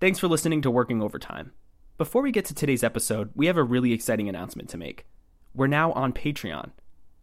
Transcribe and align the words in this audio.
Thanks 0.00 0.20
for 0.20 0.28
listening 0.28 0.62
to 0.62 0.70
Working 0.70 1.02
Overtime. 1.02 1.50
Before 1.96 2.22
we 2.22 2.30
get 2.30 2.44
to 2.44 2.54
today's 2.54 2.84
episode, 2.84 3.30
we 3.34 3.46
have 3.46 3.56
a 3.56 3.64
really 3.64 3.92
exciting 3.92 4.28
announcement 4.28 4.68
to 4.68 4.78
make. 4.78 5.06
We're 5.52 5.66
now 5.66 5.90
on 5.90 6.12
Patreon. 6.12 6.70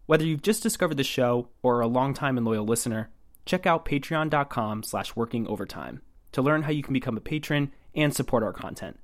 Whether 0.07 0.25
you've 0.25 0.41
just 0.41 0.61
discovered 0.61 0.97
the 0.97 1.03
show 1.05 1.47
or 1.63 1.77
are 1.77 1.81
a 1.83 1.87
longtime 1.87 2.35
and 2.35 2.45
loyal 2.45 2.65
listener, 2.65 3.11
check 3.45 3.65
out 3.65 3.85
patreon.com 3.85 4.83
slash 4.83 5.13
workingovertime 5.13 6.01
to 6.33 6.41
learn 6.41 6.63
how 6.63 6.71
you 6.71 6.83
can 6.83 6.91
become 6.91 7.15
a 7.15 7.21
patron 7.21 7.71
and 7.95 8.13
support 8.13 8.43
our 8.43 8.51
content. 8.51 8.99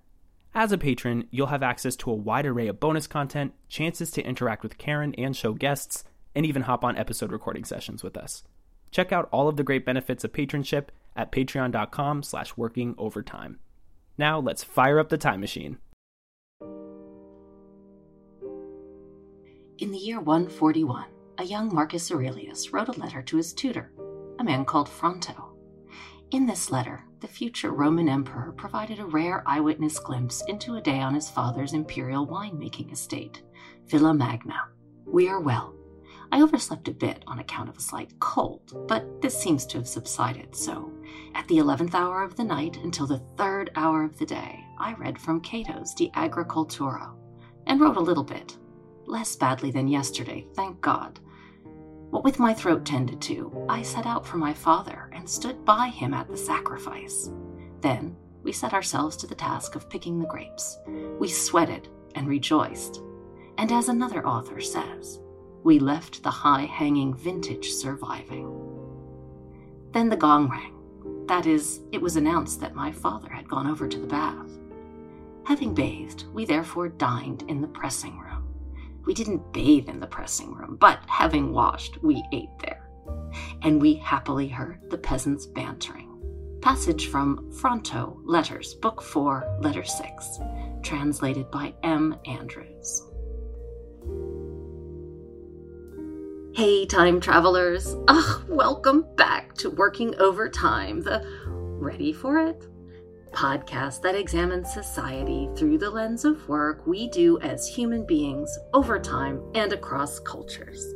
As 0.53 0.73
a 0.73 0.77
patron, 0.77 1.29
you'll 1.31 1.47
have 1.47 1.63
access 1.63 1.95
to 1.95 2.11
a 2.11 2.15
wide 2.15 2.45
array 2.45 2.67
of 2.67 2.81
bonus 2.81 3.07
content, 3.07 3.53
chances 3.69 4.11
to 4.11 4.21
interact 4.21 4.63
with 4.63 4.77
Karen 4.77 5.15
and 5.17 5.33
show 5.33 5.53
guests, 5.53 6.03
and 6.35 6.45
even 6.45 6.63
hop 6.63 6.83
on 6.83 6.97
episode 6.97 7.31
recording 7.31 7.63
sessions 7.63 8.03
with 8.03 8.17
us. 8.17 8.43
Check 8.91 9.13
out 9.13 9.29
all 9.31 9.47
of 9.47 9.55
the 9.55 9.63
great 9.63 9.85
benefits 9.85 10.25
of 10.25 10.33
patronship 10.33 10.91
at 11.15 11.31
patreon.com 11.31 12.23
slash 12.23 12.55
working 12.57 12.95
overtime. 12.97 13.59
Now 14.17 14.39
let's 14.39 14.63
fire 14.63 14.99
up 14.99 15.09
the 15.09 15.17
time 15.17 15.41
machine. 15.41 15.77
In 19.79 19.91
the 19.91 19.97
year 19.97 20.19
141, 20.19 21.05
a 21.39 21.43
young 21.43 21.73
Marcus 21.73 22.11
Aurelius 22.11 22.71
wrote 22.71 22.89
a 22.89 22.99
letter 22.99 23.23
to 23.23 23.38
his 23.38 23.52
tutor, 23.52 23.91
a 24.39 24.43
man 24.43 24.63
called 24.63 24.88
Fronto. 24.88 25.55
In 26.29 26.45
this 26.45 26.71
letter, 26.71 27.03
the 27.19 27.27
future 27.27 27.71
Roman 27.71 28.07
emperor 28.07 28.53
provided 28.55 28.99
a 28.99 29.05
rare 29.05 29.43
eyewitness 29.47 29.99
glimpse 29.99 30.43
into 30.47 30.75
a 30.75 30.81
day 30.81 30.99
on 30.99 31.16
his 31.16 31.30
father's 31.30 31.73
imperial 31.73 32.27
winemaking 32.27 32.91
estate, 32.91 33.41
Villa 33.88 34.13
Magna. 34.13 34.69
We 35.05 35.27
are 35.27 35.41
well. 35.41 35.73
I 36.34 36.41
overslept 36.41 36.88
a 36.88 36.94
bit 36.94 37.23
on 37.27 37.40
account 37.40 37.67
of 37.67 37.77
a 37.77 37.81
slight 37.81 38.17
cold, 38.20 38.88
but 38.88 39.22
this 39.22 39.38
seems 39.38 39.66
to 39.67 39.77
have 39.77 39.88
subsided, 39.88 40.55
so 40.55 40.91
at 41.35 41.48
the 41.48 41.58
eleventh 41.58 41.94
hour 41.94 42.23
of 42.23 42.35
the 42.35 42.44
night 42.44 42.77
until 42.77 43.05
the 43.05 43.22
third 43.38 43.70
hour 43.76 44.03
of 44.03 44.17
the 44.17 44.26
day, 44.26 44.63
I 44.80 44.94
read 44.94 45.20
from 45.20 45.41
Cato's 45.41 45.94
De 45.94 46.09
Agricultura 46.12 47.13
and 47.67 47.81
wrote 47.81 47.97
a 47.97 48.02
little 48.02 48.23
bit. 48.23 48.58
Less 49.05 49.36
badly 49.36 49.72
than 49.72 49.88
yesterday, 49.88 50.47
thank 50.55 50.80
God. 50.80 51.20
What 52.11 52.23
with 52.23 52.39
my 52.39 52.53
throat 52.53 52.86
tended 52.86 53.22
to, 53.23 53.66
I 53.67 53.81
set 53.81 54.05
out 54.05 54.25
for 54.25 54.38
my 54.38 54.53
father 54.53 55.09
and 55.14 55.30
stood 55.30 55.66
by 55.66 55.88
him 55.89 56.14
at 56.14 56.30
the 56.30 56.38
sacrifice. 56.38 57.30
Then 57.81 58.16
we 58.44 58.52
set 58.52 58.73
ourselves 58.73 59.17
to 59.17 59.27
the 59.27 59.36
task 59.36 59.75
of 59.75 59.89
picking 59.89 60.20
the 60.20 60.27
grapes. 60.27 60.77
We 61.20 61.27
sweated 61.27 61.89
and 62.16 62.27
rejoiced. 62.27 63.02
And 63.58 63.72
as 63.72 63.89
another 63.89 64.25
author 64.25 64.59
says, 64.61 65.20
we 65.64 65.80
left 65.80 66.23
the 66.23 66.30
high 66.30 66.66
hanging 66.66 67.14
vintage 67.14 67.70
surviving. 67.72 68.58
Then 69.92 70.09
the 70.09 70.17
gong 70.17 70.50
rang. 70.50 71.26
That 71.28 71.45
is, 71.45 71.81
it 71.92 72.02
was 72.02 72.16
announced 72.16 72.59
that 72.62 72.76
my 72.76 72.92
father 72.92 73.30
had 73.30 73.48
gone 73.48 73.67
over 73.67 73.88
to 73.88 74.00
the 74.00 74.08
bath. 74.08 74.50
Having 75.45 75.76
bathed, 75.76 76.26
we 76.34 76.45
therefore 76.45 76.89
dined 76.89 77.44
in 77.48 77.62
the 77.62 77.67
pressing 77.67 78.17
room. 78.20 78.48
We 79.06 79.14
didn't 79.14 79.54
bathe 79.54 79.89
in 79.89 80.00
the 80.00 80.08
pressing 80.08 80.54
room, 80.54 80.78
but 80.80 81.00
having 81.08 81.52
washed, 81.52 82.02
we 82.04 82.23
ate 82.32 82.58
there. 82.59 82.89
And 83.62 83.82
we 83.82 83.95
happily 83.95 84.48
heard 84.48 84.89
the 84.89 84.98
peasants 84.98 85.45
bantering. 85.45 86.08
Passage 86.62 87.08
from 87.08 87.52
Fronto, 87.52 88.20
Letters, 88.23 88.76
Book 88.76 89.02
4, 89.02 89.58
Letter 89.62 89.84
6, 89.84 90.39
translated 90.84 91.50
by 91.50 91.73
M. 91.82 92.16
Andrews. 92.26 93.08
Hey, 96.53 96.85
time 96.85 97.21
travelers! 97.21 97.95
Welcome 98.49 99.05
back 99.16 99.53
to 99.55 99.69
Working 99.69 100.13
Overtime, 100.16 101.02
the 101.02 101.25
Ready 101.47 102.11
for 102.11 102.39
It? 102.39 102.67
podcast 103.31 104.02
that 104.02 104.16
examines 104.16 104.73
society 104.73 105.49
through 105.55 105.77
the 105.77 105.89
lens 105.89 106.25
of 106.25 106.49
work 106.49 106.85
we 106.85 107.08
do 107.08 107.39
as 107.39 107.66
human 107.66 108.05
beings 108.05 108.53
over 108.73 108.99
time 108.99 109.41
and 109.55 109.71
across 109.71 110.19
cultures. 110.19 110.93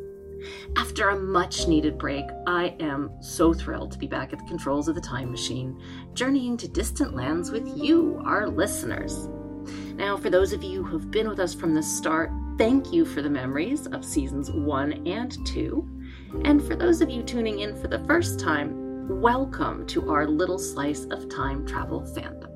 After 0.76 1.08
a 1.08 1.20
much 1.20 1.70
needed 1.70 1.98
break, 1.98 2.26
I 2.46 2.76
am 2.82 3.10
so 3.22 3.54
thrilled 3.54 3.94
to 3.94 3.98
be 3.98 4.08
back 4.08 4.34
at 4.34 4.40
the 4.40 4.46
controls 4.50 4.90
of 4.90 4.96
the 4.96 5.02
time 5.02 5.32
machine, 5.32 5.82
journeying 6.14 6.58
to 6.58 6.68
distant 6.68 7.16
lands 7.16 7.50
with 7.50 7.66
you, 7.78 8.22
our 8.26 8.50
listeners. 8.50 9.30
Now, 9.96 10.18
for 10.18 10.30
those 10.30 10.52
of 10.52 10.62
you 10.62 10.84
who've 10.84 11.10
been 11.10 11.30
with 11.30 11.40
us 11.40 11.54
from 11.56 11.74
the 11.74 11.82
start, 11.82 12.30
thank 12.58 12.92
you 12.92 13.06
for 13.06 13.22
the 13.22 13.30
memories 13.30 13.88
of 13.88 14.04
seasons 14.04 14.52
one 14.52 15.08
and 15.08 15.38
two. 15.48 15.90
And 16.44 16.62
for 16.62 16.76
those 16.76 17.00
of 17.00 17.10
you 17.10 17.24
tuning 17.24 17.60
in 17.60 17.74
for 17.80 17.88
the 17.88 18.04
first 18.04 18.38
time, 18.38 19.22
welcome 19.22 19.88
to 19.88 20.12
our 20.12 20.28
little 20.28 20.60
slice 20.60 21.06
of 21.06 21.30
time 21.30 21.66
travel 21.66 22.02
fandom. 22.02 22.52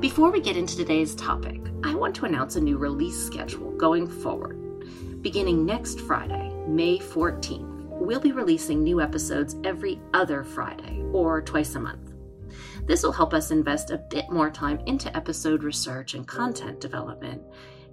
Before 0.00 0.32
we 0.32 0.40
get 0.40 0.56
into 0.56 0.76
today's 0.76 1.14
topic, 1.14 1.60
I 1.84 1.94
want 1.94 2.16
to 2.16 2.24
announce 2.24 2.56
a 2.56 2.60
new 2.60 2.76
release 2.76 3.24
schedule 3.24 3.70
going 3.76 4.08
forward. 4.08 5.22
Beginning 5.22 5.64
next 5.64 6.00
Friday, 6.00 6.52
May 6.66 6.98
14th, 6.98 7.86
we'll 8.00 8.18
be 8.18 8.32
releasing 8.32 8.82
new 8.82 9.00
episodes 9.00 9.54
every 9.62 10.00
other 10.12 10.42
Friday 10.42 11.04
or 11.12 11.40
twice 11.40 11.76
a 11.76 11.80
month. 11.80 12.09
This 12.90 13.04
will 13.04 13.12
help 13.12 13.34
us 13.34 13.52
invest 13.52 13.92
a 13.92 13.98
bit 13.98 14.28
more 14.32 14.50
time 14.50 14.80
into 14.86 15.16
episode 15.16 15.62
research 15.62 16.14
and 16.14 16.26
content 16.26 16.80
development, 16.80 17.40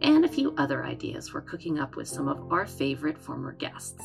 and 0.02 0.26
a 0.26 0.28
few 0.28 0.56
other 0.58 0.84
ideas 0.84 1.32
we're 1.32 1.42
cooking 1.42 1.78
up 1.78 1.96
with 1.96 2.08
some 2.08 2.28
of 2.28 2.52
our 2.52 2.66
favorite 2.66 3.20
former 3.20 3.52
guests. 3.52 4.02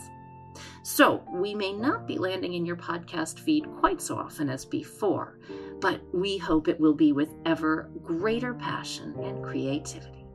So, 0.83 1.25
we 1.33 1.55
may 1.55 1.73
not 1.73 2.07
be 2.07 2.19
landing 2.19 2.53
in 2.53 2.67
your 2.67 2.77
podcast 2.77 3.41
feed 3.41 3.65
quite 3.79 4.03
so 4.03 4.19
often 4.19 4.51
as 4.51 4.67
before, 4.67 5.39
but 5.81 6.03
we 6.13 6.37
hope 6.37 6.69
it 6.69 6.79
will 6.79 6.93
be 6.93 7.13
with 7.13 7.31
ever 7.47 7.91
greater 8.05 8.53
passion 8.53 9.15
and 9.19 9.43
creativity. 9.43 10.27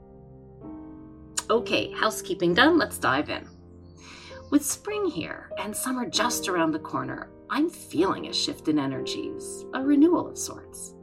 Okay, 1.51 1.91
housekeeping 1.91 2.55
done, 2.55 2.79
let's 2.79 2.97
dive 2.97 3.29
in. 3.29 3.47
With 4.49 4.65
spring 4.65 5.05
here 5.05 5.51
and 5.59 5.75
summer 5.75 6.09
just 6.09 6.49
around 6.49 6.71
the 6.71 6.79
corner, 6.79 7.29
I'm 7.49 7.69
feeling 7.69 8.27
a 8.27 8.33
shift 8.33 8.67
in 8.67 8.77
energies, 8.77 9.65
a 9.73 9.81
renewal 9.81 10.27
of 10.27 10.37
sorts. 10.37 10.93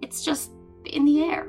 It's 0.00 0.24
just 0.24 0.50
in 0.86 1.04
the 1.04 1.22
air. 1.22 1.46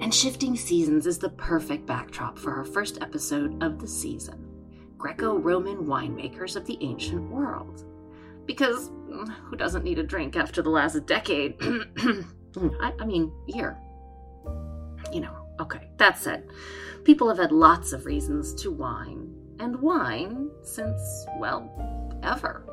And 0.00 0.14
shifting 0.14 0.56
seasons 0.56 1.06
is 1.06 1.18
the 1.18 1.30
perfect 1.30 1.84
backdrop 1.84 2.38
for 2.38 2.54
our 2.54 2.64
first 2.64 3.02
episode 3.02 3.62
of 3.62 3.80
the 3.80 3.88
season. 3.88 4.48
Greco 4.96 5.36
Roman 5.36 5.86
winemakers 5.86 6.56
of 6.56 6.66
the 6.66 6.78
ancient 6.80 7.28
world. 7.30 7.84
Because 8.46 8.90
mm, 8.90 9.28
who 9.28 9.56
doesn't 9.56 9.84
need 9.84 9.98
a 9.98 10.02
drink 10.02 10.36
after 10.36 10.62
the 10.62 10.70
last 10.70 11.04
decade? 11.06 11.56
I, 11.62 12.92
I 13.00 13.04
mean, 13.04 13.32
year. 13.46 13.76
You 15.12 15.20
know, 15.20 15.36
okay, 15.60 15.90
that 15.98 16.18
said, 16.18 16.48
people 17.04 17.28
have 17.28 17.38
had 17.38 17.52
lots 17.52 17.92
of 17.92 18.06
reasons 18.06 18.54
to 18.62 18.70
wine, 18.70 19.34
and 19.58 19.80
wine 19.80 20.50
since, 20.62 21.26
well, 21.38 21.70
ever. 22.22 22.64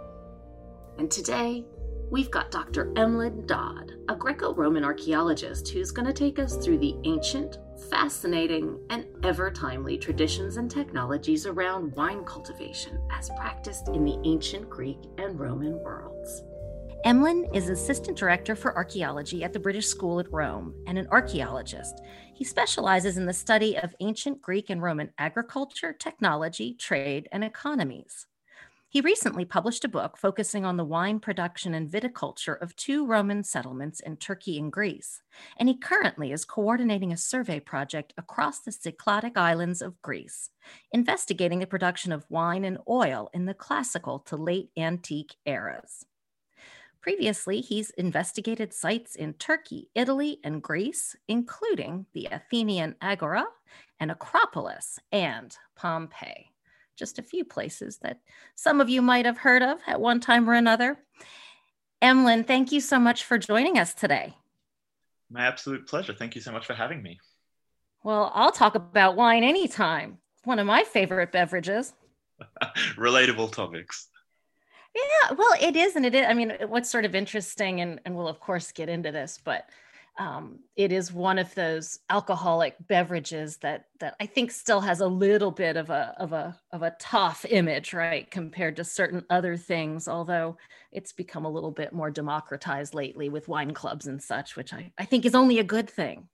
And 0.98 1.12
today, 1.12 1.66
we've 2.10 2.32
got 2.32 2.52
Dr. 2.52 2.94
Emlyn 2.96 3.46
Dodd, 3.46 3.94
a 4.08 4.16
Greco 4.16 4.54
Roman 4.54 4.86
archaeologist 4.86 5.68
who's 5.68 5.92
going 5.92 6.06
to 6.06 6.14
take 6.14 6.40
us 6.40 6.56
through 6.58 6.78
the 6.78 6.96
ancient, 7.04 7.58
fascinating, 7.90 8.80
and 8.90 9.06
ever 9.24 9.52
timely 9.52 9.98
traditions 9.98 10.56
and 10.56 10.72
technologies 10.72 11.46
around 11.46 11.94
wine 11.96 12.24
cultivation 12.24 12.98
as 13.12 13.30
practiced 13.32 13.90
in 13.90 14.06
the 14.06 14.18
ancient 14.24 14.70
Greek 14.70 15.00
and 15.18 15.38
Roman 15.38 15.74
worlds. 15.84 16.44
Emlyn 17.04 17.46
is 17.54 17.70
Assistant 17.70 18.18
Director 18.18 18.56
for 18.56 18.76
Archaeology 18.76 19.44
at 19.44 19.54
the 19.54 19.60
British 19.60 19.86
School 19.86 20.20
at 20.20 20.32
Rome 20.32 20.74
and 20.88 20.98
an 20.98 21.08
archaeologist. 21.12 22.02
He 22.34 22.44
specializes 22.44 23.18
in 23.18 23.26
the 23.26 23.34
study 23.34 23.78
of 23.78 23.94
ancient 24.00 24.42
Greek 24.42 24.70
and 24.70 24.82
Roman 24.82 25.12
agriculture, 25.18 25.94
technology, 25.94 26.74
trade, 26.74 27.28
and 27.32 27.44
economies. 27.44 28.26
He 28.96 29.02
recently 29.02 29.44
published 29.44 29.84
a 29.84 29.90
book 29.90 30.18
focusing 30.18 30.64
on 30.64 30.78
the 30.78 30.86
wine 30.86 31.20
production 31.20 31.74
and 31.74 31.92
viticulture 31.92 32.58
of 32.62 32.78
two 32.78 33.06
Roman 33.06 33.44
settlements 33.44 34.00
in 34.00 34.16
Turkey 34.16 34.58
and 34.58 34.72
Greece, 34.72 35.22
and 35.58 35.68
he 35.68 35.76
currently 35.76 36.32
is 36.32 36.46
coordinating 36.46 37.12
a 37.12 37.18
survey 37.18 37.60
project 37.60 38.14
across 38.18 38.62
the 38.62 38.72
Cycladic 38.72 39.36
islands 39.36 39.82
of 39.82 40.02
Greece, 40.02 40.50
investigating 40.94 41.60
the 41.60 41.68
production 41.68 42.14
of 42.14 42.26
wine 42.30 42.64
and 42.64 42.78
oil 42.88 43.30
in 43.34 43.44
the 43.44 43.54
classical 43.54 44.20
to 44.20 44.38
late 44.38 44.70
antique 44.78 45.36
eras. 45.46 46.06
Previously, 47.02 47.60
he's 47.60 47.90
investigated 47.98 48.74
sites 48.74 49.14
in 49.14 49.34
Turkey, 49.34 49.90
Italy, 49.94 50.40
and 50.42 50.64
Greece, 50.64 51.18
including 51.28 52.06
the 52.14 52.30
Athenian 52.32 52.96
Agora, 53.02 53.44
and 54.00 54.10
Acropolis, 54.10 55.00
and 55.12 55.58
Pompeii 55.76 56.55
just 56.96 57.20
a 57.20 57.24
few 57.24 57.46
places 57.46 57.98
that 57.98 58.20
some 58.56 58.82
of 58.82 58.90
you 58.90 59.02
might 59.02 59.26
have 59.26 59.40
heard 59.40 59.62
of 59.62 59.80
at 59.88 60.02
one 60.02 60.20
time 60.20 60.50
or 60.50 60.54
another. 60.54 60.98
Emlyn, 62.02 62.44
thank 62.44 62.72
you 62.72 62.82
so 62.82 63.00
much 63.00 63.24
for 63.24 63.38
joining 63.38 63.78
us 63.78 63.94
today. 63.94 64.36
My 65.30 65.46
absolute 65.46 65.88
pleasure. 65.88 66.14
Thank 66.14 66.36
you 66.36 66.42
so 66.42 66.52
much 66.52 66.66
for 66.66 66.74
having 66.74 67.02
me. 67.02 67.20
Well, 68.04 68.32
I'll 68.36 68.52
talk 68.52 68.76
about 68.76 69.16
wine 69.16 69.44
anytime. 69.44 70.20
One 70.44 70.60
of 70.60 70.68
my 70.68 70.84
favorite 70.84 71.32
beverages. 71.32 71.94
Relatable 72.96 73.52
topics. 73.52 74.10
Yeah, 74.94 75.34
well, 75.38 75.54
it 75.60 75.76
is, 75.76 75.96
and 75.96 76.06
it 76.06 76.16
is. 76.16 76.26
I 76.28 76.34
mean, 76.34 76.54
what's 76.68 76.90
sort 76.90 77.04
of 77.04 77.16
interesting, 77.16 77.82
and, 77.82 78.00
and 78.06 78.16
we'll 78.16 78.28
of 78.28 78.40
course 78.40 78.72
get 78.72 78.88
into 78.88 79.12
this, 79.12 79.40
but 79.44 79.70
um, 80.18 80.60
it 80.78 80.94
is 80.94 81.12
one 81.12 81.38
of 81.38 81.54
those 81.56 82.00
alcoholic 82.10 82.76
beverages 82.88 83.58
that 83.58 83.88
that 84.00 84.16
I 84.20 84.26
think 84.26 84.52
still 84.52 84.80
has 84.80 85.02
a 85.02 85.08
little 85.08 85.52
bit 85.52 85.76
of 85.76 85.90
a 85.90 86.16
of 86.18 86.32
a 86.32 86.58
of 86.72 86.84
a 86.84 86.96
tough 87.00 87.46
image, 87.50 87.94
right, 87.94 88.30
compared 88.32 88.78
to 88.78 88.84
certain 88.86 89.26
other 89.30 89.58
things. 89.58 90.08
Although 90.08 90.58
it's 90.94 91.12
become 91.12 91.44
a 91.44 91.50
little 91.50 91.72
bit 91.72 91.92
more 91.92 92.12
democratized 92.12 92.94
lately 92.94 93.28
with 93.28 93.50
wine 93.50 93.74
clubs 93.74 94.08
and 94.08 94.22
such, 94.22 94.56
which 94.56 94.74
I, 94.74 94.92
I 94.98 95.04
think 95.04 95.26
is 95.26 95.36
only 95.36 95.60
a 95.60 95.64
good 95.64 95.90
thing. 95.90 96.30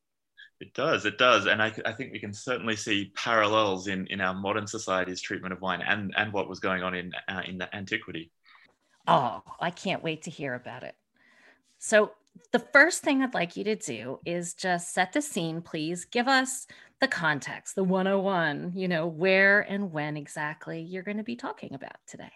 It 0.59 0.75
does, 0.75 1.05
it 1.05 1.17
does, 1.17 1.47
and 1.47 1.59
I, 1.59 1.73
I 1.83 1.91
think 1.91 2.13
we 2.13 2.19
can 2.19 2.33
certainly 2.33 2.75
see 2.75 3.11
parallels 3.15 3.87
in 3.87 4.05
in 4.07 4.21
our 4.21 4.35
modern 4.35 4.67
society's 4.67 5.21
treatment 5.21 5.53
of 5.53 5.61
wine 5.61 5.81
and 5.81 6.13
and 6.15 6.31
what 6.31 6.47
was 6.47 6.59
going 6.59 6.83
on 6.83 6.93
in 6.93 7.13
uh, 7.27 7.41
in 7.47 7.57
the 7.57 7.75
antiquity. 7.75 8.31
Oh, 9.07 9.41
I 9.59 9.71
can't 9.71 10.03
wait 10.03 10.21
to 10.23 10.29
hear 10.29 10.53
about 10.53 10.83
it. 10.83 10.93
So 11.79 12.11
the 12.51 12.59
first 12.59 13.03
thing 13.03 13.21
I'd 13.21 13.33
like 13.33 13.55
you 13.55 13.63
to 13.65 13.75
do 13.75 14.19
is 14.25 14.53
just 14.53 14.93
set 14.93 15.13
the 15.13 15.21
scene, 15.21 15.61
please. 15.61 16.05
Give 16.05 16.27
us 16.27 16.67
the 16.99 17.07
context, 17.07 17.75
the 17.75 17.83
101, 17.83 18.73
you 18.75 18.87
know, 18.87 19.07
where 19.07 19.61
and 19.61 19.91
when 19.91 20.17
exactly 20.17 20.81
you're 20.81 21.03
going 21.03 21.17
to 21.17 21.23
be 21.23 21.35
talking 21.35 21.73
about 21.73 21.95
today. 22.07 22.31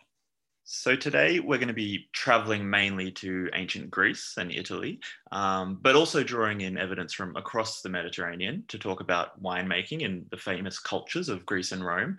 So, 0.68 0.95
today 0.95 1.39
we're 1.39 1.59
going 1.59 1.68
to 1.68 1.75
be 1.75 2.09
traveling 2.12 2.68
mainly 2.68 3.12
to 3.12 3.51
ancient 3.53 3.92
Greece 3.92 4.33
and 4.38 4.51
Italy, 4.51 5.00
um, 5.31 5.77
but 5.80 5.95
also 5.95 6.24
drawing 6.24 6.62
in 6.62 6.75
evidence 6.75 7.13
from 7.13 7.36
across 7.36 7.81
the 7.81 7.89
Mediterranean 7.89 8.63
to 8.69 8.80
talk 8.80 9.00
about 9.00 9.41
winemaking 9.44 10.01
in 10.01 10.25
the 10.31 10.38
famous 10.38 10.80
cultures 10.80 11.30
of 11.30 11.45
Greece 11.45 11.71
and 11.71 11.86
Rome, 11.86 12.18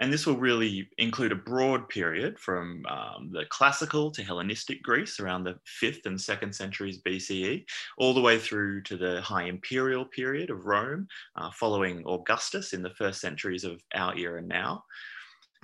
and 0.00 0.10
this 0.10 0.26
will 0.26 0.36
really 0.36 0.88
include 0.96 1.30
a 1.30 1.36
broad 1.36 1.86
period 1.90 2.38
from 2.38 2.84
um, 2.88 3.30
the 3.32 3.44
classical 3.50 4.10
to 4.10 4.22
Hellenistic 4.22 4.82
Greece 4.82 5.20
around 5.20 5.44
the 5.44 5.58
5th 5.82 6.06
and 6.06 6.18
2nd 6.18 6.54
centuries 6.54 7.02
BCE, 7.02 7.64
all 7.98 8.14
the 8.14 8.20
way 8.20 8.38
through 8.38 8.82
to 8.84 8.96
the 8.96 9.20
high 9.20 9.44
imperial 9.44 10.06
period 10.06 10.48
of 10.48 10.64
Rome, 10.64 11.06
uh, 11.36 11.50
following 11.50 12.02
Augustus 12.06 12.72
in 12.72 12.82
the 12.82 12.94
first 12.94 13.20
centuries 13.20 13.62
of 13.62 13.82
our 13.94 14.16
era 14.16 14.40
now. 14.40 14.82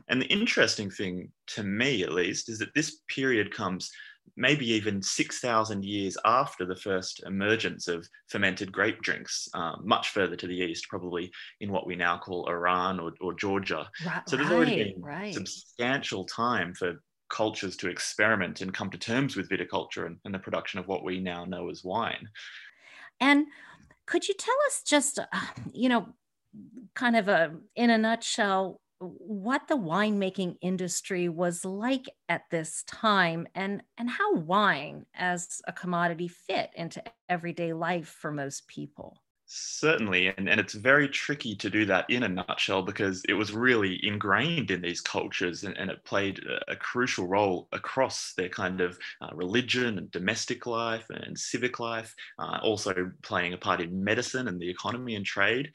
And 0.08 0.20
the 0.20 0.26
interesting 0.26 0.90
thing, 0.90 1.32
to 1.48 1.62
me 1.62 2.02
at 2.02 2.12
least, 2.12 2.50
is 2.50 2.58
that 2.58 2.74
this 2.74 3.00
period 3.08 3.54
comes 3.54 3.90
maybe 4.36 4.70
even 4.70 5.02
6,000 5.02 5.84
years 5.84 6.16
after 6.24 6.64
the 6.64 6.76
first 6.76 7.22
emergence 7.26 7.88
of 7.88 8.08
fermented 8.28 8.72
grape 8.72 9.00
drinks, 9.02 9.48
um, 9.54 9.82
much 9.84 10.10
further 10.10 10.36
to 10.36 10.46
the 10.46 10.54
east, 10.54 10.88
probably 10.88 11.30
in 11.60 11.70
what 11.70 11.86
we 11.86 11.96
now 11.96 12.18
call 12.18 12.48
Iran 12.48 13.00
or, 13.00 13.12
or 13.20 13.34
Georgia. 13.34 13.88
Right, 14.04 14.22
so 14.28 14.36
there's 14.36 14.50
already 14.50 14.92
been 14.92 15.02
right. 15.02 15.34
substantial 15.34 16.24
time 16.24 16.74
for 16.74 17.02
cultures 17.28 17.76
to 17.76 17.88
experiment 17.88 18.60
and 18.60 18.72
come 18.72 18.90
to 18.90 18.98
terms 18.98 19.36
with 19.36 19.48
viticulture 19.48 20.06
and, 20.06 20.16
and 20.24 20.34
the 20.34 20.38
production 20.38 20.78
of 20.78 20.86
what 20.86 21.04
we 21.04 21.20
now 21.20 21.44
know 21.44 21.70
as 21.70 21.82
wine. 21.82 22.28
And 23.20 23.46
could 24.06 24.28
you 24.28 24.34
tell 24.34 24.54
us 24.66 24.82
just, 24.84 25.18
uh, 25.18 25.24
you 25.72 25.88
know, 25.88 26.08
kind 26.94 27.16
of 27.16 27.28
a 27.28 27.52
in 27.74 27.90
a 27.90 27.98
nutshell 27.98 28.80
what 29.00 29.68
the 29.68 29.76
winemaking 29.76 30.56
industry 30.60 31.28
was 31.28 31.64
like 31.64 32.06
at 32.28 32.42
this 32.50 32.82
time 32.84 33.46
and 33.54 33.82
and 33.98 34.08
how 34.08 34.34
wine 34.34 35.04
as 35.14 35.60
a 35.66 35.72
commodity 35.72 36.28
fit 36.28 36.70
into 36.74 37.02
everyday 37.28 37.72
life 37.72 38.08
for 38.08 38.30
most 38.30 38.66
people. 38.68 39.18
Certainly 39.48 40.28
and, 40.36 40.48
and 40.48 40.58
it's 40.58 40.74
very 40.74 41.08
tricky 41.08 41.54
to 41.56 41.70
do 41.70 41.84
that 41.84 42.08
in 42.10 42.24
a 42.24 42.28
nutshell 42.28 42.82
because 42.82 43.22
it 43.28 43.34
was 43.34 43.52
really 43.52 44.00
ingrained 44.04 44.72
in 44.72 44.80
these 44.80 45.00
cultures 45.00 45.62
and, 45.62 45.76
and 45.76 45.88
it 45.88 46.04
played 46.04 46.40
a, 46.66 46.74
crucial 46.74 47.28
role 47.28 47.68
across 47.70 48.32
their 48.36 48.48
kind 48.48 48.80
of 48.80 48.98
uh, 49.20 49.28
religion 49.34 49.98
and 49.98 50.10
domestic 50.10 50.66
life 50.66 51.06
and 51.10 51.38
civic 51.38 51.78
life 51.78 52.12
uh, 52.40 52.58
also 52.62 53.12
playing 53.22 53.52
a 53.52 53.58
part 53.58 53.80
in 53.80 54.02
medicine 54.02 54.48
and 54.48 54.58
the 54.58 54.68
economy 54.68 55.14
and 55.14 55.24
trade 55.24 55.70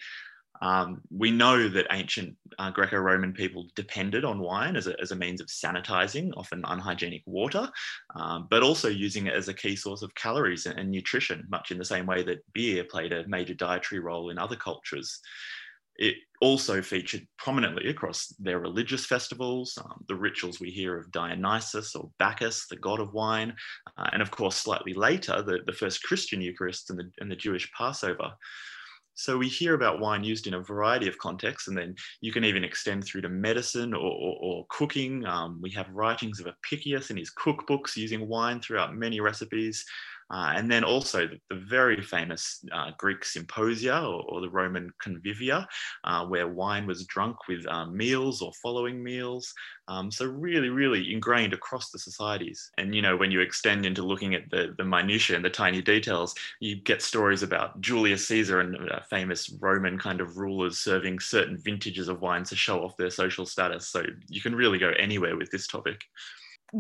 um, 0.62 1.02
we 1.10 1.32
know 1.32 1.68
that 1.68 1.88
ancient 1.92 2.36
uh, 2.60 2.70
Greco 2.70 2.98
Roman 2.98 3.34
people 3.34 3.68
depended 3.76 4.24
on 4.24 4.40
wine 4.40 4.76
as 4.76 4.88
a, 4.88 5.00
as 5.02 5.12
a 5.12 5.16
means 5.16 5.42
of 5.42 5.48
sanitizing, 5.48 6.32
often 6.38 6.62
unhygienic 6.66 7.24
water, 7.26 7.70
um, 8.16 8.48
but 8.50 8.62
also 8.62 8.88
using 8.88 9.28
it 9.28 9.34
as 9.34 9.48
a 9.48 9.54
key 9.54 9.76
source 9.76 10.04
of 10.04 10.14
calories 10.16 10.68
and, 10.68 10.78
and 10.80 10.92
nutrition, 10.92 11.46
much 11.50 11.72
in 11.72 11.78
the 11.78 11.86
same 11.86 12.06
way 12.06 12.22
that 12.24 12.44
beer 12.54 12.84
played 12.84 13.12
a 13.12 13.28
major 13.28 13.56
dietary 13.56 14.00
role 14.00 14.30
in 14.30 14.38
other 14.38 14.56
cultures. 14.56 15.20
It 15.98 16.16
also 16.42 16.82
featured 16.82 17.28
prominently 17.38 17.90
across 17.90 18.28
their 18.40 18.60
religious 18.60 19.06
festivals, 19.06 19.78
um, 19.84 20.04
the 20.08 20.16
rituals 20.16 20.60
we 20.60 20.70
hear 20.70 20.98
of 20.98 21.12
Dionysus 21.12 21.96
or 21.96 22.10
Bacchus, 22.18 22.68
the 22.68 22.78
god 22.78 23.00
of 23.00 23.14
wine, 23.14 23.56
uh, 23.98 24.10
and 24.14 24.22
of 24.22 24.32
course, 24.32 24.56
slightly 24.56 24.94
later, 24.94 25.42
the, 25.42 25.60
the 25.66 25.74
first 25.74 26.04
Christian 26.04 26.42
Eucharist 26.42 26.90
and 26.90 27.00
the, 27.00 27.12
and 27.20 27.30
the 27.30 27.36
Jewish 27.36 27.72
Passover. 27.74 28.32
So 29.14 29.38
we 29.38 29.48
hear 29.48 29.74
about 29.76 30.00
wine 30.00 30.24
used 30.24 30.48
in 30.48 30.54
a 30.54 30.64
variety 30.64 31.08
of 31.08 31.18
contexts, 31.18 31.68
and 31.68 31.78
then 31.78 31.96
you 32.22 32.32
can 32.32 32.44
even 32.44 32.64
extend 32.64 33.04
through 33.04 33.22
to 33.22 33.30
medicine 33.30 33.94
or, 33.94 34.12
or, 34.12 34.38
or 34.42 34.66
cooking. 34.70 35.26
Um, 35.26 35.60
we 35.62 35.70
have 35.72 35.90
writings 35.92 36.40
of 36.40 36.48
Apicius 36.48 37.12
in 37.12 37.18
his 37.18 37.32
cookbooks 37.34 37.96
using 37.98 38.28
wine 38.28 38.62
throughout 38.62 38.96
many 38.96 39.20
recipes. 39.20 39.86
Uh, 40.32 40.54
and 40.56 40.72
then 40.72 40.84
also 40.84 41.28
the, 41.28 41.38
the 41.50 41.62
very 41.68 42.02
famous 42.02 42.64
uh, 42.72 42.92
Greek 42.98 43.26
symposia 43.26 44.00
or, 44.00 44.24
or, 44.30 44.42
the 44.42 44.50
Roman 44.50 44.90
convivia, 45.04 45.68
uh, 46.06 46.26
where 46.26 46.48
wine 46.48 46.88
was 46.88 47.06
drunk 47.06 47.36
with 47.50 47.66
uh, 47.68 47.86
meals 47.88 48.42
or 48.42 48.52
following 48.64 49.04
meals. 49.04 49.54
Um, 49.90 50.10
so 50.10 50.26
really, 50.26 50.70
really 50.70 51.12
ingrained 51.12 51.54
across 51.54 51.92
the 51.92 52.00
societies. 52.00 52.72
And 52.78 52.96
you 52.96 53.02
know, 53.02 53.18
when 53.18 53.30
you 53.30 53.42
extend 53.42 53.86
into 53.86 54.04
looking 54.04 54.34
at 54.34 54.50
the 54.50 54.74
the 54.78 54.86
minutiae 54.86 55.36
and 55.36 55.44
the 55.44 55.50
tiny 55.50 55.82
details, 55.82 56.34
you 56.62 56.78
get 56.78 57.02
stories 57.02 57.44
about 57.44 57.82
Julius 57.82 58.26
Caesar 58.30 58.62
and 58.62 58.90
uh, 58.90 59.02
famous 59.10 59.54
Roman 59.60 60.00
kind 60.00 60.22
of 60.22 60.38
rulers 60.38 60.80
serving 60.80 61.20
certain 61.20 61.58
vintages 61.58 62.08
of 62.08 62.22
wine 62.22 62.46
to 62.46 62.56
show 62.56 62.84
off 62.84 62.96
their 62.96 63.10
social 63.10 63.46
status. 63.46 63.90
So 63.90 64.04
you 64.30 64.40
can 64.40 64.56
really 64.56 64.78
go 64.78 64.92
anywhere 64.98 65.36
with 65.36 65.52
this 65.52 65.68
topic 65.68 66.02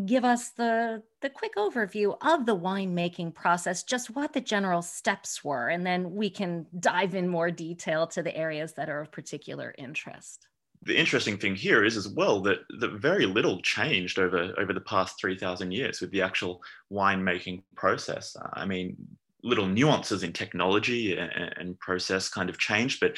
give 0.05 0.23
us 0.23 0.49
the 0.49 1.03
the 1.21 1.29
quick 1.29 1.55
overview 1.55 2.15
of 2.21 2.45
the 2.45 2.55
winemaking 2.55 3.33
process 3.33 3.83
just 3.83 4.09
what 4.09 4.31
the 4.31 4.39
general 4.39 4.81
steps 4.81 5.43
were 5.43 5.67
and 5.67 5.85
then 5.85 6.15
we 6.15 6.29
can 6.29 6.65
dive 6.79 7.13
in 7.13 7.27
more 7.27 7.51
detail 7.51 8.07
to 8.07 8.23
the 8.23 8.35
areas 8.35 8.73
that 8.73 8.89
are 8.89 9.01
of 9.01 9.11
particular 9.11 9.75
interest. 9.77 10.47
The 10.83 10.97
interesting 10.97 11.38
thing 11.38 11.55
here 11.55 11.83
is 11.83 11.95
as 11.95 12.07
well 12.07 12.41
that, 12.41 12.59
that 12.79 12.93
very 12.93 13.25
little 13.25 13.61
changed 13.61 14.17
over 14.17 14.53
over 14.57 14.73
the 14.73 14.81
past 14.81 15.19
3000 15.19 15.71
years 15.71 15.99
with 15.99 16.11
the 16.11 16.21
actual 16.21 16.61
winemaking 16.91 17.61
process. 17.75 18.35
I 18.53 18.65
mean 18.65 18.95
little 19.44 19.67
nuances 19.67 20.23
in 20.23 20.31
technology 20.31 21.17
and, 21.17 21.53
and 21.57 21.79
process 21.79 22.30
kind 22.30 22.49
of 22.49 22.57
changed 22.59 22.99
but 22.99 23.18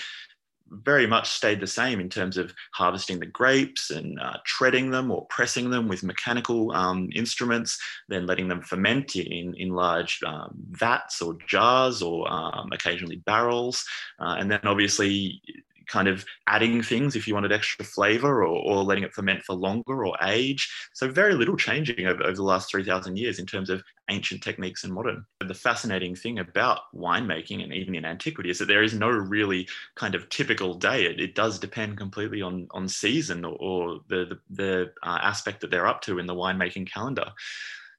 very 0.83 1.07
much 1.07 1.29
stayed 1.29 1.59
the 1.59 1.67
same 1.67 1.99
in 1.99 2.09
terms 2.09 2.37
of 2.37 2.53
harvesting 2.73 3.19
the 3.19 3.25
grapes 3.25 3.91
and 3.91 4.19
uh, 4.19 4.37
treading 4.45 4.89
them 4.89 5.11
or 5.11 5.25
pressing 5.27 5.69
them 5.69 5.87
with 5.87 6.03
mechanical 6.03 6.71
um, 6.71 7.09
instruments, 7.13 7.79
then 8.09 8.25
letting 8.25 8.47
them 8.47 8.61
ferment 8.61 9.15
in, 9.15 9.53
in 9.55 9.69
large 9.69 10.19
um, 10.25 10.51
vats 10.71 11.21
or 11.21 11.37
jars 11.47 12.01
or 12.01 12.31
um, 12.31 12.69
occasionally 12.71 13.17
barrels. 13.17 13.85
Uh, 14.19 14.35
and 14.39 14.49
then 14.49 14.61
obviously 14.63 15.41
kind 15.87 16.07
of 16.07 16.25
adding 16.47 16.81
things 16.81 17.15
if 17.15 17.27
you 17.27 17.33
wanted 17.33 17.51
extra 17.51 17.85
flavor 17.85 18.43
or, 18.43 18.47
or 18.47 18.83
letting 18.83 19.03
it 19.03 19.13
ferment 19.13 19.43
for 19.43 19.53
longer 19.53 20.05
or 20.05 20.15
age. 20.23 20.71
So 20.93 21.09
very 21.09 21.33
little 21.33 21.57
changing 21.57 22.05
over, 22.05 22.23
over 22.23 22.35
the 22.35 22.43
last 22.43 22.69
3,000 22.71 23.17
years 23.17 23.39
in 23.39 23.45
terms 23.45 23.69
of 23.69 23.83
ancient 24.09 24.43
techniques 24.43 24.83
and 24.83 24.93
modern. 24.93 25.25
The 25.39 25.53
fascinating 25.53 26.15
thing 26.15 26.39
about 26.39 26.81
winemaking 26.95 27.63
and 27.63 27.73
even 27.73 27.95
in 27.95 28.05
antiquity 28.05 28.49
is 28.49 28.59
that 28.59 28.67
there 28.67 28.83
is 28.83 28.93
no 28.93 29.09
really 29.09 29.67
kind 29.95 30.15
of 30.15 30.29
typical 30.29 30.75
day. 30.75 31.05
It, 31.05 31.19
it 31.19 31.35
does 31.35 31.59
depend 31.59 31.97
completely 31.97 32.41
on, 32.41 32.67
on 32.71 32.87
season 32.87 33.45
or, 33.45 33.55
or 33.59 33.99
the, 34.09 34.25
the, 34.25 34.39
the 34.49 34.91
uh, 35.03 35.19
aspect 35.21 35.61
that 35.61 35.71
they're 35.71 35.87
up 35.87 36.01
to 36.01 36.19
in 36.19 36.25
the 36.25 36.35
winemaking 36.35 36.91
calendar. 36.91 37.31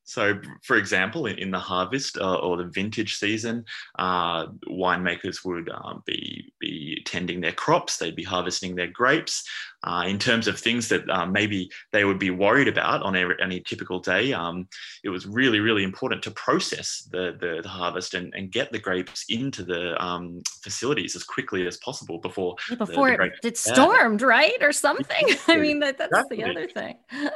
So, 0.05 0.39
for 0.63 0.77
example, 0.77 1.27
in, 1.27 1.39
in 1.39 1.51
the 1.51 1.59
harvest 1.59 2.19
uh, 2.19 2.37
or 2.37 2.57
the 2.57 2.65
vintage 2.65 3.17
season, 3.17 3.65
uh, 3.99 4.47
winemakers 4.69 5.45
would 5.45 5.71
uh, 5.71 5.95
be, 6.05 6.53
be 6.61 7.03
tending 7.07 7.41
their 7.41 7.53
crops, 7.53 7.97
they'd 7.97 8.15
be 8.15 8.23
harvesting 8.23 8.75
their 8.75 8.89
grapes, 8.89 9.49
uh, 9.85 10.05
in 10.07 10.19
terms 10.19 10.49
of 10.49 10.59
things 10.59 10.89
that 10.89 11.09
um, 11.11 11.31
maybe 11.31 11.71
they 11.93 12.05
would 12.05 12.19
be 12.19 12.31
worried 12.31 12.69
about 12.69 13.03
on 13.03 13.15
any 13.17 13.61
typical 13.61 14.01
day, 14.01 14.33
um, 14.33 14.67
it 15.03 15.11
was 15.11 15.27
really, 15.27 15.61
really 15.61 15.85
important 15.85 16.23
to 16.23 16.31
process 16.31 17.07
the, 17.13 17.37
the, 17.39 17.61
the 17.63 17.69
harvest 17.69 18.15
and, 18.15 18.33
and, 18.35 18.51
get 18.51 18.71
the 18.73 18.79
grapes 18.79 19.25
into 19.29 19.65
the 19.65 20.01
um, 20.03 20.41
facilities 20.63 21.17
as 21.17 21.25
quickly 21.25 21.67
as 21.67 21.77
possible 21.79 22.19
before 22.19 22.55
yeah, 22.71 22.77
before 22.77 23.11
the, 23.11 23.17
the 23.17 23.25
it, 23.25 23.33
it 23.43 23.59
stormed, 23.59 24.23
right, 24.23 24.57
or 24.63 24.73
something. 24.73 25.27
I 25.49 25.57
mean, 25.57 25.81
that, 25.81 25.99
that's 25.99 26.13
exactly. 26.13 26.37
the 26.37 26.45
other 26.45 26.69
thing. 26.69 26.97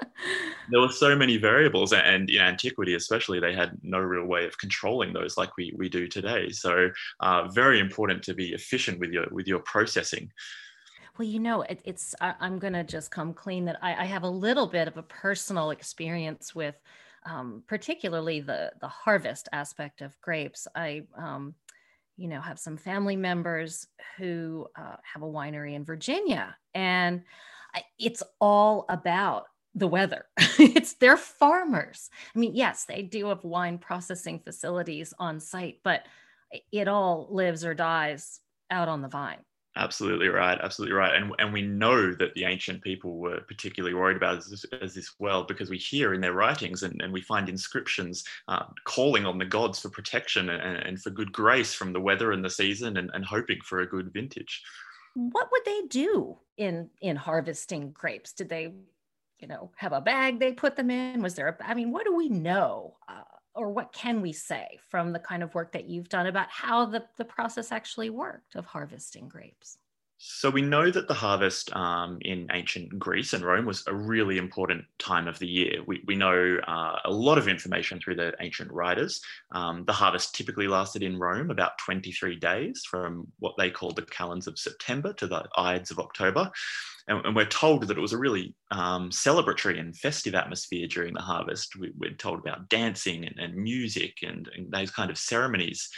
there 0.70 0.80
were 0.80 0.92
so 0.92 1.16
many 1.16 1.36
variables, 1.36 1.92
and 1.92 2.30
in 2.30 2.40
antiquity, 2.40 2.94
especially, 2.94 3.40
they 3.40 3.54
had 3.54 3.76
no 3.82 3.98
real 3.98 4.24
way 4.24 4.44
of 4.46 4.56
controlling 4.58 5.12
those 5.12 5.36
like 5.36 5.56
we 5.56 5.74
we 5.76 5.88
do 5.88 6.06
today. 6.06 6.50
So, 6.50 6.90
uh, 7.20 7.48
very 7.48 7.80
important 7.80 8.22
to 8.24 8.34
be 8.34 8.52
efficient 8.52 9.00
with 9.00 9.10
your 9.10 9.26
with 9.30 9.46
your 9.46 9.60
processing. 9.60 10.30
Well, 11.18 11.26
you 11.26 11.40
know, 11.40 11.62
it, 11.62 11.80
it's, 11.84 12.14
I, 12.20 12.34
am 12.40 12.60
going 12.60 12.74
to 12.74 12.84
just 12.84 13.10
come 13.10 13.34
clean 13.34 13.64
that 13.64 13.78
I, 13.82 14.02
I, 14.02 14.04
have 14.04 14.22
a 14.22 14.30
little 14.30 14.68
bit 14.68 14.86
of 14.86 14.96
a 14.96 15.02
personal 15.02 15.70
experience 15.70 16.54
with 16.54 16.76
um, 17.26 17.64
particularly 17.66 18.40
the, 18.40 18.70
the 18.80 18.86
harvest 18.86 19.48
aspect 19.52 20.00
of 20.00 20.18
grapes. 20.20 20.68
I, 20.76 21.02
um, 21.16 21.54
you 22.16 22.28
know, 22.28 22.40
have 22.40 22.60
some 22.60 22.76
family 22.76 23.16
members 23.16 23.88
who 24.16 24.68
uh, 24.78 24.96
have 25.02 25.22
a 25.22 25.26
winery 25.26 25.74
in 25.74 25.84
Virginia, 25.84 26.56
and 26.74 27.22
it's 27.98 28.22
all 28.40 28.86
about 28.88 29.46
the 29.74 29.88
weather. 29.88 30.26
it's 30.58 30.94
their 30.94 31.16
farmers. 31.16 32.10
I 32.34 32.38
mean, 32.38 32.54
yes, 32.54 32.84
they 32.84 33.02
do 33.02 33.26
have 33.26 33.42
wine 33.42 33.78
processing 33.78 34.38
facilities 34.38 35.12
on 35.18 35.40
site, 35.40 35.80
but 35.82 36.02
it 36.72 36.86
all 36.86 37.28
lives 37.30 37.64
or 37.64 37.74
dies 37.74 38.40
out 38.70 38.88
on 38.88 39.02
the 39.02 39.08
vine. 39.08 39.38
Absolutely 39.76 40.28
right. 40.28 40.58
Absolutely 40.60 40.96
right. 40.96 41.14
And, 41.14 41.32
and 41.38 41.52
we 41.52 41.62
know 41.62 42.12
that 42.12 42.34
the 42.34 42.44
ancient 42.44 42.82
people 42.82 43.18
were 43.18 43.40
particularly 43.42 43.94
worried 43.94 44.16
about 44.16 44.38
as, 44.38 44.64
as 44.82 44.94
this 44.94 45.12
well 45.20 45.44
because 45.44 45.70
we 45.70 45.78
hear 45.78 46.14
in 46.14 46.20
their 46.20 46.32
writings 46.32 46.82
and, 46.82 47.00
and 47.00 47.12
we 47.12 47.20
find 47.20 47.48
inscriptions 47.48 48.24
uh, 48.48 48.64
calling 48.84 49.24
on 49.24 49.38
the 49.38 49.44
gods 49.44 49.78
for 49.78 49.88
protection 49.88 50.50
and, 50.50 50.78
and 50.78 51.00
for 51.00 51.10
good 51.10 51.32
grace 51.32 51.74
from 51.74 51.92
the 51.92 52.00
weather 52.00 52.32
and 52.32 52.44
the 52.44 52.50
season 52.50 52.96
and, 52.96 53.10
and 53.14 53.24
hoping 53.24 53.58
for 53.62 53.80
a 53.80 53.86
good 53.86 54.12
vintage. 54.12 54.62
What 55.14 55.48
would 55.52 55.64
they 55.64 55.82
do 55.88 56.38
in 56.56 56.90
in 57.00 57.16
harvesting 57.16 57.92
grapes? 57.92 58.32
Did 58.32 58.48
they, 58.48 58.74
you 59.38 59.48
know, 59.48 59.70
have 59.76 59.92
a 59.92 60.00
bag 60.00 60.38
they 60.38 60.52
put 60.52 60.76
them 60.76 60.90
in? 60.90 61.22
Was 61.22 61.34
there 61.34 61.48
a? 61.48 61.68
I 61.68 61.74
mean, 61.74 61.92
what 61.92 62.04
do 62.04 62.14
we 62.14 62.28
know? 62.28 62.96
Uh, 63.08 63.22
or 63.58 63.70
what 63.70 63.92
can 63.92 64.22
we 64.22 64.32
say 64.32 64.78
from 64.88 65.12
the 65.12 65.18
kind 65.18 65.42
of 65.42 65.54
work 65.54 65.72
that 65.72 65.88
you've 65.88 66.08
done 66.08 66.26
about 66.26 66.48
how 66.48 66.86
the, 66.86 67.04
the 67.16 67.24
process 67.24 67.72
actually 67.72 68.08
worked 68.08 68.54
of 68.54 68.64
harvesting 68.64 69.28
grapes? 69.28 69.78
So 70.20 70.50
we 70.50 70.62
know 70.62 70.90
that 70.90 71.06
the 71.06 71.14
harvest 71.14 71.74
um, 71.76 72.18
in 72.22 72.48
ancient 72.52 72.98
Greece 72.98 73.34
and 73.34 73.44
Rome 73.44 73.66
was 73.66 73.84
a 73.86 73.94
really 73.94 74.36
important 74.36 74.84
time 74.98 75.28
of 75.28 75.38
the 75.38 75.46
year. 75.46 75.80
We, 75.86 76.02
we 76.06 76.16
know 76.16 76.58
uh, 76.66 76.96
a 77.04 77.10
lot 77.10 77.38
of 77.38 77.46
information 77.46 78.00
through 78.00 78.16
the 78.16 78.34
ancient 78.40 78.72
writers. 78.72 79.20
Um, 79.52 79.84
the 79.84 79.92
harvest 79.92 80.34
typically 80.34 80.66
lasted 80.66 81.04
in 81.04 81.18
Rome 81.18 81.50
about 81.50 81.78
23 81.78 82.34
days 82.36 82.84
from 82.88 83.28
what 83.38 83.54
they 83.58 83.70
called 83.70 83.94
the 83.94 84.02
calends 84.02 84.48
of 84.48 84.58
September 84.58 85.12
to 85.14 85.28
the 85.28 85.48
Ides 85.56 85.92
of 85.92 86.00
October. 86.00 86.50
And, 87.08 87.24
and 87.24 87.34
we're 87.34 87.46
told 87.46 87.88
that 87.88 87.96
it 87.96 88.00
was 88.00 88.12
a 88.12 88.18
really 88.18 88.54
um, 88.70 89.10
celebratory 89.10 89.80
and 89.80 89.96
festive 89.96 90.34
atmosphere 90.34 90.86
during 90.86 91.14
the 91.14 91.22
harvest. 91.22 91.74
We, 91.76 91.88
are 92.06 92.14
told 92.14 92.38
about 92.38 92.68
dancing 92.68 93.26
and, 93.26 93.38
and 93.38 93.54
music 93.54 94.18
and, 94.22 94.48
and 94.54 94.70
those 94.70 94.90
kind 94.90 95.10
of 95.10 95.18
ceremonies. 95.18 95.88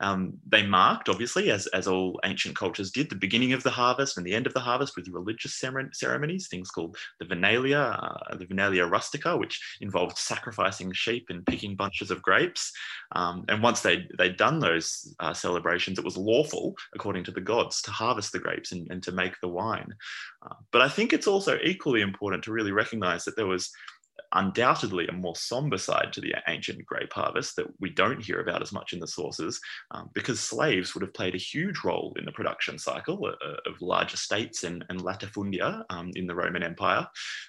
Um, 0.00 0.34
they 0.46 0.64
marked, 0.64 1.08
obviously, 1.08 1.50
as, 1.50 1.66
as 1.68 1.88
all 1.88 2.20
ancient 2.24 2.56
cultures 2.56 2.90
did, 2.90 3.10
the 3.10 3.16
beginning 3.16 3.52
of 3.52 3.62
the 3.62 3.70
harvest 3.70 4.16
and 4.16 4.26
the 4.26 4.34
end 4.34 4.46
of 4.46 4.54
the 4.54 4.60
harvest 4.60 4.96
with 4.96 5.08
religious 5.08 5.58
ceremonies, 5.92 6.48
things 6.48 6.70
called 6.70 6.96
the 7.18 7.26
Vinalia, 7.26 7.98
uh, 8.00 8.36
the 8.36 8.46
Vinalia 8.46 8.86
rustica, 8.86 9.36
which 9.36 9.60
involved 9.80 10.16
sacrificing 10.18 10.92
sheep 10.92 11.26
and 11.30 11.46
picking 11.46 11.74
bunches 11.74 12.10
of 12.10 12.22
grapes. 12.22 12.72
Um, 13.12 13.44
and 13.48 13.62
once 13.62 13.80
they, 13.80 14.06
they'd 14.18 14.36
done 14.36 14.58
those 14.58 15.14
uh, 15.20 15.34
celebrations, 15.34 15.98
it 15.98 16.04
was 16.04 16.16
lawful, 16.16 16.74
according 16.94 17.24
to 17.24 17.32
the 17.32 17.40
gods, 17.40 17.82
to 17.82 17.90
harvest 17.90 18.32
the 18.32 18.38
grapes 18.38 18.72
and, 18.72 18.90
and 18.90 19.02
to 19.02 19.12
make 19.12 19.34
the 19.40 19.48
wine. 19.48 19.92
Uh, 20.42 20.54
but 20.70 20.82
I 20.82 20.88
think 20.88 21.12
it's 21.12 21.26
also 21.26 21.58
equally 21.62 22.02
important 22.02 22.44
to 22.44 22.52
really 22.52 22.72
recognize 22.72 23.24
that 23.24 23.36
there 23.36 23.46
was 23.46 23.70
undoubtedly 24.32 25.06
a 25.08 25.12
more 25.12 25.36
somber 25.36 25.78
side 25.78 26.12
to 26.12 26.20
the 26.20 26.34
ancient 26.48 26.84
grape 26.84 27.12
harvest 27.12 27.56
that 27.56 27.66
we 27.80 27.90
don't 27.90 28.22
hear 28.22 28.40
about 28.40 28.62
as 28.62 28.72
much 28.72 28.92
in 28.92 29.00
the 29.00 29.06
sources, 29.06 29.60
um, 29.90 30.10
because 30.14 30.40
slaves 30.40 30.94
would 30.94 31.02
have 31.02 31.14
played 31.14 31.34
a 31.34 31.38
huge 31.38 31.84
role 31.84 32.14
in 32.18 32.24
the 32.24 32.32
production 32.32 32.78
cycle 32.78 33.18
uh, 33.24 33.30
uh, 33.44 33.56
of 33.66 33.80
large 33.80 34.14
estates 34.14 34.64
and, 34.64 34.84
and 34.88 35.00
latifundia 35.00 35.84
um, 35.90 36.10
in 36.14 36.26
the 36.26 36.34
Roman 36.34 36.62
Empire, 36.62 37.06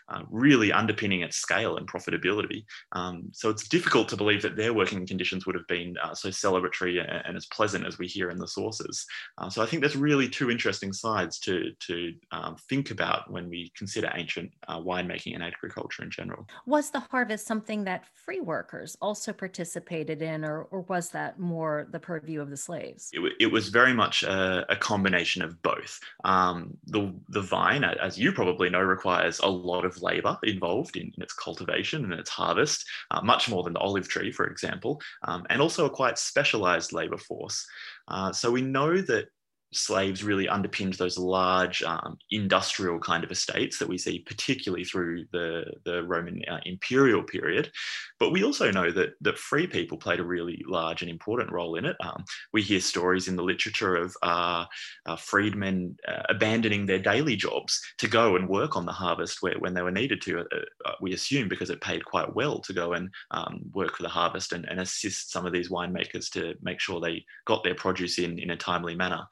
uh, 0.10 0.22
really 0.30 0.72
underpinning 0.72 1.22
its 1.22 1.38
scale 1.38 1.78
and 1.78 1.88
profitability. 1.88 2.64
Um, 2.94 3.30
so 3.32 3.50
it's 3.50 3.68
difficult 3.68 4.10
to 4.10 4.18
believe 4.18 4.42
that 4.42 4.56
their 4.56 4.74
working 4.74 5.06
conditions 5.06 5.46
would 5.46 5.56
have 5.56 5.68
been 5.68 5.96
uh, 6.02 6.14
so 6.14 6.30
celebratory 6.30 7.00
and, 7.00 7.26
and, 7.26 7.38
as 7.38 7.46
pleasant 7.48 7.86
as 7.86 7.98
we 7.98 8.08
hear 8.08 8.30
in 8.30 8.38
the 8.38 8.48
sources. 8.48 9.06
Uh, 9.38 9.50
so 9.50 9.62
I 9.62 9.66
think 9.66 9.82
there's 9.82 9.96
really 9.96 10.28
two 10.28 10.52
interesting 10.52 10.94
sides 10.94 11.40
to, 11.40 11.72
to 11.88 12.14
um, 12.32 12.56
think 12.70 12.92
about 12.92 13.32
when 13.32 13.50
we 13.50 13.72
consider 13.76 14.12
ancient 14.16 14.52
uh, 14.68 14.80
winemaking 14.80 15.36
and 15.36 15.44
agriculture 15.44 16.04
in 16.04 16.12
general. 16.12 16.46
Was 16.70 16.92
the 16.92 17.00
harvest 17.00 17.48
something 17.48 17.86
that 17.86 18.06
free 18.14 18.42
workers 18.42 18.96
also 19.02 19.34
participated 19.34 20.22
in, 20.22 20.46
or, 20.46 20.66
or 20.66 20.82
was 20.82 21.10
that 21.10 21.40
more 21.40 21.88
the 21.90 22.00
purview 22.00 22.42
of 22.42 22.52
the 22.52 22.58
slaves? 22.58 23.10
It, 23.12 23.22
it 23.40 23.48
was 23.48 23.70
very 23.70 23.92
much 23.92 24.22
a, 24.22 24.72
a 24.72 24.76
combination 24.76 25.42
of 25.42 25.60
both. 25.64 26.00
Um, 26.26 26.78
the, 26.86 27.12
the 27.30 27.42
vine, 27.42 27.84
as 27.84 28.20
you 28.20 28.32
probably 28.32 28.70
know, 28.70 28.82
requires 28.82 29.40
a 29.40 29.48
lot 29.48 29.84
of 29.84 30.00
labor 30.04 30.38
involved 30.44 30.96
in, 30.96 31.12
in 31.18 31.24
its 31.24 31.34
cultivation 31.34 32.04
and 32.04 32.14
its 32.14 32.30
harvest, 32.30 32.86
uh, 33.10 33.22
much 33.24 33.50
more 33.50 33.64
than 33.64 33.74
the 33.74 33.80
olive 33.80 34.08
tree, 34.08 34.32
for 34.32 34.46
example, 34.46 35.02
um, 35.24 35.48
and 35.50 35.64
also 35.64 35.88
a 35.88 35.90
quite 35.90 36.20
specialized 36.20 36.94
labor 36.94 37.18
force. 37.18 37.66
Uh, 38.10 38.32
so 38.32 38.52
we 38.52 38.62
know 38.62 39.02
that 39.02 39.30
slaves 39.74 40.24
really 40.24 40.48
underpinned 40.48 40.94
those 40.94 41.18
large 41.18 41.84
um, 41.84 42.18
industrial 42.32 43.00
kind 43.00 43.24
of 43.24 43.32
estates 43.32 43.78
that 43.80 43.88
we 43.88 43.98
see 43.98 44.20
particularly 44.20 44.84
through 44.84 45.26
the, 45.32 45.64
the 45.86 46.04
Roman 46.04 46.42
uh, 46.50 46.60
imperial 46.66 47.24
period. 47.24 47.72
But 48.20 48.32
we 48.32 48.44
also 48.44 48.72
know 48.72 48.92
that, 48.92 49.10
that 49.22 49.38
free 49.38 49.68
people 49.68 49.98
played 49.98 50.20
a 50.20 50.26
really 50.26 50.64
large 50.68 51.02
and 51.02 51.12
important 51.12 51.52
role 51.52 51.76
in 51.76 51.86
it. 51.86 51.96
Um, 52.02 52.24
we 52.52 52.62
hear 52.62 52.80
stories 52.80 53.28
in 53.28 53.36
the 53.36 53.44
literature 53.44 53.96
of 53.96 54.16
uh, 54.24 54.66
uh, 55.06 55.16
freedmen 55.16 55.96
uh, 56.08 56.24
abandoning 56.30 56.86
their 56.86 57.00
daily 57.00 57.36
jobs 57.36 57.82
to 58.00 58.08
go 58.08 58.36
and 58.36 58.50
work 58.50 58.76
on 58.76 58.86
the 58.86 58.92
harvest 58.92 59.42
where, 59.42 59.58
when 59.60 59.74
they 59.74 59.82
were 59.82 59.92
needed 59.92 60.22
to, 60.24 60.40
uh, 60.40 60.44
uh, 60.86 60.94
we 61.02 61.14
assume 61.14 61.48
because 61.48 61.70
it 61.70 61.82
paid 61.82 62.04
quite 62.04 62.34
well 62.36 62.60
to 62.60 62.74
go 62.74 62.94
and 62.94 63.10
um, 63.32 63.62
work 63.74 63.96
for 63.96 64.04
the 64.04 64.10
harvest 64.10 64.54
and, 64.54 64.66
and 64.66 64.80
assist 64.80 65.32
some 65.32 65.46
of 65.46 65.54
these 65.54 65.70
winemakers 65.70 66.30
to 66.32 66.56
make 66.62 66.80
sure 66.80 67.00
they 67.00 67.24
got 67.46 67.64
their 67.64 67.76
produce 67.76 68.18
in 68.18 68.40
in 68.40 68.52
a 68.52 68.58
timely 68.58 68.96
manner. 68.96 69.28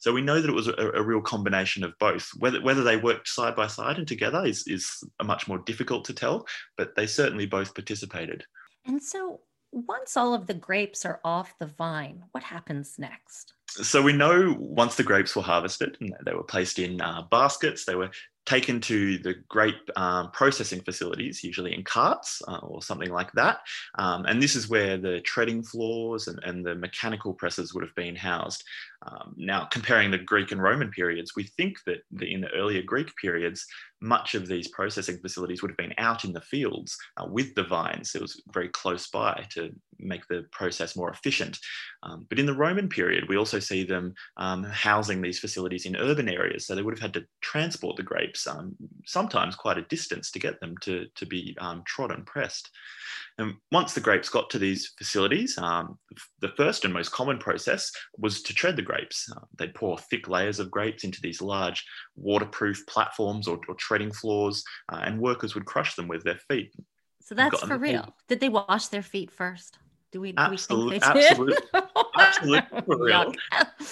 So 0.00 0.12
we 0.12 0.22
know 0.22 0.40
that 0.40 0.50
it 0.50 0.54
was 0.54 0.66
a, 0.66 0.92
a, 0.94 1.02
real 1.02 1.20
combination 1.20 1.84
of 1.84 1.92
both. 1.98 2.30
Whether, 2.38 2.62
whether 2.62 2.82
they 2.82 2.96
worked 2.96 3.28
side 3.28 3.54
by 3.54 3.66
side 3.66 3.98
and 3.98 4.08
together 4.08 4.44
is, 4.44 4.64
is 4.66 5.04
much 5.22 5.46
more 5.46 5.58
difficult 5.58 6.06
to 6.06 6.14
tell, 6.14 6.46
but 6.76 6.96
they 6.96 7.06
certainly 7.06 7.46
both 7.46 7.74
participated. 7.74 8.44
And 8.86 9.02
so 9.02 9.40
once 9.72 10.16
all 10.16 10.34
of 10.34 10.46
the 10.46 10.54
grapes 10.54 11.04
are 11.04 11.20
off 11.22 11.54
the 11.58 11.66
vine, 11.66 12.24
what 12.32 12.42
happens 12.42 12.96
next? 12.98 13.52
So 13.68 14.02
we 14.02 14.12
know 14.12 14.56
once 14.58 14.96
the 14.96 15.04
grapes 15.04 15.36
were 15.36 15.42
harvested 15.42 15.96
and 16.00 16.12
they 16.24 16.34
were 16.34 16.42
placed 16.42 16.78
in 16.78 17.00
uh, 17.00 17.22
baskets, 17.30 17.84
they 17.84 17.94
were 17.94 18.10
taken 18.46 18.80
to 18.80 19.18
the 19.18 19.34
grape 19.48 19.88
um, 19.94 20.30
processing 20.32 20.80
facilities, 20.80 21.44
usually 21.44 21.72
in 21.72 21.84
carts 21.84 22.42
uh, 22.48 22.58
or 22.62 22.82
something 22.82 23.10
like 23.10 23.30
that. 23.32 23.60
Um, 23.96 24.24
and 24.24 24.42
this 24.42 24.56
is 24.56 24.68
where 24.68 24.96
the 24.96 25.20
treading 25.20 25.62
floors 25.62 26.26
and, 26.26 26.40
and, 26.42 26.66
the 26.66 26.74
mechanical 26.74 27.32
presses 27.32 27.72
would 27.72 27.84
have 27.84 27.94
been 27.94 28.16
housed. 28.16 28.64
Um, 29.06 29.34
now, 29.36 29.64
comparing 29.64 30.10
the 30.10 30.18
Greek 30.18 30.52
and 30.52 30.62
Roman 30.62 30.90
periods, 30.90 31.32
we 31.34 31.44
think 31.44 31.78
that 31.86 32.02
the, 32.10 32.32
in 32.32 32.42
the 32.42 32.50
earlier 32.50 32.82
Greek 32.82 33.14
periods, 33.16 33.66
much 34.02 34.34
of 34.34 34.46
these 34.46 34.68
processing 34.68 35.18
facilities 35.18 35.62
would 35.62 35.70
have 35.70 35.76
been 35.76 35.94
out 35.98 36.24
in 36.24 36.32
the 36.32 36.40
fields 36.40 36.96
uh, 37.16 37.26
with 37.26 37.54
the 37.54 37.64
vines. 37.64 38.14
It 38.14 38.20
was 38.20 38.42
very 38.52 38.68
close 38.68 39.08
by 39.08 39.46
to 39.50 39.70
make 39.98 40.26
the 40.28 40.46
process 40.52 40.96
more 40.96 41.10
efficient. 41.10 41.58
Um, 42.02 42.26
but 42.28 42.38
in 42.38 42.46
the 42.46 42.54
Roman 42.54 42.88
period, 42.88 43.28
we 43.28 43.36
also 43.36 43.58
see 43.58 43.84
them 43.84 44.14
um, 44.36 44.64
housing 44.64 45.20
these 45.20 45.38
facilities 45.38 45.84
in 45.84 45.96
urban 45.96 46.28
areas. 46.28 46.66
So 46.66 46.74
they 46.74 46.82
would 46.82 46.94
have 46.94 47.02
had 47.02 47.14
to 47.14 47.26
transport 47.40 47.96
the 47.96 48.02
grapes, 48.02 48.46
um, 48.46 48.74
sometimes 49.04 49.54
quite 49.54 49.78
a 49.78 49.82
distance, 49.82 50.30
to 50.30 50.38
get 50.38 50.60
them 50.60 50.74
to, 50.82 51.06
to 51.14 51.26
be 51.26 51.56
um, 51.60 51.82
trod 51.86 52.10
and 52.10 52.24
pressed. 52.26 52.70
And 53.40 53.54
once 53.72 53.94
the 53.94 54.00
grapes 54.00 54.28
got 54.28 54.50
to 54.50 54.58
these 54.58 54.92
facilities, 54.98 55.56
um, 55.58 55.98
the 56.40 56.52
first 56.56 56.84
and 56.84 56.92
most 56.92 57.10
common 57.10 57.38
process 57.38 57.90
was 58.18 58.42
to 58.42 58.54
tread 58.54 58.76
the 58.76 58.82
grapes. 58.82 59.30
Uh, 59.34 59.40
they'd 59.56 59.74
pour 59.74 59.98
thick 59.98 60.28
layers 60.28 60.60
of 60.60 60.70
grapes 60.70 61.04
into 61.04 61.20
these 61.22 61.40
large 61.40 61.84
waterproof 62.16 62.84
platforms 62.86 63.48
or, 63.48 63.58
or 63.68 63.74
treading 63.76 64.12
floors, 64.12 64.62
uh, 64.92 65.00
and 65.02 65.18
workers 65.18 65.54
would 65.54 65.64
crush 65.64 65.94
them 65.94 66.06
with 66.06 66.22
their 66.22 66.38
feet. 66.48 66.72
So 67.20 67.34
that's 67.34 67.60
for 67.60 67.78
real. 67.78 68.14
Did 68.28 68.40
they 68.40 68.48
wash 68.48 68.88
their 68.88 69.02
feet 69.02 69.30
first? 69.30 69.78
Do 70.12 70.20
we, 70.20 70.32
do 70.32 70.38
absolutely, 70.38 70.96
we 70.96 71.00
think 71.00 71.14
they 71.14 71.28
absolutely, 71.28 71.56
did? 71.72 71.82
absolutely 72.18 72.80
for 72.86 73.04
real. 73.04 73.32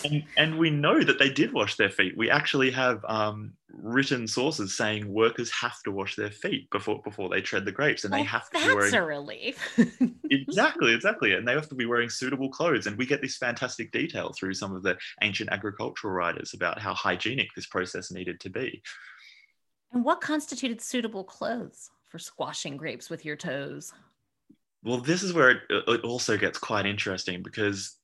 And, 0.05 0.25
and, 0.37 0.59
we 0.59 0.69
know 0.69 1.00
that 1.05 1.21
they 1.21 1.31
did 1.31 1.52
wash 1.52 1.76
their 1.76 1.90
feet. 1.90 2.17
We 2.17 2.28
actually 2.28 2.73
have 2.73 3.05
um, 3.09 3.52
written 3.82 4.26
sources 4.26 4.76
saying 4.76 5.12
workers 5.12 5.50
have 5.50 5.80
to 5.82 5.90
wash 5.90 6.16
their 6.16 6.30
feet 6.30 6.68
before 6.70 7.00
before 7.02 7.28
they 7.28 7.40
tread 7.40 7.64
the 7.64 7.73
grapes, 7.73 8.04
and 8.04 8.12
well, 8.12 8.20
they 8.20 8.26
have 8.26 8.50
to. 8.50 8.58
That's 8.58 8.75
wearing... 8.75 8.94
a 8.94 9.04
relief. 9.04 9.78
exactly, 10.30 10.94
exactly, 10.94 11.35
and 11.35 11.47
they 11.47 11.52
have 11.52 11.68
to 11.68 11.75
be 11.75 11.87
wearing 11.87 12.11
suitable 12.11 12.50
clothes. 12.50 12.87
And 12.87 12.97
we 12.97 13.06
get 13.06 13.20
this 13.20 13.37
fantastic 13.37 13.92
detail 13.92 14.32
through 14.32 14.54
some 14.54 14.75
of 14.75 14.82
the 14.82 14.97
ancient 15.23 15.50
agricultural 15.50 16.12
writers 16.12 16.54
about 16.54 16.78
how 16.78 16.94
hygienic 16.94 17.49
this 17.54 17.66
process 17.66 18.11
needed 18.11 18.40
to 18.40 18.50
be. 18.50 18.82
And 19.92 20.04
what 20.04 20.20
constituted 20.20 20.80
suitable 20.80 21.25
clothes 21.25 21.90
for 22.08 22.18
squashing 22.18 22.76
grapes 22.76 23.08
with 23.11 23.25
your 23.25 23.37
toes? 23.37 23.92
Well, 24.82 24.99
this 24.99 25.23
is 25.23 25.32
where 25.32 25.50
it, 25.50 25.58
it 25.70 26.04
also 26.04 26.37
gets 26.37 26.58
quite 26.58 26.87
interesting 26.87 27.42
because 27.42 27.98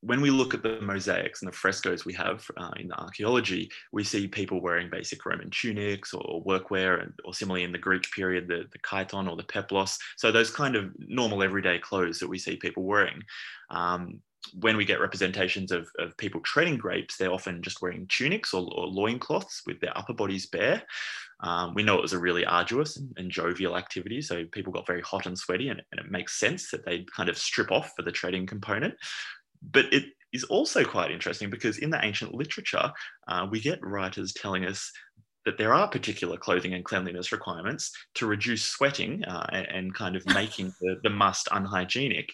when 0.00 0.20
we 0.20 0.30
look 0.30 0.54
at 0.54 0.62
the 0.62 0.80
mosaics 0.80 1.42
and 1.42 1.50
the 1.50 1.56
frescoes 1.56 2.04
we 2.04 2.12
have 2.12 2.44
uh, 2.56 2.70
in 2.78 2.88
the 2.88 2.98
archaeology, 3.00 3.68
we 3.92 4.04
see 4.04 4.28
people 4.28 4.60
wearing 4.60 4.90
basic 4.90 5.24
Roman 5.26 5.50
tunics 5.50 6.14
or 6.14 6.44
workwear, 6.44 7.02
and, 7.02 7.12
or 7.24 7.34
similarly 7.34 7.64
in 7.64 7.72
the 7.72 7.78
Greek 7.78 8.08
period, 8.12 8.46
the, 8.46 8.64
the 8.72 8.78
chiton 8.88 9.28
or 9.28 9.36
the 9.36 9.42
peplos. 9.42 9.98
So 10.16 10.30
those 10.30 10.50
kind 10.50 10.76
of 10.76 10.92
normal 10.98 11.42
everyday 11.42 11.78
clothes 11.78 12.18
that 12.20 12.28
we 12.28 12.38
see 12.38 12.56
people 12.56 12.84
wearing. 12.84 13.22
Um, 13.70 14.20
when 14.54 14.76
we 14.76 14.84
get 14.84 15.00
representations 15.00 15.72
of, 15.72 15.88
of 15.98 16.16
people 16.16 16.40
treading 16.40 16.76
grapes, 16.76 17.16
they're 17.16 17.32
often 17.32 17.60
just 17.60 17.82
wearing 17.82 18.06
tunics 18.08 18.54
or, 18.54 18.68
or 18.72 18.86
loincloths 18.86 19.62
with 19.66 19.80
their 19.80 19.96
upper 19.98 20.14
bodies 20.14 20.46
bare. 20.46 20.82
Um, 21.40 21.74
we 21.74 21.84
know 21.84 21.96
it 21.96 22.02
was 22.02 22.14
a 22.14 22.18
really 22.18 22.44
arduous 22.44 22.96
and, 22.96 23.12
and, 23.16 23.30
jovial 23.30 23.76
activity, 23.76 24.20
so 24.20 24.44
people 24.50 24.72
got 24.72 24.88
very 24.88 25.02
hot 25.02 25.26
and 25.26 25.38
sweaty, 25.38 25.68
and, 25.68 25.80
and 25.92 26.00
it 26.00 26.10
makes 26.10 26.38
sense 26.38 26.70
that 26.70 26.84
they'd 26.84 27.10
kind 27.12 27.28
of 27.28 27.38
strip 27.38 27.70
off 27.70 27.92
for 27.94 28.02
the 28.02 28.10
treading 28.10 28.44
component. 28.44 28.94
But 29.62 29.92
it 29.92 30.04
is 30.32 30.44
also 30.44 30.84
quite 30.84 31.10
interesting 31.10 31.50
because 31.50 31.78
in 31.78 31.90
the 31.90 32.04
ancient 32.04 32.34
literature, 32.34 32.92
uh, 33.28 33.46
we 33.50 33.60
get 33.60 33.84
writers 33.84 34.32
telling 34.32 34.64
us 34.64 34.90
that 35.44 35.56
there 35.56 35.72
are 35.72 35.88
particular 35.88 36.36
clothing 36.36 36.74
and 36.74 36.84
cleanliness 36.84 37.32
requirements 37.32 37.90
to 38.14 38.26
reduce 38.26 38.64
sweating 38.64 39.24
uh, 39.24 39.46
and, 39.52 39.66
and, 39.68 39.94
kind 39.94 40.14
of 40.14 40.26
making 40.34 40.72
the, 40.80 40.96
the 41.02 41.10
must 41.10 41.48
unhygienic 41.52 42.28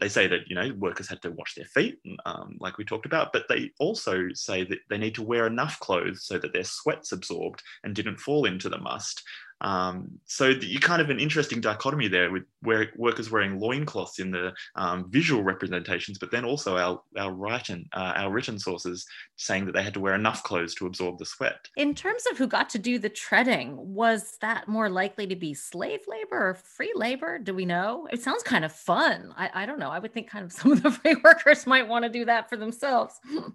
they 0.00 0.08
say 0.08 0.26
that 0.26 0.40
you 0.48 0.54
know 0.54 0.72
workers 0.78 1.08
had 1.08 1.22
to 1.22 1.30
wash 1.30 1.54
their 1.54 1.66
feet, 1.66 1.98
um, 2.26 2.56
like 2.60 2.78
we 2.78 2.84
talked 2.84 3.06
about, 3.06 3.32
but 3.32 3.44
they 3.48 3.70
also 3.78 4.28
say 4.34 4.64
that 4.64 4.78
they 4.90 4.98
need 4.98 5.14
to 5.14 5.22
wear 5.22 5.46
enough 5.46 5.78
clothes 5.80 6.24
so 6.24 6.38
that 6.38 6.52
their 6.52 6.64
sweat's 6.64 7.12
absorbed 7.12 7.62
and 7.84 7.94
didn't 7.94 8.20
fall 8.20 8.44
into 8.44 8.68
the 8.68 8.78
must. 8.78 9.22
Um, 9.60 10.18
so 10.26 10.48
you 10.48 10.78
kind 10.80 11.00
of 11.00 11.10
an 11.10 11.20
interesting 11.20 11.60
dichotomy 11.60 12.08
there 12.08 12.30
with 12.30 12.44
where 12.62 12.90
workers 12.96 13.30
wearing 13.30 13.58
loincloths 13.58 14.18
in 14.18 14.30
the 14.30 14.52
um, 14.76 15.10
visual 15.10 15.42
representations, 15.42 16.18
but 16.18 16.30
then 16.30 16.44
also 16.44 16.76
our 16.76 17.00
our 17.16 17.32
written 17.32 17.88
uh, 17.92 18.12
our 18.16 18.30
written 18.30 18.58
sources 18.58 19.06
saying 19.36 19.64
that 19.66 19.72
they 19.72 19.82
had 19.82 19.94
to 19.94 20.00
wear 20.00 20.14
enough 20.14 20.42
clothes 20.42 20.74
to 20.76 20.86
absorb 20.86 21.18
the 21.18 21.24
sweat. 21.24 21.68
In 21.76 21.94
terms 21.94 22.24
of 22.30 22.38
who 22.38 22.46
got 22.46 22.68
to 22.70 22.78
do 22.78 22.98
the 22.98 23.08
treading, 23.08 23.76
was 23.76 24.36
that 24.40 24.68
more 24.68 24.88
likely 24.88 25.26
to 25.26 25.36
be 25.36 25.54
slave 25.54 26.00
labor 26.06 26.50
or 26.50 26.54
free 26.54 26.92
labor? 26.94 27.38
Do 27.38 27.54
we 27.54 27.64
know? 27.64 28.08
It 28.12 28.22
sounds 28.22 28.42
kind 28.42 28.64
of 28.64 28.72
fun. 28.72 29.32
I, 29.36 29.50
I 29.54 29.66
don't 29.66 29.78
know. 29.78 29.90
I 29.90 29.98
would 29.98 30.12
think 30.12 30.28
kind 30.28 30.44
of 30.44 30.52
some 30.58 30.72
of 30.72 30.82
the 30.82 30.90
free 30.90 31.16
workers 31.22 31.66
might 31.66 31.88
want 31.88 32.04
to 32.04 32.10
do 32.10 32.24
that 32.26 32.48
for 32.48 32.56
themselves. 32.56 33.14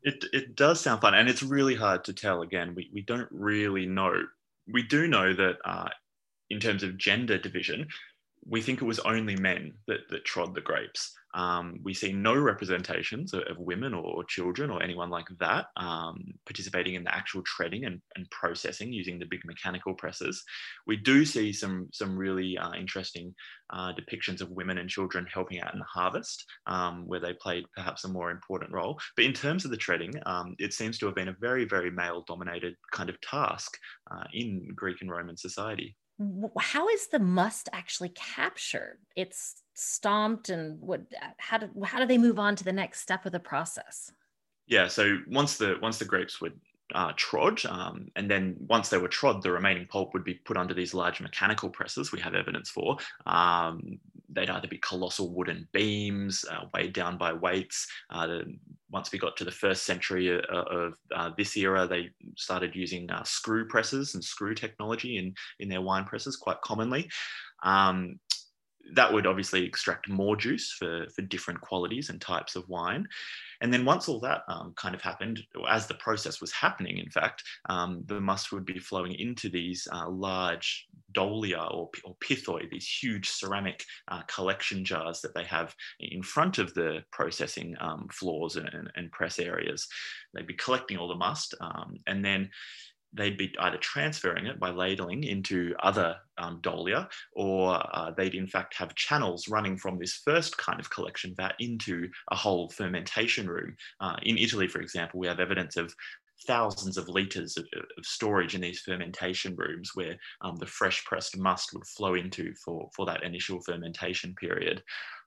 It, 0.00 0.24
it 0.32 0.54
does 0.54 0.80
sound 0.80 1.00
fun 1.00 1.14
and 1.14 1.28
it's 1.28 1.42
really 1.42 1.74
hard 1.74 2.04
to 2.04 2.12
tell 2.12 2.42
again 2.42 2.72
we, 2.76 2.88
we 2.94 3.02
don't 3.02 3.26
really 3.32 3.84
know 3.84 4.14
we 4.72 4.82
do 4.82 5.08
know 5.08 5.34
that 5.34 5.56
uh, 5.64 5.88
in 6.50 6.60
terms 6.60 6.82
of 6.82 6.98
gender 6.98 7.38
division, 7.38 7.88
we 8.46 8.62
think 8.62 8.80
it 8.80 8.86
was 8.86 8.98
only 9.00 9.36
men 9.36 9.72
that, 9.86 10.08
that 10.10 10.24
trod 10.24 10.54
the 10.54 10.60
grapes. 10.60 11.12
Um, 11.34 11.78
we 11.84 11.92
see 11.92 12.12
no 12.12 12.34
representations 12.34 13.34
of, 13.34 13.42
of 13.42 13.58
women 13.58 13.92
or, 13.92 14.24
children 14.24 14.70
or 14.70 14.82
anyone 14.82 15.10
like 15.10 15.26
that 15.40 15.66
um, 15.76 16.18
participating 16.46 16.94
in 16.94 17.04
the 17.04 17.14
actual 17.14 17.42
treading 17.42 17.84
and, 17.84 18.00
and, 18.16 18.28
processing 18.30 18.92
using 18.92 19.18
the 19.18 19.26
big 19.26 19.40
mechanical 19.44 19.94
presses. 19.94 20.42
We 20.86 20.96
do 20.96 21.24
see 21.24 21.52
some, 21.52 21.88
some 21.92 22.16
really 22.16 22.56
uh, 22.56 22.72
interesting 22.72 23.34
uh, 23.70 23.92
depictions 23.92 24.40
of 24.40 24.50
women 24.50 24.78
and 24.78 24.88
children 24.88 25.26
helping 25.32 25.60
out 25.60 25.74
in 25.74 25.78
the 25.78 25.84
harvest, 25.84 26.44
um, 26.66 27.06
where 27.06 27.20
they 27.20 27.34
played 27.34 27.64
perhaps 27.76 28.04
a 28.04 28.08
more 28.08 28.30
important 28.30 28.72
role. 28.72 28.98
But 29.14 29.26
in 29.26 29.34
terms 29.34 29.64
of 29.64 29.70
the 29.70 29.76
treading, 29.76 30.14
um, 30.24 30.56
it 30.58 30.72
seems 30.72 30.98
to 30.98 31.06
have 31.06 31.14
been 31.14 31.28
a 31.28 31.36
very, 31.40 31.66
very 31.66 31.90
male 31.90 32.24
dominated 32.26 32.74
kind 32.92 33.10
of 33.10 33.20
task 33.20 33.76
uh, 34.10 34.24
in 34.32 34.68
Greek 34.74 35.02
and 35.02 35.10
Roman 35.10 35.36
society 35.36 35.94
how 36.58 36.88
is 36.88 37.08
the 37.08 37.18
must 37.18 37.68
actually 37.72 38.10
captured? 38.10 38.98
It's 39.14 39.62
stomped, 39.74 40.48
and 40.48 40.80
what? 40.80 41.02
How 41.38 41.58
do 41.58 41.70
how 41.84 42.00
do 42.00 42.06
they 42.06 42.18
move 42.18 42.38
on 42.38 42.56
to 42.56 42.64
the 42.64 42.72
next 42.72 43.00
step 43.00 43.24
of 43.24 43.32
the 43.32 43.40
process? 43.40 44.10
Yeah, 44.66 44.88
so 44.88 45.18
once 45.28 45.56
the 45.56 45.76
once 45.80 45.98
the 45.98 46.04
grapes 46.04 46.40
were 46.40 46.50
uh, 46.94 47.12
trod, 47.16 47.64
um, 47.66 48.08
and 48.16 48.30
then 48.30 48.56
once 48.58 48.88
they 48.88 48.98
were 48.98 49.08
trod, 49.08 49.42
the 49.42 49.52
remaining 49.52 49.86
pulp 49.86 50.12
would 50.12 50.24
be 50.24 50.34
put 50.34 50.56
under 50.56 50.74
these 50.74 50.94
large 50.94 51.20
mechanical 51.20 51.70
presses. 51.70 52.12
We 52.12 52.20
have 52.20 52.34
evidence 52.34 52.68
for. 52.68 52.96
Um, 53.26 53.98
they'd 54.30 54.50
either 54.50 54.68
be 54.68 54.78
colossal 54.78 55.32
wooden 55.32 55.66
beams 55.72 56.44
uh, 56.50 56.64
weighed 56.74 56.92
down 56.92 57.16
by 57.16 57.32
weights. 57.32 57.86
Uh, 58.10 58.40
once 58.90 59.10
we 59.12 59.18
got 59.18 59.36
to 59.36 59.44
the 59.44 59.50
first 59.50 59.84
century 59.84 60.28
of, 60.28 60.44
of 60.50 60.94
uh, 61.14 61.30
this 61.36 61.56
era, 61.56 61.86
they 61.86 62.10
started 62.36 62.74
using 62.74 63.10
uh, 63.10 63.22
screw 63.24 63.66
presses 63.66 64.14
and 64.14 64.24
screw 64.24 64.54
technology 64.54 65.18
in, 65.18 65.34
in 65.60 65.68
their 65.68 65.82
wine 65.82 66.04
presses 66.04 66.36
quite 66.36 66.60
commonly. 66.62 67.08
Um, 67.62 68.18
that 68.94 69.12
would 69.12 69.26
obviously 69.26 69.64
extract 69.64 70.08
more 70.08 70.36
juice 70.36 70.72
for, 70.72 71.06
for 71.14 71.22
different 71.22 71.60
qualities 71.60 72.08
and 72.08 72.20
types 72.20 72.56
of 72.56 72.68
wine. 72.68 73.06
And 73.60 73.72
then 73.72 73.84
once 73.84 74.08
all 74.08 74.20
that 74.20 74.42
um, 74.48 74.72
kind 74.76 74.94
of 74.94 75.00
happened, 75.00 75.40
as 75.68 75.86
the 75.86 75.94
process 75.94 76.40
was 76.40 76.52
happening, 76.52 76.98
in 76.98 77.10
fact, 77.10 77.42
um, 77.68 78.02
the 78.06 78.20
must 78.20 78.52
would 78.52 78.64
be 78.64 78.78
flowing 78.78 79.14
into 79.14 79.48
these 79.48 79.86
uh, 79.92 80.08
large 80.08 80.86
dolia 81.12 81.72
or, 81.72 81.88
or 82.04 82.16
pithoi, 82.22 82.70
these 82.70 82.88
huge 82.88 83.28
ceramic 83.28 83.84
uh, 84.08 84.22
collection 84.22 84.84
jars 84.84 85.20
that 85.20 85.34
they 85.34 85.44
have 85.44 85.74
in 86.00 86.22
front 86.22 86.58
of 86.58 86.72
the 86.74 87.02
processing 87.10 87.74
um, 87.80 88.06
floors 88.12 88.56
and, 88.56 88.90
and, 88.94 89.12
press 89.12 89.38
areas. 89.38 89.88
They'd 90.34 90.46
be 90.46 90.54
collecting 90.54 90.98
all 90.98 91.08
the 91.08 91.14
must 91.14 91.54
um, 91.60 91.96
and 92.06 92.24
then 92.24 92.50
they'd 93.12 93.38
be 93.38 93.54
either 93.60 93.78
transferring 93.78 94.46
it 94.46 94.60
by 94.60 94.70
ladling 94.70 95.24
into 95.24 95.74
other 95.82 96.16
um, 96.36 96.60
dolia, 96.60 97.08
or 97.34 97.80
uh, 97.96 98.10
they'd 98.16 98.34
in 98.34 98.46
fact 98.46 98.74
have 98.74 98.94
channels 98.94 99.48
running 99.48 99.76
from 99.76 99.98
this 99.98 100.20
first 100.24 100.56
kind 100.58 100.78
of 100.78 100.90
collection 100.90 101.34
vat 101.36 101.54
into 101.58 102.08
a 102.30 102.36
whole 102.36 102.68
fermentation 102.70 103.48
room. 103.48 103.74
Uh, 104.00 104.16
in 104.22 104.38
Italy, 104.38 104.68
for 104.68 104.80
example, 104.80 105.18
we 105.18 105.26
have 105.26 105.40
evidence 105.40 105.76
of 105.76 105.94
thousands 106.46 106.96
of 106.96 107.08
litres 107.08 107.56
of, 107.56 107.66
of, 107.74 108.06
storage 108.06 108.54
in 108.54 108.60
these 108.60 108.80
fermentation 108.80 109.56
rooms 109.56 109.90
where 109.94 110.16
um, 110.42 110.54
the 110.56 110.66
fresh 110.66 111.04
pressed 111.04 111.36
must 111.36 111.74
would 111.74 111.86
flow 111.86 112.14
into 112.14 112.54
for, 112.64 112.88
for 112.94 113.04
that 113.06 113.24
initial 113.24 113.60
fermentation 113.62 114.34
period. 114.36 114.82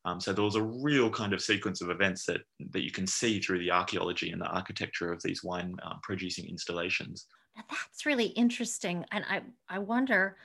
Um, 0.05 0.19
so 0.19 0.33
there 0.33 0.43
was 0.43 0.55
a 0.55 0.63
real 0.63 1.09
kind 1.09 1.33
of 1.33 1.41
sequence 1.41 1.81
of 1.81 1.89
events 1.89 2.25
that, 2.25 2.41
that 2.71 2.83
you 2.83 2.91
can 2.91 3.05
see 3.05 3.39
through 3.39 3.59
the 3.59 3.71
archaeology 3.71 4.31
and 4.31 4.41
the 4.41 4.47
architecture 4.47 5.11
of 5.11 5.21
these 5.21 5.43
wine 5.43 5.75
uh, 5.83 5.95
producing 6.01 6.47
installations. 6.47 7.27
That's 7.69 8.05
really 8.05 8.27
interesting. 8.27 9.05
And 9.11 9.25
I, 9.29 9.41
I 9.69 9.79
wonder 9.79 10.37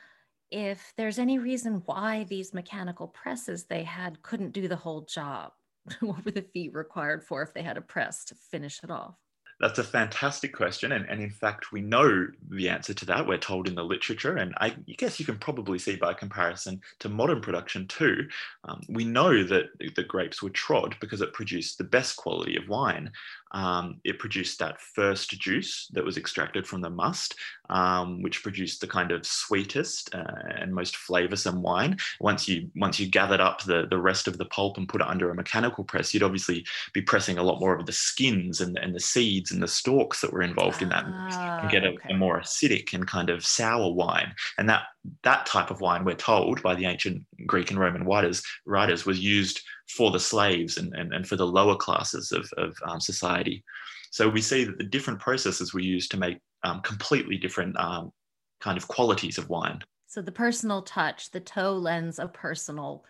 if 0.50 0.92
there's 0.96 1.18
any 1.18 1.38
reason 1.38 1.83
why 1.87 2.24
these 2.24 2.55
mechanical 2.55 3.09
presses 3.09 3.64
they 3.64 3.83
had 3.83 4.22
couldn't 4.22 4.52
do 4.52 4.68
the 4.68 4.76
whole 4.76 5.02
job. 5.02 5.52
what 6.00 6.24
were 6.24 6.31
the 6.31 6.42
feet 6.42 6.74
required 6.74 7.24
for 7.24 7.42
if 7.42 7.55
they 7.55 7.62
had 7.62 7.76
a 7.76 7.83
press 7.83 8.24
to 8.26 8.35
finish 8.35 8.81
it 8.83 8.90
off? 8.90 9.16
That's 9.59 9.79
a 9.79 9.85
fantastic 9.85 10.55
question. 10.55 10.92
And, 10.92 11.09
and 11.09 11.22
in 11.22 11.31
fact, 11.31 11.72
we 11.72 11.81
know 11.81 12.26
the 12.50 12.68
answer 12.68 12.92
to 12.92 13.07
that. 13.07 13.26
We're 13.26 13.38
told 13.38 13.68
in 13.68 13.74
the 13.74 13.83
literature. 13.83 14.37
And 14.37 14.52
I 14.59 14.70
guess 14.98 15.18
you 15.18 15.24
can 15.24 15.38
probably 15.38 15.79
see 15.79 15.96
by 15.96 16.12
comparison 16.12 16.83
to 16.98 17.09
modern 17.09 17.40
production 17.40 17.88
too. 17.88 18.29
Um, 18.64 18.83
we 18.90 19.05
know 19.05 19.42
that 19.44 19.66
the 19.79 20.05
grapes 20.05 20.42
were 20.42 20.50
trod 20.50 20.96
because 21.00 21.22
it 21.22 21.33
produced 21.33 21.79
the 21.79 21.85
best 21.85 22.16
quality 22.16 22.57
of 22.57 22.68
wine 22.68 23.11
um, 23.52 24.00
it 24.04 24.18
produced 24.18 24.59
that 24.59 24.80
first 24.80 25.30
juice 25.30 25.88
that 25.92 26.04
was 26.04 26.16
extracted 26.16 26.66
from 26.66 26.80
the 26.80 26.90
must, 26.90 27.37
um, 27.70 28.22
which 28.22 28.42
produced 28.42 28.80
the 28.80 28.87
kind 28.87 29.12
of 29.12 29.26
sweetest 29.26 30.14
uh, 30.14 30.24
and 30.56 30.74
most 30.74 30.96
flavoursome 30.96 31.61
wine. 31.61 31.96
Once 32.20 32.48
you 32.48 32.70
once 32.76 32.98
you 32.98 33.06
gathered 33.06 33.40
up 33.40 33.62
the 33.62 33.87
the 33.88 33.98
rest 33.98 34.28
of 34.28 34.38
the 34.38 34.44
pulp 34.46 34.76
and 34.76 34.88
put 34.88 35.00
it 35.00 35.06
under 35.06 35.30
a 35.30 35.35
mechanical 35.35 35.85
press, 35.85 36.12
you'd 36.12 36.22
obviously 36.22 36.64
be 36.92 37.02
pressing 37.02 37.38
a 37.38 37.42
lot 37.42 37.61
more 37.61 37.76
of 37.76 37.87
the 37.87 37.92
skins 37.92 38.61
and, 38.61 38.76
and 38.78 38.94
the 38.94 39.00
seeds 39.00 39.52
and 39.52 39.62
the 39.62 39.68
stalks 39.68 40.20
that 40.20 40.32
were 40.32 40.42
involved 40.42 40.82
in 40.82 40.88
that, 40.88 41.04
ah, 41.06 41.61
and 41.61 41.70
get 41.70 41.85
a, 41.85 41.88
okay. 41.88 42.14
a 42.14 42.16
more 42.16 42.40
acidic 42.40 42.92
and 42.92 43.06
kind 43.06 43.30
of 43.30 43.44
sour 43.44 43.92
wine. 43.92 44.35
And 44.59 44.68
that 44.68 44.82
that 45.22 45.46
type 45.46 45.70
of 45.70 45.80
wine, 45.80 46.04
we're 46.04 46.14
told 46.14 46.62
by 46.62 46.74
the 46.74 46.87
ancient 46.87 47.24
Greek 47.46 47.70
and 47.70 47.78
Roman 47.78 48.04
writers, 48.04 48.42
writers 48.64 49.06
was 49.06 49.20
used 49.20 49.62
for 49.88 50.11
the 50.11 50.20
slaves 50.20 50.79
and, 50.79 50.92
and, 50.94 51.12
and 51.12 51.27
for 51.27 51.37
the 51.37 51.46
lower 51.46 51.77
classes 51.77 52.33
of, 52.33 52.51
of 52.57 52.77
um, 52.87 53.01
society. 53.01 53.62
So 54.11 54.29
we 54.29 54.40
see 54.40 54.64
that 54.64 54.79
the 54.79 54.85
different 54.85 55.20
processes 55.20 55.75
were 55.75 55.81
used 55.81 56.11
to 56.12 56.16
make 56.16 56.38
um, 56.64 56.81
completely 56.81 57.37
different 57.37 57.79
um, 57.79 58.12
kind 58.61 58.77
of 58.77 58.88
qualities 58.88 59.38
of 59.38 59.49
wine. 59.49 59.81
So 60.07 60.22
the 60.22 60.33
personal 60.33 60.83
touch, 60.83 61.31
the 61.31 61.40
toe 61.40 61.75
lends 61.75 62.18
a 62.18 62.29
personal 62.29 63.05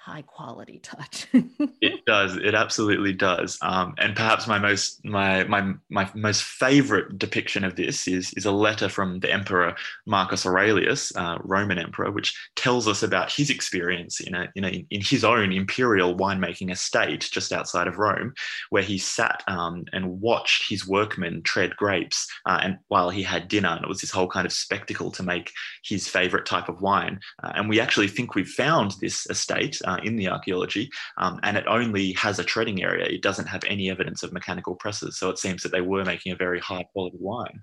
high 0.00 0.22
quality 0.22 0.78
touch. 0.78 1.26
it 1.32 2.04
does. 2.06 2.34
It 2.36 2.54
absolutely 2.54 3.12
does. 3.12 3.58
Um, 3.60 3.94
and 3.98 4.16
perhaps 4.16 4.46
my 4.46 4.58
most 4.58 5.04
my 5.04 5.44
my 5.44 5.74
my 5.90 6.10
most 6.14 6.42
favorite 6.42 7.18
depiction 7.18 7.64
of 7.64 7.76
this 7.76 8.08
is 8.08 8.32
is 8.34 8.46
a 8.46 8.50
letter 8.50 8.88
from 8.88 9.20
the 9.20 9.30
Emperor 9.30 9.76
Marcus 10.06 10.46
Aurelius, 10.46 11.14
uh, 11.16 11.36
Roman 11.42 11.78
Emperor, 11.78 12.10
which 12.10 12.34
tells 12.56 12.88
us 12.88 13.02
about 13.02 13.30
his 13.30 13.50
experience 13.50 14.20
in 14.20 14.34
a 14.34 14.48
in 14.56 14.64
a 14.64 14.86
in 14.90 15.02
his 15.02 15.22
own 15.22 15.52
imperial 15.52 16.16
winemaking 16.16 16.72
estate 16.72 17.28
just 17.30 17.52
outside 17.52 17.86
of 17.86 17.98
Rome, 17.98 18.32
where 18.70 18.82
he 18.82 18.96
sat 18.96 19.44
um, 19.48 19.84
and 19.92 20.20
watched 20.22 20.70
his 20.70 20.88
workmen 20.88 21.42
tread 21.42 21.76
grapes, 21.76 22.26
uh, 22.46 22.58
and 22.62 22.78
while 22.88 23.10
he 23.10 23.22
had 23.22 23.48
dinner, 23.48 23.68
and 23.68 23.84
it 23.84 23.88
was 23.88 24.00
this 24.00 24.10
whole 24.10 24.28
kind 24.28 24.46
of 24.46 24.52
spectacle 24.52 25.10
to 25.10 25.22
make 25.22 25.52
his 25.84 26.08
favorite 26.08 26.46
type 26.46 26.70
of 26.70 26.80
wine. 26.80 27.20
Uh, 27.42 27.52
and 27.54 27.68
we 27.68 27.80
actually 27.80 28.08
think 28.08 28.34
we've 28.34 28.48
found 28.48 28.94
this 29.02 29.26
estate 29.28 29.78
uh, 29.90 29.98
in 30.04 30.16
the 30.16 30.28
archaeology, 30.28 30.88
um, 31.18 31.40
and 31.42 31.56
it 31.56 31.64
only 31.66 32.12
has 32.12 32.38
a 32.38 32.44
treading 32.44 32.82
area. 32.82 33.06
It 33.06 33.22
doesn't 33.22 33.46
have 33.46 33.64
any 33.64 33.90
evidence 33.90 34.22
of 34.22 34.32
mechanical 34.32 34.76
presses, 34.76 35.18
so 35.18 35.30
it 35.30 35.38
seems 35.38 35.62
that 35.62 35.72
they 35.72 35.80
were 35.80 36.04
making 36.04 36.32
a 36.32 36.36
very 36.36 36.60
high 36.60 36.84
quality 36.92 37.16
wine. 37.20 37.60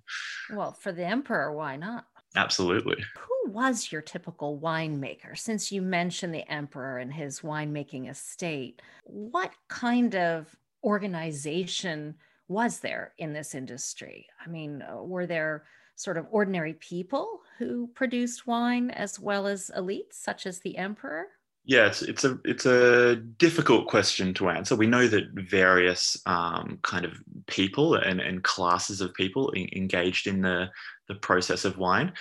Well, 0.53 0.73
for 0.73 0.91
the 0.91 1.05
emperor, 1.05 1.53
why 1.53 1.77
not? 1.77 2.05
Absolutely. 2.35 3.01
Who 3.17 3.51
was 3.51 3.91
your 3.91 4.01
typical 4.01 4.59
winemaker? 4.59 5.37
Since 5.37 5.71
you 5.71 5.81
mentioned 5.81 6.33
the 6.33 6.49
emperor 6.51 6.97
and 6.97 7.13
his 7.13 7.39
winemaking 7.39 8.09
estate, 8.09 8.81
what 9.05 9.51
kind 9.69 10.15
of 10.15 10.53
organization 10.83 12.15
was 12.49 12.79
there 12.79 13.13
in 13.17 13.33
this 13.33 13.55
industry? 13.55 14.27
I 14.45 14.49
mean, 14.49 14.81
uh, 14.81 15.01
were 15.01 15.25
there 15.25 15.63
sort 15.95 16.17
of 16.17 16.27
ordinary 16.29 16.73
people 16.73 17.41
who 17.57 17.87
produced 17.95 18.45
wine 18.45 18.91
as 18.91 19.19
well 19.19 19.47
as 19.47 19.71
elites, 19.75 20.13
such 20.13 20.45
as 20.45 20.59
the 20.59 20.77
emperor? 20.77 21.27
Yes, 21.67 22.01
it's 22.01 22.23
a 22.23 22.39
it's 22.45 22.65
a 22.65 23.17
difficult 23.17 23.87
question 23.87 24.33
to 24.35 24.47
answer. 24.47 24.73
We 24.73 24.87
know 24.87 25.05
that 25.09 25.25
various 25.33 26.17
um, 26.25 26.79
kind 26.81 27.03
of 27.03 27.11
people 27.45 27.95
and, 27.95 28.21
and 28.21 28.41
classes 28.41 29.01
of 29.01 29.13
people 29.13 29.51
engaged 29.53 30.27
in 30.27 30.41
the 30.41 30.69
the 31.09 31.15
process 31.15 31.65
of 31.65 31.77
wine. 31.77 32.13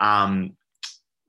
Um, 0.00 0.54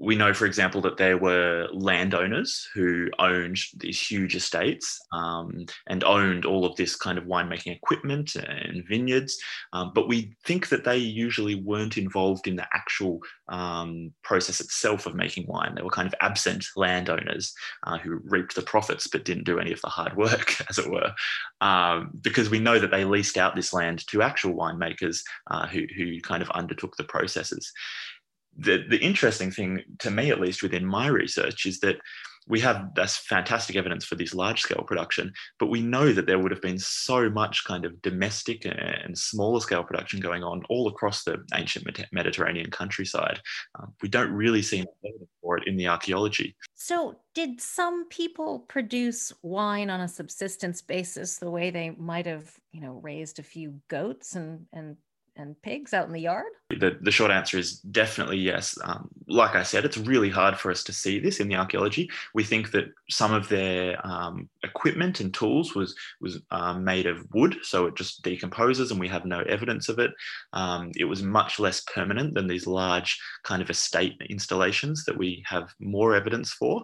we 0.02 0.16
know, 0.16 0.34
for 0.34 0.48
example, 0.48 0.82
that 0.82 0.98
there 0.98 1.18
were 1.18 1.68
landowners 1.72 2.68
who 2.74 3.08
owned 3.20 3.60
these 3.78 4.02
huge 4.02 4.36
estates 4.36 5.00
um, 5.14 5.66
and 5.88 6.04
owned 6.04 6.44
all 6.44 6.66
of 6.66 6.76
this 6.76 6.96
kind 6.96 7.20
of 7.20 7.26
winemaking 7.26 7.76
equipment 7.76 8.36
and 8.36 8.84
vineyards. 8.90 9.38
Um, 9.74 9.92
but 9.94 10.08
we 10.08 10.36
think 10.44 10.70
that 10.70 10.84
they 10.84 10.98
usually 10.98 11.54
weren't 11.54 12.00
involved 12.00 12.48
in 12.48 12.56
the 12.56 12.66
actual 12.74 13.20
um, 13.50 14.12
process 14.24 14.60
itself 14.60 15.06
of 15.06 15.14
making 15.14 15.46
wine. 15.46 15.76
They 15.76 15.84
were 15.84 15.92
kind 15.92 16.08
of 16.08 16.16
absent 16.20 16.66
landowners 16.76 17.54
uh, 17.86 18.00
who 18.00 18.22
reaped 18.24 18.56
the 18.56 18.64
profits 18.64 19.06
but 19.06 19.24
didn't 19.24 19.44
do 19.44 19.60
any 19.60 19.72
of 19.72 19.82
the 19.82 19.90
hard 19.90 20.18
work, 20.18 20.56
as 20.70 20.80
it 20.80 20.90
were, 20.90 21.12
um, 21.62 22.10
because 22.22 22.50
we 22.50 22.60
know 22.60 22.80
that 22.80 22.90
they 22.90 23.06
leased 23.06 23.38
out 23.38 23.56
this 23.56 23.72
land 23.72 24.08
to 24.08 24.24
actual 24.24 24.56
winemakers 24.56 25.20
uh, 25.52 25.68
who, 25.68 25.86
who 25.96 26.20
kind 26.22 26.42
of 26.42 26.50
undertook 26.52 26.98
the 26.98 27.04
processes 27.04 27.72
the, 28.58 28.86
the 28.90 29.00
interesting 29.00 29.52
thing 29.52 29.84
to 30.00 30.12
me, 30.12 30.32
at 30.32 30.42
least 30.42 30.64
within 30.64 30.86
my 30.86 31.08
research, 31.08 31.66
is 31.66 31.80
that 31.80 31.98
we 32.48 32.60
have 32.60 32.94
this 32.96 33.18
fantastic 33.18 33.76
evidence 33.76 34.04
for 34.04 34.16
this 34.16 34.34
large 34.34 34.62
scale 34.62 34.84
production, 34.86 35.32
but 35.60 35.68
we 35.68 35.82
know 35.82 36.12
that 36.12 36.26
there 36.26 36.40
would 36.40 36.52
have 36.52 36.62
been 36.62 36.80
so 36.80 37.30
much 37.30 37.64
kind 37.66 37.86
of 37.86 38.02
domestic 38.02 38.66
and 38.66 39.18
smaller 39.18 39.60
scale 39.62 39.84
production 39.84 40.20
going 40.20 40.44
on 40.44 40.64
all 40.70 40.88
across 40.88 41.24
the 41.24 41.38
ancient 41.54 41.88
Mediterranean 42.12 42.70
countryside. 42.72 43.40
Um, 43.80 43.94
we 44.02 44.10
don't 44.10 44.32
really 44.32 44.62
see 44.62 44.80
evidence 44.80 45.30
for 45.42 45.58
it 45.58 45.68
in 45.68 45.78
the 45.78 45.88
archaeology. 45.88 46.56
So, 46.76 47.20
did 47.34 47.62
some 47.62 48.08
people 48.10 48.60
produce 48.60 49.32
wine 49.42 49.90
on 49.90 50.02
a 50.02 50.08
subsistence 50.08 50.82
basis 50.82 51.38
the 51.38 51.50
way 51.50 51.70
they 51.70 51.92
might 51.92 52.26
have, 52.26 52.52
you 52.72 52.82
know, 52.82 53.00
raised 53.02 53.40
a 53.40 53.44
few 53.44 53.80
goats 53.88 54.36
and, 54.36 54.66
and 54.74 54.98
and 55.36 55.60
pigs 55.62 55.94
out 55.94 56.08
in 56.08 56.14
the 56.14 56.22
yard? 56.22 56.52
The, 56.70 56.98
the 57.02 57.12
short 57.12 57.32
answer 57.32 57.58
is 57.58 57.80
definitely 57.80 58.38
yes. 58.38 58.78
Um, 58.84 59.10
like 59.28 59.56
I 59.56 59.64
said, 59.64 59.86
it's 59.86 59.98
really 59.98 60.30
hard 60.30 60.58
for 60.58 60.72
us 60.72 60.84
to 60.86 60.94
see 60.94 61.20
this 61.20 61.40
in 61.40 61.48
the 61.48 61.56
archaeology. 61.56 62.10
We 62.34 62.44
think 62.44 62.72
that 62.72 62.86
some 63.10 63.34
of 63.34 63.50
their 63.50 64.06
um, 64.06 64.50
equipment 64.64 65.20
and 65.20 65.34
tools 65.34 65.76
was 65.76 65.96
was 66.20 66.40
um, 66.52 66.84
made 66.84 67.08
of 67.08 67.26
wood, 67.34 67.58
so 67.64 67.86
it 67.86 67.96
just 67.96 68.24
decomposes, 68.24 68.92
and 68.92 69.00
we 69.00 69.08
have 69.08 69.26
no 69.26 69.42
evidence 69.42 69.90
of 69.90 70.00
it. 70.00 70.12
Um, 70.54 70.92
it 70.96 71.06
was 71.06 71.24
much 71.24 71.60
less 71.60 71.82
permanent 71.82 72.34
than 72.34 72.48
these 72.48 72.68
large 72.68 73.20
kind 73.44 73.62
of 73.62 73.70
estate 73.70 74.22
installations 74.30 75.06
that 75.06 75.18
we 75.18 75.44
have 75.48 75.74
more 75.80 76.16
evidence 76.16 76.52
for. 76.52 76.84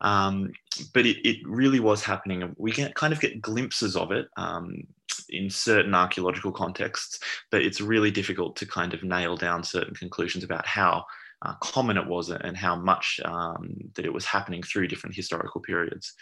Um, 0.00 0.52
but 0.94 1.04
it, 1.04 1.18
it 1.28 1.36
really 1.44 1.80
was 1.80 2.02
happening. 2.02 2.54
We 2.56 2.72
can 2.72 2.92
kind 2.92 3.12
of 3.12 3.20
get 3.20 3.42
glimpses 3.42 3.96
of 3.96 4.12
it 4.12 4.28
um, 4.36 4.84
in 5.30 5.50
certain 5.50 5.94
archaeological 5.94 6.52
contexts, 6.52 7.20
but 7.50 7.62
it's 7.62 7.80
really 7.80 8.10
difficult 8.10 8.56
to 8.56 8.66
kind 8.66 8.94
of 8.94 9.02
nail 9.02 9.36
down 9.36 9.62
certain 9.62 9.94
conclusions 9.94 10.44
about 10.44 10.66
how 10.66 11.04
uh, 11.42 11.54
common 11.62 11.96
it 11.96 12.06
was 12.06 12.30
and 12.30 12.56
how 12.56 12.76
much 12.76 13.20
um, 13.24 13.74
that 13.94 14.04
it 14.04 14.12
was 14.12 14.24
happening 14.24 14.62
through 14.62 14.88
different 14.88 15.16
historical 15.16 15.60
periods. 15.60 16.14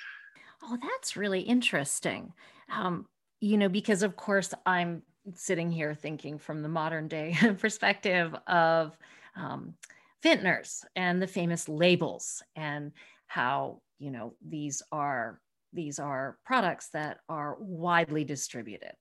Oh, 0.62 0.76
that's 0.80 1.16
really 1.16 1.40
interesting. 1.40 2.32
Um, 2.72 3.06
you 3.40 3.56
know, 3.56 3.68
because 3.68 4.02
of 4.02 4.16
course 4.16 4.54
I'm 4.66 5.02
sitting 5.34 5.70
here 5.70 5.94
thinking 5.94 6.38
from 6.38 6.62
the 6.62 6.68
modern 6.68 7.08
day 7.08 7.36
perspective 7.58 8.34
of 8.46 8.96
um, 9.36 9.74
vintners 10.22 10.84
and 10.96 11.20
the 11.20 11.26
famous 11.26 11.68
labels 11.68 12.42
and 12.56 12.92
how 13.26 13.80
you 13.98 14.10
know 14.10 14.34
these 14.46 14.82
are 14.90 15.40
these 15.72 15.98
are 15.98 16.38
products 16.44 16.88
that 16.90 17.18
are 17.28 17.56
widely 17.60 18.24
distributed. 18.24 18.92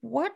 What 0.00 0.32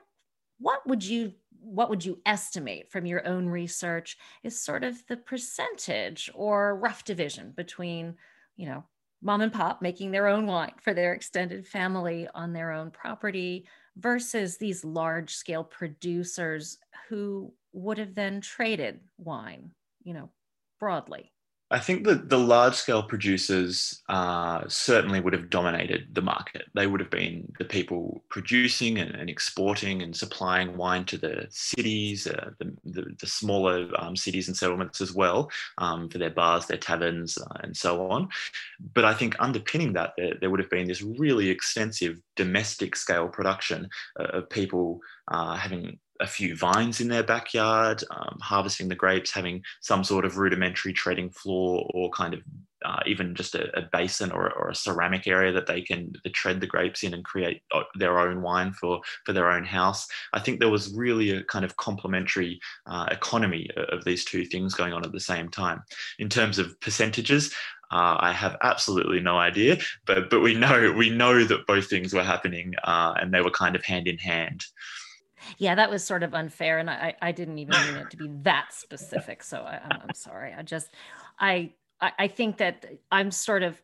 what 0.63 0.87
would 0.87 1.05
you 1.05 1.33
what 1.61 1.91
would 1.91 2.05
you 2.05 2.21
estimate 2.25 2.91
from 2.91 3.05
your 3.07 3.27
own 3.27 3.47
research 3.47 4.17
is 4.43 4.61
sort 4.61 4.85
of 4.85 4.97
the 5.09 5.17
percentage 5.17 6.31
or 6.35 6.77
rough 6.77 7.05
division 7.05 7.53
between 7.57 8.15
you 8.57 8.67
know 8.67 8.85
mom 9.23 9.41
and 9.41 9.53
pop 9.53 9.83
making 9.83 10.11
their 10.11 10.29
own 10.29 10.47
wine 10.47 10.73
for 10.81 10.95
their 10.95 11.13
extended 11.13 11.67
family 11.67 12.29
on 12.35 12.53
their 12.53 12.73
own 12.73 12.91
property 12.91 13.67
versus 13.97 14.57
these 14.57 14.85
large 14.85 15.35
scale 15.35 15.65
producers 15.65 16.79
who 17.09 17.53
would 17.73 17.99
have 17.99 18.15
then 18.15 18.41
traded 18.41 19.01
wine 19.19 19.71
you 20.05 20.15
know 20.15 20.31
broadly 20.79 21.33
I 21.73 21.79
think 21.79 22.05
that 22.05 22.29
the 22.29 22.39
large 22.39 22.75
scale 22.75 23.03
producers 23.03 24.03
uh, 24.11 24.63
certainly 24.69 25.21
would 25.21 25.33
have 25.33 25.49
dominated 25.49 26.09
the 26.13 26.21
market. 26.21 26.67
They 26.75 26.87
would 26.87 27.01
have 27.01 27.09
been 27.09 27.51
the 27.59 27.65
people 27.65 28.23
producing 28.29 28.99
and, 28.99 29.15
and 29.15 29.31
exporting 29.31 30.03
and 30.03 30.15
supplying 30.15 30.77
wine 30.77 31.07
to 31.07 31.17
the 31.17 31.47
cities, 31.49 32.27
uh, 32.27 32.51
the, 32.59 32.77
the, 32.85 33.17
the, 33.19 33.27
smaller 33.27 33.89
um, 33.99 34.17
cities 34.17 34.49
and 34.49 34.57
settlements 34.57 35.01
as 35.01 35.15
well, 35.15 35.51
um, 35.79 36.11
for 36.11 36.19
their 36.19 36.31
bars, 36.31 36.67
their 36.67 36.77
taverns, 36.77 37.39
uh, 37.39 37.61
and 37.63 37.75
so 37.75 38.11
on. 38.11 38.29
But 38.93 39.07
I 39.07 39.15
think 39.15 39.35
underpinning 39.39 39.95
that, 39.95 40.13
there, 40.19 40.35
there, 40.39 40.51
would 40.51 40.61
have 40.61 40.71
been 40.71 40.89
this 40.89 41.01
really 41.01 41.49
extensive 41.49 42.21
domestic 42.37 42.95
scale 42.97 43.29
production 43.29 43.89
uh, 44.21 44.25
of 44.25 44.51
people 44.51 45.01
uh, 45.29 45.57
having 45.57 45.99
a 46.23 46.27
few 46.27 46.57
vines 46.57 47.01
in 47.01 47.09
their 47.09 47.25
backyard, 47.25 48.03
um, 48.11 48.39
harvesting 48.41 48.89
the 48.89 48.95
grapes, 48.95 49.33
having 49.33 49.63
some 49.81 50.05
sort 50.05 50.25
of 50.25 50.39
rudimentary 50.39 50.93
treading 50.93 51.31
floor 51.31 51.91
or 51.93 52.11
kind 52.11 52.33
of 52.33 52.41
uh, 52.85 53.01
even 53.07 53.35
just 53.35 53.55
a, 53.55 53.77
a 53.79 53.89
basin 53.93 54.33
or, 54.33 54.53
or, 54.55 54.71
a 54.71 54.75
ceramic 54.75 55.29
area 55.29 55.53
that 55.53 55.67
they 55.67 55.81
can 55.81 56.13
tread 56.33 56.61
the 56.61 56.67
grapes 56.67 57.05
in 57.05 57.15
and 57.15 57.25
create 57.25 57.63
uh, 57.73 57.83
their 57.95 58.19
own 58.19 58.43
wine 58.43 58.73
for, 58.73 59.01
for 59.25 59.33
their 59.33 59.51
own 59.51 59.65
house. 59.65 60.09
I 60.33 60.41
think 60.41 60.59
there 60.59 60.69
was 60.69 60.93
really 60.93 61.31
a 61.31 61.45
kind 61.45 61.65
of 61.65 61.77
complementary 61.77 62.59
uh, 62.87 63.07
economy 63.11 63.69
of 63.77 64.05
these 64.05 64.25
two 64.25 64.45
things 64.47 64.75
going 64.75 64.93
on 64.93 65.05
at 65.05 65.13
the 65.13 65.21
same 65.21 65.49
time. 65.49 65.83
In 66.19 66.29
terms 66.29 66.59
of 66.59 66.79
percentages, 66.81 67.55
uh, 67.93 68.17
I 68.19 68.33
have 68.33 68.57
absolutely 68.63 69.21
no 69.21 69.37
idea, 69.37 69.77
but 70.07 70.31
but 70.31 70.41
we 70.41 70.55
know 70.55 70.93
we 70.97 71.11
know 71.11 71.45
that 71.45 71.67
both 71.67 71.91
things 71.91 72.15
were 72.15 72.25
happening 72.25 72.73
uh, 72.85 73.15
and 73.21 73.33
they 73.33 73.43
were 73.43 73.51
kind 73.51 73.77
of 73.77 73.85
hand 73.85 74.09
in 74.09 74.19
hand 74.19 74.65
yeah 75.59 75.75
that 75.75 75.91
was 75.91 76.05
sort 76.05 76.23
of 76.23 76.35
unfair 76.35 76.79
and 76.79 76.91
i 76.91 77.15
i 77.23 77.33
didn't 77.33 77.59
even 77.59 77.75
mean 77.87 77.97
it 77.97 78.11
to 78.11 78.17
be 78.17 78.29
that 78.43 78.73
specific 78.73 79.43
so 79.43 79.59
I, 79.59 79.81
am 79.91 80.15
sorry. 80.15 80.55
I 80.57 80.63
just 80.63 80.91
I, 81.39 81.73
I 82.01 82.29
think 82.29 82.59
that 82.59 82.87
i'm 83.11 83.31
sort 83.31 83.63
of 83.63 83.81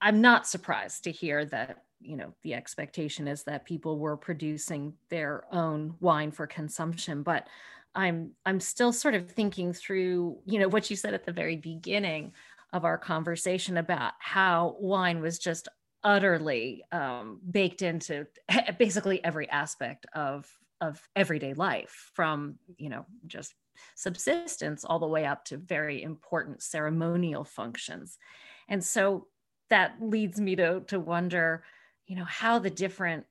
i'm 0.00 0.20
not 0.20 0.46
surprised 0.46 1.04
to 1.04 1.12
hear 1.12 1.44
that 1.46 1.84
you 2.00 2.16
know 2.16 2.32
the 2.42 2.54
expectation 2.54 3.28
is 3.28 3.42
that 3.44 3.64
people 3.64 3.98
were 3.98 4.16
producing 4.16 4.94
their 5.08 5.44
own 5.52 5.94
wine 6.00 6.30
for 6.30 6.46
consumption 6.46 7.22
but 7.22 7.46
i'm 7.94 8.30
i'm 8.44 8.60
still 8.60 8.92
sort 8.92 9.14
of 9.14 9.30
thinking 9.30 9.72
through 9.72 10.38
you 10.46 10.58
know 10.58 10.68
what 10.68 10.90
you 10.90 10.96
said 10.96 11.14
at 11.14 11.24
the 11.24 11.32
very 11.32 11.56
beginning 11.56 12.32
of 12.72 12.84
our 12.84 12.98
conversation 12.98 13.76
about 13.76 14.12
how 14.18 14.76
wine 14.78 15.20
was 15.20 15.38
just 15.38 15.68
utterly 16.04 16.84
um, 16.92 17.40
baked 17.50 17.82
into 17.82 18.26
basically 18.78 19.22
every 19.24 19.48
aspect 19.50 20.06
of 20.14 20.48
of 20.80 21.00
everyday 21.14 21.54
life 21.54 22.10
from 22.14 22.56
you 22.76 22.88
know 22.88 23.06
just 23.26 23.54
subsistence 23.94 24.84
all 24.84 24.98
the 24.98 25.06
way 25.06 25.26
up 25.26 25.44
to 25.44 25.56
very 25.56 26.02
important 26.02 26.62
ceremonial 26.62 27.44
functions. 27.44 28.18
And 28.68 28.82
so 28.82 29.26
that 29.70 29.96
leads 30.00 30.40
me 30.40 30.56
to 30.56 30.80
to 30.88 31.00
wonder 31.00 31.64
you 32.06 32.16
know 32.16 32.24
how 32.24 32.58
the 32.58 32.70
different 32.70 33.24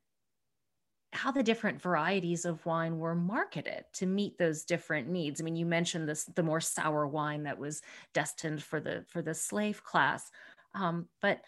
how 1.14 1.32
the 1.32 1.44
different 1.44 1.82
varieties 1.82 2.44
of 2.44 2.66
wine 2.66 2.98
were 2.98 3.16
marketed 3.16 3.86
to 3.94 4.06
meet 4.06 4.38
those 4.38 4.66
different 4.66 5.08
needs. 5.08 5.40
I 5.40 5.44
mean 5.44 5.56
you 5.56 5.66
mentioned 5.66 6.10
this 6.10 6.26
the 6.26 6.44
more 6.44 6.62
sour 6.62 7.08
wine 7.08 7.44
that 7.44 7.58
was 7.58 7.82
destined 8.14 8.64
for 8.64 8.80
the 8.80 9.06
for 9.08 9.22
the 9.22 9.34
slave 9.34 9.84
class. 9.84 10.30
Um, 10.74 11.08
but 11.22 11.42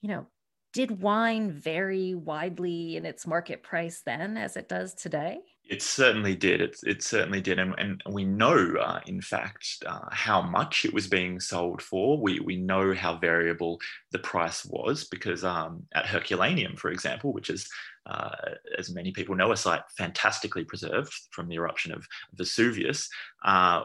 you 0.00 0.08
know 0.08 0.26
did 0.72 1.02
wine 1.02 1.50
vary 1.50 2.14
widely 2.14 2.96
in 2.96 3.04
its 3.04 3.26
market 3.26 3.62
price 3.62 4.02
then 4.04 4.36
as 4.36 4.56
it 4.56 4.68
does 4.68 4.94
today? 4.94 5.40
It 5.70 5.82
certainly 5.82 6.34
did. 6.34 6.60
It, 6.60 6.76
it 6.84 7.02
certainly 7.02 7.40
did. 7.40 7.60
And, 7.60 7.74
and 7.78 8.02
we 8.10 8.24
know, 8.24 8.74
uh, 8.80 8.98
in 9.06 9.20
fact, 9.20 9.84
uh, 9.86 10.08
how 10.10 10.42
much 10.42 10.84
it 10.84 10.92
was 10.92 11.06
being 11.06 11.38
sold 11.38 11.80
for. 11.80 12.20
We, 12.20 12.40
we 12.40 12.56
know 12.56 12.92
how 12.92 13.18
variable 13.18 13.78
the 14.10 14.18
price 14.18 14.64
was 14.64 15.04
because 15.04 15.44
um, 15.44 15.84
at 15.94 16.06
Herculaneum, 16.06 16.74
for 16.74 16.90
example, 16.90 17.32
which 17.32 17.50
is, 17.50 17.68
uh, 18.06 18.30
as 18.78 18.92
many 18.92 19.12
people 19.12 19.36
know, 19.36 19.52
a 19.52 19.56
site 19.56 19.82
fantastically 19.96 20.64
preserved 20.64 21.12
from 21.30 21.46
the 21.46 21.54
eruption 21.54 21.92
of 21.92 22.04
Vesuvius, 22.34 23.08
uh, 23.44 23.84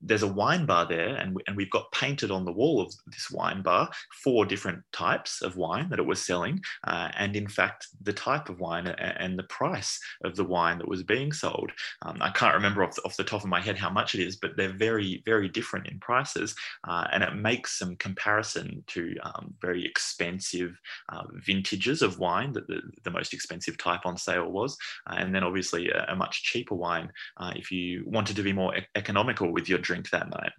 there's 0.00 0.22
a 0.22 0.28
wine 0.28 0.66
bar 0.66 0.86
there, 0.86 1.16
and, 1.16 1.40
and 1.46 1.56
we've 1.56 1.70
got 1.70 1.90
painted 1.92 2.30
on 2.30 2.44
the 2.44 2.52
wall 2.52 2.80
of 2.80 2.92
this 3.06 3.30
wine 3.30 3.62
bar 3.62 3.90
four 4.22 4.46
different 4.46 4.82
types 4.92 5.42
of 5.42 5.56
wine 5.56 5.88
that 5.90 5.98
it 5.98 6.06
was 6.06 6.24
selling, 6.24 6.60
uh, 6.86 7.08
and 7.16 7.36
in 7.36 7.48
fact, 7.48 7.88
the 8.02 8.12
type 8.12 8.48
of 8.48 8.60
wine 8.60 8.86
and, 8.86 9.16
and, 9.18 9.38
the 9.38 9.44
price 9.44 10.00
of 10.24 10.34
the 10.36 10.44
wine 10.44 10.78
that 10.78 10.88
was 10.88 11.02
being 11.02 11.32
sold. 11.32 11.70
Um, 12.02 12.18
I 12.20 12.30
can't 12.30 12.54
remember 12.54 12.82
off 12.82 12.94
the, 12.94 13.02
off 13.02 13.16
the, 13.16 13.24
top 13.24 13.42
of 13.42 13.48
my 13.48 13.60
head 13.60 13.76
how 13.76 13.90
much 13.90 14.14
it 14.14 14.20
is, 14.20 14.36
but 14.36 14.56
they're 14.56 14.72
very, 14.72 15.22
very 15.26 15.48
different 15.48 15.88
in 15.88 15.98
prices, 15.98 16.54
uh, 16.88 17.06
and 17.12 17.22
it 17.22 17.34
makes 17.34 17.78
some 17.78 17.96
comparison 17.96 18.82
to 18.88 19.14
um, 19.24 19.54
very 19.60 19.84
expensive 19.84 20.78
uh, 21.10 21.24
vintages 21.44 22.02
of 22.02 22.18
wine 22.18 22.52
that 22.52 22.66
the, 22.68 22.80
the, 23.02 23.10
most 23.10 23.34
expensive 23.34 23.76
type 23.78 24.04
on 24.04 24.16
sale 24.16 24.50
was, 24.50 24.76
uh, 25.10 25.16
and 25.18 25.34
then 25.34 25.42
obviously 25.42 25.88
a, 25.88 26.06
a 26.08 26.16
much 26.16 26.42
cheaper 26.44 26.74
wine 26.74 27.10
uh, 27.38 27.52
if 27.56 27.70
you 27.70 28.04
wanted 28.06 28.36
to 28.36 28.42
be 28.42 28.52
more 28.52 28.76
e- 28.76 28.86
economical 28.94 29.50
with 29.52 29.68
your 29.68 29.75
drink 29.82 30.10
that 30.10 30.30
night. 30.30 30.52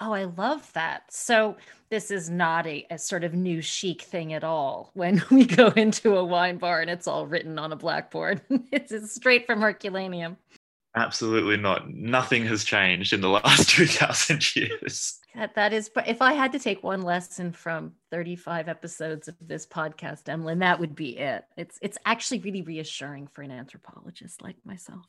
Oh, 0.00 0.12
I 0.12 0.24
love 0.24 0.70
that. 0.74 1.04
So 1.10 1.56
this 1.88 2.10
is 2.10 2.28
not 2.28 2.66
a, 2.66 2.86
a, 2.90 2.98
sort 2.98 3.24
of 3.24 3.32
new 3.32 3.62
chic 3.62 4.02
thing 4.02 4.34
at 4.34 4.44
all. 4.44 4.90
When 4.94 5.22
we 5.30 5.44
go 5.46 5.68
into 5.68 6.16
a 6.16 6.24
wine 6.24 6.58
bar 6.58 6.80
and 6.80 6.90
it's 6.90 7.06
all 7.06 7.26
written 7.26 7.58
on 7.58 7.72
a 7.72 7.76
blackboard, 7.76 8.42
it's, 8.72 9.14
straight 9.14 9.46
from 9.46 9.60
Herculaneum. 9.60 10.36
Absolutely 10.96 11.56
not. 11.58 11.90
Nothing 11.90 12.44
has 12.46 12.64
changed 12.64 13.12
in 13.12 13.20
the 13.20 13.28
last 13.44 13.70
2000 13.70 14.56
years. 14.56 15.18
That, 15.34 15.54
that 15.54 15.72
is, 15.72 15.90
if 16.06 16.22
I 16.22 16.32
had 16.32 16.52
to 16.52 16.58
take 16.58 16.82
one 16.82 17.02
lesson 17.02 17.52
from 17.52 17.92
35 18.10 18.68
episodes 18.68 19.28
of 19.28 19.34
this 19.40 19.66
podcast, 19.66 20.28
Emlyn, 20.28 20.58
that 20.60 20.80
would 20.80 20.94
be 20.94 21.18
it. 21.18 21.44
It's, 21.56 21.78
it's 21.82 21.98
actually 22.06 22.40
really 22.40 22.62
reassuring 22.62 23.26
for 23.28 23.42
an 23.42 23.50
anthropologist 23.50 24.42
like 24.42 24.56
myself 24.64 25.06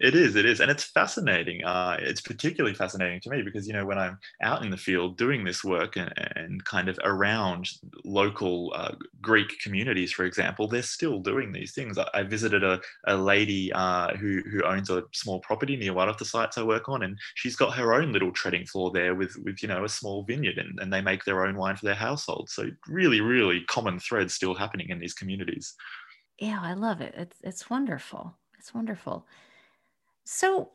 it 0.00 0.14
is 0.14 0.34
it 0.34 0.46
is 0.46 0.60
and 0.60 0.70
it's 0.70 0.84
fascinating 0.84 1.62
uh, 1.64 1.96
it's 2.00 2.20
particularly 2.20 2.74
fascinating 2.74 3.20
to 3.20 3.30
me 3.30 3.42
because 3.42 3.66
you 3.66 3.72
know 3.72 3.84
when 3.84 3.98
i'm 3.98 4.18
out 4.42 4.64
in 4.64 4.70
the 4.70 4.76
field 4.76 5.18
doing 5.18 5.44
this 5.44 5.62
work 5.62 5.96
and, 5.96 6.12
and 6.36 6.64
kind 6.64 6.88
of 6.88 6.98
around 7.04 7.68
local 8.04 8.72
uh, 8.74 8.94
greek 9.20 9.58
communities 9.62 10.10
for 10.12 10.24
example 10.24 10.66
they're 10.66 10.82
still 10.82 11.18
doing 11.20 11.52
these 11.52 11.72
things. 11.72 11.98
I, 11.98 12.08
I 12.14 12.22
visited 12.22 12.64
a, 12.64 12.80
a 13.06 13.16
lady 13.16 13.72
uh, 13.72 14.16
who, 14.16 14.42
who 14.50 14.62
owns 14.64 14.90
a 14.90 15.04
small 15.12 15.40
property 15.40 15.76
near 15.76 15.92
one 15.92 16.08
of 16.08 16.16
the 16.16 16.24
sites 16.24 16.56
i 16.56 16.62
work 16.62 16.88
on 16.88 17.02
and 17.02 17.18
she's 17.34 17.56
got 17.56 17.76
her 17.76 17.94
own 17.94 18.12
little 18.12 18.32
treading 18.32 18.66
floor 18.66 18.90
there 18.90 19.14
with 19.14 19.36
with 19.44 19.62
you 19.62 19.68
know 19.68 19.84
a 19.84 19.88
small 19.88 20.24
vineyard 20.24 20.58
and, 20.58 20.78
and 20.80 20.92
they 20.92 21.00
make 21.00 21.24
their 21.24 21.44
own 21.44 21.56
wine 21.56 21.76
for 21.76 21.86
their 21.86 21.94
household. 21.94 22.48
So 22.50 22.68
really 22.86 23.20
really 23.20 23.64
common 23.64 23.98
threads 23.98 24.34
still 24.34 24.54
happening 24.54 24.88
in 24.90 24.98
these 24.98 25.14
communities. 25.14 25.74
Yeah 26.38 26.58
i 26.62 26.74
love 26.74 27.00
it. 27.00 27.14
It's, 27.16 27.38
it's 27.42 27.70
wonderful. 27.70 28.36
It's 28.58 28.74
wonderful 28.74 29.26
so, 30.30 30.72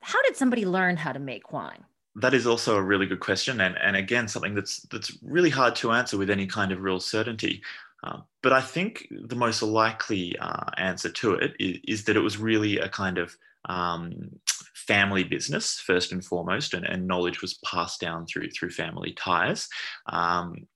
how 0.00 0.22
did 0.22 0.34
somebody 0.34 0.64
learn 0.64 0.96
how 0.96 1.12
to 1.12 1.18
make 1.18 1.52
wine? 1.52 1.84
That 2.16 2.32
is 2.32 2.46
also 2.46 2.74
a 2.74 2.82
really 2.82 3.04
good 3.04 3.20
question, 3.20 3.60
and, 3.60 3.76
and 3.76 3.96
again, 3.96 4.28
something 4.28 4.54
that's 4.54 4.80
that's 4.84 5.12
really 5.22 5.50
hard 5.50 5.76
to 5.76 5.92
answer 5.92 6.16
with 6.16 6.30
any 6.30 6.46
kind 6.46 6.72
of 6.72 6.80
real 6.80 6.98
certainty. 6.98 7.62
Uh, 8.02 8.20
but 8.42 8.54
I 8.54 8.62
think 8.62 9.06
the 9.10 9.36
most 9.36 9.60
likely 9.60 10.38
uh, 10.38 10.70
answer 10.78 11.10
to 11.10 11.34
it 11.34 11.52
is, 11.60 11.78
is, 11.86 12.04
that 12.04 12.16
it 12.16 12.20
was 12.20 12.38
really 12.38 12.78
a 12.78 12.88
kind 12.88 13.18
of 13.18 13.36
um, 13.68 14.30
family 14.74 15.22
business 15.22 15.78
first 15.78 16.10
and 16.10 16.24
foremost, 16.24 16.72
and, 16.72 16.86
and, 16.86 17.06
knowledge 17.06 17.42
was 17.42 17.58
passed 17.66 18.00
down 18.00 18.24
through 18.24 18.48
through 18.52 18.70
family 18.70 19.12
ties. 19.12 19.68
Um, 20.06 20.66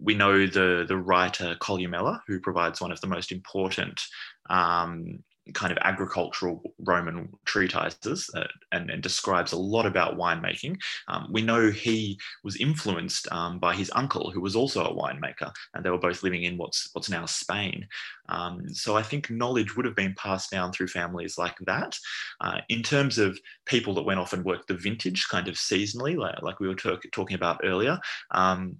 we 0.00 0.16
know 0.16 0.44
the 0.48 0.84
the 0.88 0.98
writer 0.98 1.54
Columella, 1.60 2.20
who 2.26 2.40
provides 2.40 2.80
one 2.80 2.90
of 2.90 3.00
the 3.00 3.06
most 3.06 3.30
important 3.30 4.00
um, 4.48 5.22
kind 5.54 5.72
of 5.72 5.78
agricultural 5.82 6.62
Roman 6.80 7.28
treatises 7.44 8.30
uh, 8.34 8.44
and, 8.72 8.90
and, 8.90 9.02
describes 9.02 9.52
a 9.52 9.58
lot 9.58 9.86
about 9.86 10.16
winemaking. 10.16 10.76
Um, 11.08 11.28
we 11.32 11.42
know 11.42 11.70
he 11.70 12.18
was 12.44 12.56
influenced 12.56 13.30
um, 13.32 13.58
by 13.58 13.74
his 13.74 13.90
uncle, 13.94 14.30
who 14.30 14.40
was 14.40 14.56
also 14.56 14.84
a 14.84 14.94
winemaker, 14.94 15.52
and 15.74 15.84
they 15.84 15.90
were 15.90 15.98
both 15.98 16.22
living 16.22 16.44
in 16.44 16.56
what's 16.56 16.90
what's 16.92 17.10
now 17.10 17.26
Spain. 17.26 17.86
Um, 18.28 18.68
so 18.72 18.96
I 18.96 19.02
think 19.02 19.30
knowledge 19.30 19.76
would 19.76 19.86
have 19.86 19.96
been 19.96 20.14
passed 20.14 20.50
down 20.50 20.72
through 20.72 20.88
families 20.88 21.36
like 21.36 21.56
that. 21.66 21.96
Uh, 22.40 22.60
in 22.68 22.82
terms 22.82 23.18
of 23.18 23.38
people 23.66 23.94
that 23.94 24.02
went 24.02 24.20
off 24.20 24.32
and 24.32 24.44
worked 24.44 24.68
the 24.68 24.74
vintage 24.74 25.26
kind 25.28 25.48
of 25.48 25.54
seasonally, 25.54 26.16
like, 26.16 26.40
like 26.42 26.60
we 26.60 26.68
were 26.68 26.74
talk, 26.74 27.00
talking 27.12 27.34
about 27.34 27.60
earlier, 27.64 27.98
um, 28.30 28.76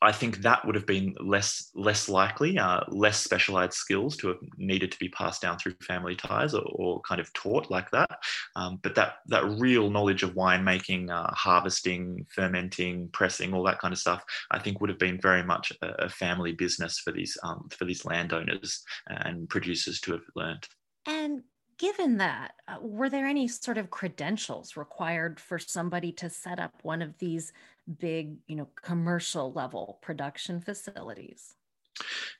I 0.00 0.12
think 0.12 0.38
that 0.38 0.64
would 0.64 0.74
have 0.74 0.86
been 0.86 1.14
less 1.20 1.70
less 1.74 2.08
likely, 2.08 2.58
uh, 2.58 2.80
less 2.88 3.22
specialized 3.22 3.74
skills 3.74 4.16
to 4.18 4.28
have 4.28 4.38
needed 4.56 4.92
to 4.92 4.98
be 4.98 5.08
passed 5.08 5.42
down 5.42 5.58
through 5.58 5.74
family 5.82 6.16
ties 6.16 6.54
or, 6.54 6.62
or 6.74 7.00
kind 7.02 7.20
of 7.20 7.32
taught 7.32 7.70
like 7.70 7.90
that. 7.90 8.18
Um, 8.56 8.78
but 8.82 8.94
that 8.94 9.16
that 9.26 9.44
real 9.58 9.90
knowledge 9.90 10.22
of 10.22 10.34
winemaking, 10.34 11.10
uh, 11.10 11.32
harvesting, 11.34 12.26
fermenting, 12.34 13.08
pressing, 13.12 13.54
all 13.54 13.64
that 13.64 13.80
kind 13.80 13.92
of 13.92 13.98
stuff, 13.98 14.22
I 14.50 14.58
think 14.58 14.80
would 14.80 14.90
have 14.90 14.98
been 14.98 15.20
very 15.20 15.42
much 15.42 15.72
a, 15.82 16.04
a 16.04 16.08
family 16.08 16.52
business 16.52 16.98
for 16.98 17.12
these 17.12 17.36
um, 17.42 17.68
for 17.70 17.84
these 17.84 18.04
landowners 18.04 18.82
and 19.06 19.48
producers 19.48 20.00
to 20.00 20.12
have 20.12 20.22
learned. 20.34 20.66
And 21.06 21.42
given 21.78 22.18
that, 22.18 22.52
uh, 22.68 22.76
were 22.80 23.10
there 23.10 23.26
any 23.26 23.48
sort 23.48 23.76
of 23.76 23.90
credentials 23.90 24.76
required 24.76 25.40
for 25.40 25.58
somebody 25.58 26.12
to 26.12 26.30
set 26.30 26.60
up 26.60 26.72
one 26.82 27.02
of 27.02 27.18
these 27.18 27.52
big, 27.98 28.36
you 28.46 28.56
know, 28.56 28.68
commercial 28.82 29.52
level 29.52 29.98
production 30.02 30.60
facilities? 30.60 31.54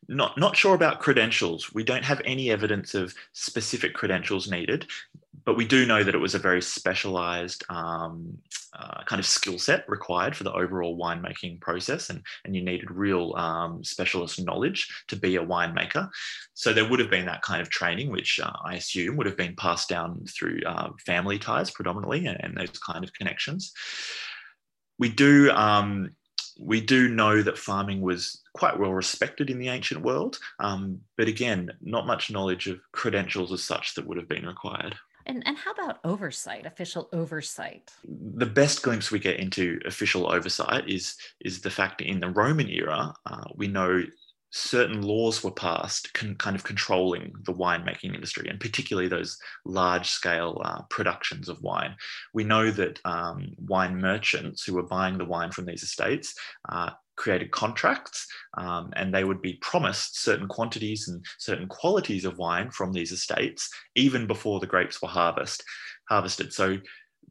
Not, 0.08 0.38
not 0.38 0.56
sure 0.56 0.74
about 0.74 1.00
credentials. 1.00 1.72
We 1.72 1.84
don't 1.84 2.04
have 2.04 2.22
any 2.24 2.50
evidence 2.50 2.94
of 2.94 3.14
specific 3.32 3.94
credentials 3.94 4.50
needed, 4.50 4.86
but 5.44 5.56
we 5.56 5.66
do 5.66 5.86
know 5.86 6.02
that 6.02 6.14
it 6.14 6.18
was 6.18 6.34
a 6.34 6.38
very 6.38 6.62
specialized 6.62 7.64
um, 7.68 8.38
uh, 8.78 9.02
kind 9.04 9.20
of 9.20 9.26
skill 9.26 9.58
set 9.58 9.84
required 9.88 10.34
for 10.34 10.44
the 10.44 10.52
overall 10.52 10.98
winemaking 10.98 11.60
process, 11.60 12.10
and, 12.10 12.22
and 12.44 12.56
you 12.56 12.64
needed 12.64 12.90
real 12.90 13.34
um, 13.36 13.82
specialist 13.84 14.42
knowledge 14.44 15.04
to 15.08 15.16
be 15.16 15.36
a 15.36 15.44
winemaker. 15.44 16.08
So 16.54 16.72
there 16.72 16.88
would 16.88 17.00
have 17.00 17.10
been 17.10 17.26
that 17.26 17.42
kind 17.42 17.60
of 17.60 17.70
training, 17.70 18.10
which 18.10 18.40
uh, 18.42 18.52
I 18.64 18.76
assume 18.76 19.16
would 19.16 19.26
have 19.26 19.36
been 19.36 19.56
passed 19.56 19.88
down 19.88 20.24
through 20.26 20.60
uh, 20.66 20.90
family 21.04 21.38
ties 21.38 21.70
predominantly 21.70 22.26
and, 22.26 22.38
and, 22.42 22.56
those 22.56 22.78
kind 22.78 23.02
of 23.04 23.12
connections. 23.12 23.72
We 25.02 25.08
do. 25.08 25.50
Um, 25.50 26.14
we 26.60 26.80
do 26.80 27.08
know 27.08 27.42
that 27.42 27.58
farming 27.58 28.02
was 28.02 28.40
quite 28.54 28.78
well 28.78 28.92
respected 28.92 29.50
in 29.50 29.58
the 29.58 29.68
ancient 29.68 30.00
world, 30.02 30.38
um, 30.60 31.00
but 31.16 31.26
again, 31.26 31.72
not 31.80 32.06
much 32.06 32.30
knowledge 32.30 32.68
of 32.68 32.78
credentials 32.92 33.50
as 33.52 33.64
such 33.64 33.96
that 33.96 34.06
would 34.06 34.16
have 34.16 34.28
been 34.28 34.46
required. 34.46 34.94
And, 35.26 35.42
and 35.44 35.56
how 35.56 35.72
about 35.72 35.98
oversight, 36.04 36.66
official 36.66 37.08
oversight? 37.12 37.90
The 38.04 38.46
best 38.46 38.84
glimpse 38.84 39.10
we 39.10 39.18
get 39.18 39.40
into 39.40 39.80
official 39.86 40.32
oversight 40.32 40.88
is, 40.88 41.16
is 41.40 41.62
the 41.62 41.70
fact 41.70 42.00
in 42.00 42.20
the 42.20 42.30
Roman 42.30 42.68
era, 42.68 43.12
uh, 43.26 43.44
we 43.56 43.66
know 43.66 44.04
certain 44.52 45.00
laws 45.02 45.42
were 45.42 45.50
passed 45.50 46.12
con- 46.12 46.36
kind 46.36 46.54
of 46.54 46.62
controlling 46.62 47.32
the 47.44 47.54
winemaking 47.54 48.14
industry 48.14 48.48
and 48.48 48.60
particularly 48.60 49.08
those 49.08 49.38
large 49.64 50.10
scale 50.10 50.60
uh, 50.64 50.82
productions 50.90 51.48
of 51.48 51.60
wine. 51.62 51.94
We 52.34 52.44
know 52.44 52.70
that 52.70 53.00
um, 53.04 53.54
wine 53.66 53.96
merchants 53.96 54.64
who 54.64 54.74
were 54.74 54.82
buying 54.82 55.16
the 55.16 55.24
wine 55.24 55.52
from 55.52 55.64
these 55.64 55.82
estates 55.82 56.34
uh, 56.68 56.90
created 57.16 57.50
contracts 57.50 58.26
um, 58.58 58.90
and 58.94 59.12
they 59.12 59.24
would 59.24 59.40
be 59.40 59.54
promised 59.62 60.22
certain 60.22 60.48
quantities 60.48 61.08
and 61.08 61.24
certain 61.38 61.68
qualities 61.68 62.24
of 62.24 62.38
wine 62.38 62.70
from 62.70 62.92
these 62.92 63.12
estates 63.12 63.70
even 63.94 64.26
before 64.26 64.60
the 64.60 64.66
grapes 64.66 65.00
were 65.00 65.08
harvest, 65.08 65.64
harvested. 66.08 66.52
So 66.52 66.76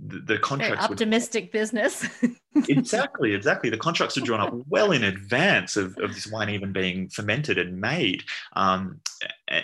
the, 0.04 0.20
the 0.20 0.40
contracts 0.40 0.86
Very 0.86 0.92
optimistic 0.92 1.46
would, 1.46 1.52
business. 1.52 2.08
Exactly 2.68 3.34
exactly. 3.34 3.70
The 3.70 3.78
contracts 3.78 4.18
are 4.18 4.22
drawn 4.22 4.42
up 4.42 4.54
well 4.68 4.92
in 4.92 5.06
advance 5.06 5.78
of, 5.78 5.98
of 6.00 6.14
this 6.14 6.28
wine 6.28 6.50
even 6.50 6.74
being 6.74 7.08
fermented 7.08 7.58
and 7.58 7.80
made. 7.80 8.24
Um, 8.58 9.00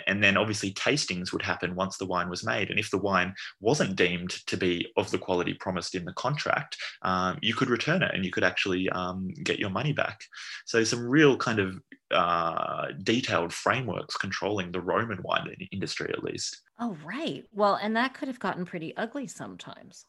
and 0.06 0.24
then 0.24 0.38
obviously 0.38 0.72
tastings 0.72 1.30
would 1.30 1.42
happen 1.42 1.74
once 1.74 1.98
the 1.98 2.06
wine 2.06 2.30
was 2.30 2.46
made. 2.46 2.70
And 2.70 2.78
if 2.78 2.90
the 2.90 2.96
wine 2.96 3.34
wasn't 3.60 3.96
deemed 3.96 4.30
to 4.46 4.56
be 4.56 4.90
of 4.96 5.10
the 5.10 5.18
quality 5.18 5.52
promised 5.52 5.94
in 5.94 6.06
the 6.06 6.14
contract 6.14 6.78
um, 7.02 7.38
you 7.42 7.54
could 7.54 7.68
return 7.68 8.02
it 8.02 8.14
and 8.14 8.24
you 8.24 8.30
could 8.30 8.44
actually 8.44 8.88
um, 8.90 9.28
get 9.42 9.58
your 9.58 9.70
money 9.70 9.92
back. 9.92 10.22
So 10.64 10.82
some 10.82 11.06
real 11.06 11.36
kind 11.36 11.58
of 11.58 11.78
uh, 12.10 12.86
detailed 13.02 13.52
frameworks 13.52 14.16
controlling 14.16 14.72
the 14.72 14.80
roman 14.80 15.22
wine 15.22 15.54
industry 15.72 16.10
at 16.10 16.24
least. 16.24 16.62
Oh 16.80 16.96
right. 17.04 17.44
Well 17.52 17.78
and 17.82 17.94
that 17.96 18.14
could 18.14 18.28
have 18.28 18.40
gotten 18.40 18.64
pretty 18.64 18.96
ugly 18.96 19.26
sometimes 19.26 20.06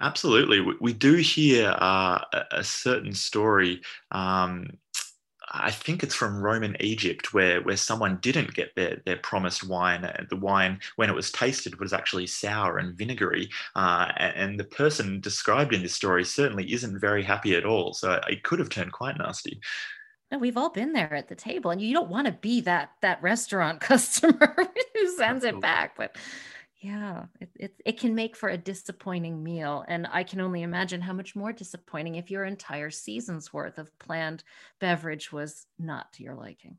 Absolutely. 0.00 0.60
We, 0.60 0.74
we 0.80 0.92
do 0.92 1.14
hear 1.14 1.70
uh, 1.78 2.24
a, 2.32 2.44
a, 2.52 2.64
certain 2.64 3.12
story. 3.12 3.82
Um, 4.10 4.78
I 5.52 5.70
think 5.70 6.02
it's 6.02 6.14
from 6.14 6.40
Roman 6.40 6.76
Egypt, 6.80 7.34
where 7.34 7.60
where 7.60 7.76
someone 7.76 8.18
didn't 8.22 8.54
get 8.54 8.74
their 8.74 9.02
their 9.04 9.18
promised 9.18 9.68
wine. 9.68 10.10
The 10.30 10.36
wine, 10.36 10.80
when 10.96 11.10
it 11.10 11.14
was 11.14 11.30
tasted, 11.30 11.78
was 11.78 11.92
actually 11.92 12.26
sour 12.26 12.78
and 12.78 12.96
vinegary, 12.96 13.50
uh, 13.76 14.10
and 14.16 14.58
the 14.58 14.64
person 14.64 15.20
described 15.20 15.74
in 15.74 15.82
this 15.82 15.94
story 15.94 16.24
certainly 16.24 16.72
isn't 16.72 16.98
very 16.98 17.22
happy 17.22 17.54
at 17.54 17.66
all. 17.66 17.92
So 17.92 18.18
it 18.28 18.42
could 18.42 18.58
have 18.60 18.70
turned 18.70 18.92
quite 18.92 19.18
nasty. 19.18 19.60
No, 20.30 20.38
we've 20.38 20.56
all 20.56 20.70
been 20.70 20.94
there 20.94 21.12
at 21.12 21.28
the 21.28 21.34
table, 21.34 21.70
and 21.70 21.82
you 21.82 21.92
don't 21.92 22.08
want 22.08 22.26
to 22.26 22.32
be 22.32 22.62
that 22.62 22.92
that 23.02 23.22
restaurant 23.22 23.80
customer 23.82 24.56
who 24.94 25.16
sends 25.16 25.44
it 25.44 25.60
back, 25.60 25.96
but 25.96 26.16
Yeah, 26.82 27.26
it, 27.40 27.50
it, 27.54 27.82
it 27.86 28.00
can 28.00 28.14
make 28.16 28.34
for 28.36 28.48
a 28.48 28.58
disappointing 28.58 29.42
meal. 29.42 29.84
And 29.86 30.06
I 30.10 30.24
can 30.24 30.40
only 30.40 30.62
imagine 30.62 31.00
how 31.00 31.12
much 31.12 31.36
more 31.36 31.52
disappointing 31.52 32.16
if 32.16 32.30
your 32.30 32.44
entire 32.44 32.90
season's 32.90 33.52
worth 33.52 33.78
of 33.78 33.96
planned 34.00 34.42
beverage 34.80 35.30
was 35.30 35.66
not 35.78 36.12
to 36.14 36.24
your 36.24 36.34
liking. 36.34 36.78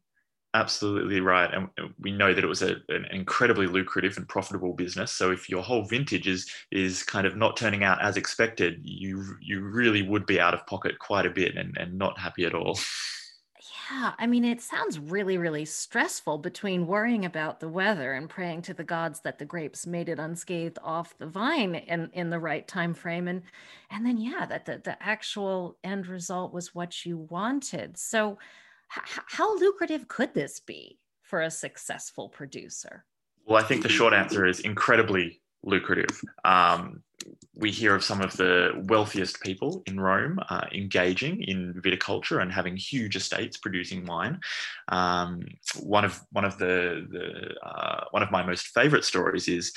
Absolutely 0.55 1.19
right. 1.19 1.51
And 1.51 1.69
we 1.99 2.11
know 2.11 2.31
that 2.31 2.43
it 2.43 2.47
was 2.47 2.61
a, 2.61 2.75
an 2.89 3.05
incredibly 3.09 3.65
lucrative 3.65 4.17
and 4.17 4.29
profitable 4.29 4.73
business. 4.73 5.11
So 5.11 5.31
if 5.31 5.49
your 5.49 5.63
whole 5.63 5.83
vintage 5.85 6.27
is 6.27 6.47
is 6.69 7.01
kind 7.01 7.25
of 7.25 7.35
not 7.35 7.57
turning 7.57 7.83
out 7.83 7.99
as 8.03 8.17
expected, 8.17 8.79
you 8.83 9.35
you 9.41 9.61
really 9.61 10.03
would 10.03 10.27
be 10.27 10.39
out 10.39 10.53
of 10.53 10.67
pocket 10.67 10.99
quite 10.99 11.25
a 11.25 11.31
bit 11.31 11.57
and, 11.57 11.75
and 11.79 11.97
not 11.97 12.19
happy 12.19 12.45
at 12.45 12.53
all. 12.53 12.77
Yeah, 13.91 14.13
I 14.17 14.27
mean, 14.27 14.45
it 14.45 14.61
sounds 14.61 14.99
really, 14.99 15.37
really 15.37 15.65
stressful 15.65 16.37
between 16.37 16.87
worrying 16.87 17.25
about 17.25 17.59
the 17.59 17.67
weather 17.67 18.13
and 18.13 18.29
praying 18.29 18.61
to 18.63 18.73
the 18.73 18.83
gods 18.83 19.21
that 19.21 19.39
the 19.39 19.45
grapes 19.45 19.87
made 19.87 20.09
it 20.09 20.19
unscathed 20.19 20.77
off 20.83 21.17
the 21.17 21.25
vine 21.25 21.75
in, 21.75 22.09
in 22.13 22.29
the 22.29 22.39
right 22.39 22.67
time 22.67 22.93
frame, 22.93 23.27
and 23.27 23.41
and 23.89 24.05
then 24.05 24.17
yeah, 24.17 24.45
that 24.45 24.65
the, 24.65 24.81
the 24.83 25.01
actual 25.01 25.77
end 25.83 26.07
result 26.07 26.53
was 26.53 26.75
what 26.75 27.05
you 27.05 27.17
wanted. 27.17 27.97
So, 27.97 28.37
h- 28.95 29.19
how 29.27 29.57
lucrative 29.57 30.07
could 30.07 30.33
this 30.33 30.59
be 30.59 30.99
for 31.21 31.41
a 31.41 31.51
successful 31.51 32.29
producer? 32.29 33.05
Well, 33.45 33.61
I 33.61 33.67
think 33.67 33.83
the 33.83 33.89
short 33.89 34.13
answer 34.13 34.45
is 34.45 34.61
incredibly 34.61 35.41
lucrative. 35.63 36.21
Um, 36.45 37.03
we 37.55 37.71
hear 37.71 37.95
of 37.95 38.03
some 38.03 38.21
of 38.21 38.35
the 38.37 38.71
wealthiest 38.87 39.41
people 39.41 39.83
in 39.85 39.99
Rome 39.99 40.39
uh, 40.49 40.65
engaging 40.73 41.41
in 41.43 41.73
viticulture 41.75 42.41
and 42.41 42.51
having 42.51 42.75
huge 42.75 43.15
estates 43.15 43.57
producing 43.57 44.05
wine. 44.05 44.39
Um, 44.87 45.45
one 45.81 46.05
of 46.05 46.19
one 46.31 46.45
of 46.45 46.57
the, 46.57 47.07
the 47.09 47.67
uh, 47.67 48.05
one 48.11 48.23
of 48.23 48.31
my 48.31 48.43
most 48.43 48.67
favorite 48.67 49.05
stories 49.05 49.47
is 49.47 49.73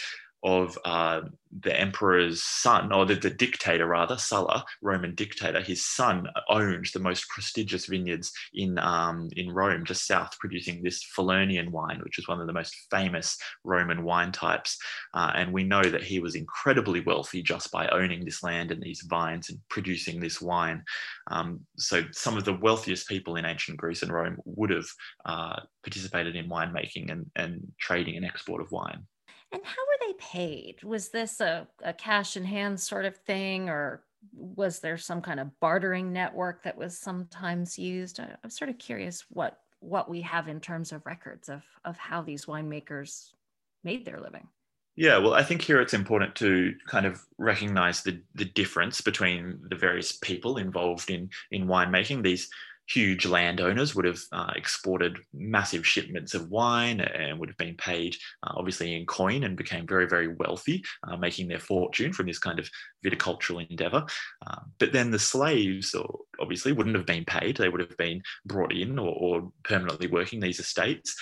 of 0.47 0.79
uh, 0.85 1.23
the 1.61 1.79
emperor's 1.79 2.41
son, 2.41 2.93
or 2.93 3.05
the, 3.05 3.17
the, 3.17 3.31
dictator 3.31 3.87
rather, 3.87 4.17
Sulla, 4.17 4.65
Roman 4.81 5.17
dictator. 5.17 5.61
His 5.61 5.85
son 5.85 6.29
owned 6.49 6.87
the 6.95 7.01
most 7.01 7.29
prestigious 7.29 7.87
vineyards 7.87 8.33
in 8.55 8.79
um, 8.79 9.29
in 9.35 9.51
Rome, 9.51 9.85
just 9.85 10.07
south, 10.07 10.39
producing 10.39 10.83
this 10.83 11.05
Falernian 11.17 11.71
wine, 11.71 12.01
which 12.05 12.21
is 12.21 12.29
one 12.29 12.41
of 12.41 12.47
the 12.47 12.53
most 12.53 12.77
famous 12.93 13.37
Roman 13.65 14.05
wine 14.05 14.31
types. 14.31 14.79
Uh, 15.15 15.33
and 15.35 15.53
we 15.53 15.65
know 15.65 15.83
that 15.83 16.05
he 16.05 16.21
was 16.21 16.37
incredibly 16.37 17.01
wealthy 17.01 17.43
just 17.43 17.73
by 17.73 17.89
owning 17.89 18.25
this 18.25 18.45
land 18.45 18.71
and 18.71 18.81
these 18.81 19.03
vines 19.09 19.51
and 19.51 19.59
producing 19.69 20.21
this 20.21 20.41
wine. 20.41 20.85
Um, 21.29 21.61
so 21.77 22.05
some 22.13 22.37
of 22.37 22.45
the 22.45 22.55
wealthiest 22.55 23.09
people 23.09 23.35
in 23.35 23.45
ancient 23.45 23.79
Greece 23.79 24.03
and 24.03 24.13
Rome 24.13 24.37
would 24.45 24.71
have 24.71 24.87
uh, 25.25 25.61
participated 25.83 26.37
in 26.37 26.49
winemaking 26.49 27.11
and, 27.11 27.27
and 27.35 27.73
trading 27.81 28.17
and 28.17 28.25
export 28.25 28.63
of 28.63 28.71
wine. 28.71 29.07
And 29.53 29.63
how 29.65 29.83
were 29.83 30.07
they 30.07 30.15
paid? 30.15 30.83
Was 30.83 31.09
this 31.11 31.41
a, 31.41 31.69
a 31.83 31.93
cash 31.93 32.37
in 32.37 32.45
hand 32.45 32.81
sort 32.81 33.05
of 33.05 33.17
thing, 33.17 33.69
or 33.69 34.03
was 34.33 34.81
there 34.81 34.99
some 34.99 35.23
kind 35.23 35.41
of 35.41 35.59
bartering 35.61 36.13
network 36.13 36.63
that 36.65 36.77
was 36.77 36.99
sometimes 36.99 37.79
used? 37.79 38.21
I, 38.21 38.37
I'm 38.43 38.51
sort 38.51 38.71
of 38.71 38.79
curious 38.79 39.25
what 39.31 39.61
what 39.81 40.09
we 40.09 40.23
have 40.23 40.49
in 40.49 40.59
terms 40.61 40.93
of 40.93 41.07
records 41.07 41.49
of 41.49 41.63
of 41.85 41.97
how 41.97 42.23
these 42.23 42.47
winemakers 42.47 43.33
made 43.85 44.05
their 44.05 44.21
living. 44.21 44.49
Yeah, 44.97 45.19
well, 45.19 45.35
I 45.35 45.43
think 45.43 45.61
here 45.61 45.81
it's 45.81 45.93
important 45.93 46.35
to 46.37 46.75
kind 46.87 47.05
of 47.05 47.21
recognize 47.37 48.03
the, 48.03 48.23
the 48.35 48.47
difference 48.47 49.03
between 49.03 49.61
the 49.69 49.77
various 49.77 50.13
people 50.13 50.57
involved 50.57 51.11
in 51.11 51.29
in 51.51 51.67
winemaking. 51.67 52.23
These 52.23 52.49
huge 52.88 53.27
landowners 53.27 53.94
would 53.94 54.05
have 54.05 54.20
uh, 54.33 54.53
exported 54.55 55.18
massive 55.35 55.87
shipments 55.87 56.35
of 56.35 56.49
wine 56.51 57.01
and 57.01 57.38
would 57.38 57.49
have 57.49 57.57
been 57.57 57.77
paid 57.77 58.16
uh, 58.42 58.53
obviously 58.57 58.94
in 58.94 59.07
coin 59.07 59.44
and 59.44 59.57
became 59.57 59.87
very, 59.87 60.07
very 60.07 60.29
wealthy, 60.29 60.83
uh, 61.09 61.16
making 61.16 61.49
their 61.49 61.59
fortune 61.59 62.12
from 62.12 62.27
this 62.27 62.38
kind 62.38 62.59
of 62.59 62.68
viticultural 63.05 63.68
endeavor. 63.68 64.05
Uh, 64.46 64.61
but 64.79 64.92
then 64.92 65.11
the 65.11 65.18
slaves 65.18 65.94
obviously 66.40 66.72
wouldn't 66.72 66.96
have 66.96 67.07
been 67.07 67.25
paid, 67.25 67.57
they 67.57 67.68
would 67.68 67.81
have 67.81 67.96
been 67.96 68.22
brought 68.44 68.72
in 68.72 68.99
or, 68.99 69.14
or 69.14 69.53
permanently 69.64 70.07
working 70.07 70.40
these 70.40 70.61
estates 70.61 71.16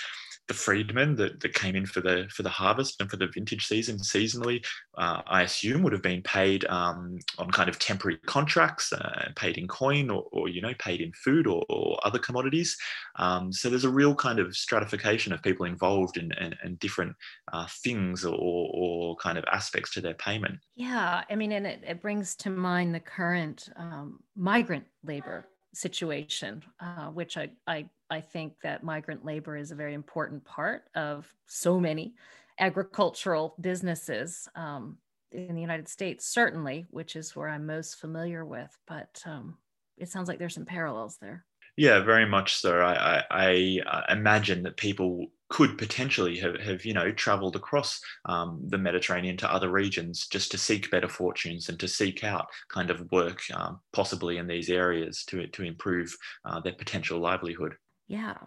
the 0.47 0.53
freedmen 0.53 1.15
that, 1.15 1.39
that 1.39 1.53
came 1.53 1.75
in 1.75 1.85
for 1.85 2.01
the 2.01 2.27
for 2.29 2.43
the 2.43 2.49
harvest 2.49 3.01
and 3.01 3.09
for 3.09 3.17
the 3.17 3.27
vintage 3.27 3.65
season 3.65 3.97
seasonally, 3.97 4.63
uh, 4.97 5.21
I 5.25 5.41
assume 5.43 5.81
would 5.83 5.93
have 5.93 6.01
been 6.01 6.21
paid 6.21 6.65
um, 6.65 7.19
on 7.37 7.49
kind 7.51 7.69
of 7.69 7.79
temporary 7.79 8.17
contracts, 8.25 8.93
uh, 8.93 9.29
paid 9.35 9.57
in 9.57 9.67
coin 9.67 10.09
or, 10.09 10.25
or, 10.31 10.49
you 10.49 10.61
know 10.61 10.73
paid 10.79 11.01
in 11.01 11.11
food 11.13 11.47
or, 11.47 11.65
or 11.69 11.99
other 12.03 12.19
commodities. 12.19 12.77
Um, 13.17 13.51
so 13.51 13.69
there's 13.69 13.85
a 13.85 13.89
real 13.89 14.13
kind 14.13 14.39
of 14.39 14.55
stratification 14.55 15.33
of 15.33 15.41
people 15.41 15.65
involved 15.65 16.17
in, 16.17 16.31
in, 16.33 16.55
in 16.63 16.75
different 16.75 17.15
uh, 17.51 17.67
things 17.83 18.25
or, 18.25 18.37
or 18.37 19.15
kind 19.17 19.37
of 19.37 19.45
aspects 19.51 19.93
to 19.93 20.01
their 20.01 20.13
payment. 20.13 20.59
Yeah, 20.75 21.23
I 21.29 21.35
mean, 21.35 21.51
and 21.53 21.65
it, 21.65 21.83
it 21.87 22.01
brings 22.01 22.35
to 22.37 22.49
mind 22.49 22.93
the 22.93 22.99
current 22.99 23.69
um, 23.77 24.19
migrant 24.35 24.85
labor 25.03 25.47
situation, 25.73 26.63
uh, 26.79 27.07
which 27.07 27.37
I, 27.37 27.49
I, 27.67 27.89
I 28.09 28.21
think 28.21 28.53
that 28.63 28.83
migrant 28.83 29.25
labor 29.25 29.57
is 29.57 29.71
a 29.71 29.75
very 29.75 29.93
important 29.93 30.45
part 30.45 30.83
of 30.95 31.33
so 31.45 31.79
many 31.79 32.15
agricultural 32.59 33.55
businesses 33.59 34.47
um, 34.55 34.97
in 35.31 35.55
the 35.55 35.61
United 35.61 35.87
States, 35.87 36.25
certainly, 36.25 36.85
which 36.89 37.15
is 37.15 37.35
where 37.35 37.49
I'm 37.49 37.65
most 37.65 37.99
familiar 37.99 38.45
with. 38.45 38.77
But 38.87 39.21
um, 39.25 39.57
it 39.97 40.09
sounds 40.09 40.27
like 40.27 40.39
there's 40.39 40.53
some 40.53 40.65
parallels 40.65 41.17
there. 41.17 41.45
Yeah, 41.77 41.99
very 41.99 42.25
much 42.25 42.55
so. 42.55 42.79
I, 42.79 43.23
I, 43.29 43.79
I 43.85 44.13
imagine 44.13 44.63
that 44.63 44.77
people 44.77 45.27
could 45.49 45.77
potentially 45.77 46.37
have, 46.39 46.59
have 46.59 46.85
you 46.85 46.93
know 46.93 47.11
traveled 47.11 47.55
across 47.55 47.99
um, 48.25 48.61
the 48.67 48.77
Mediterranean 48.77 49.37
to 49.37 49.51
other 49.51 49.69
regions 49.69 50.27
just 50.27 50.51
to 50.51 50.57
seek 50.57 50.89
better 50.89 51.09
fortunes 51.09 51.69
and 51.69 51.79
to 51.79 51.87
seek 51.87 52.23
out 52.23 52.47
kind 52.69 52.89
of 52.89 53.11
work 53.11 53.41
um, 53.53 53.79
possibly 53.93 54.37
in 54.37 54.47
these 54.47 54.69
areas 54.69 55.23
to 55.25 55.47
to 55.47 55.63
improve 55.63 56.15
uh, 56.45 56.59
their 56.61 56.73
potential 56.73 57.19
livelihood. 57.19 57.75
Yeah. 58.07 58.37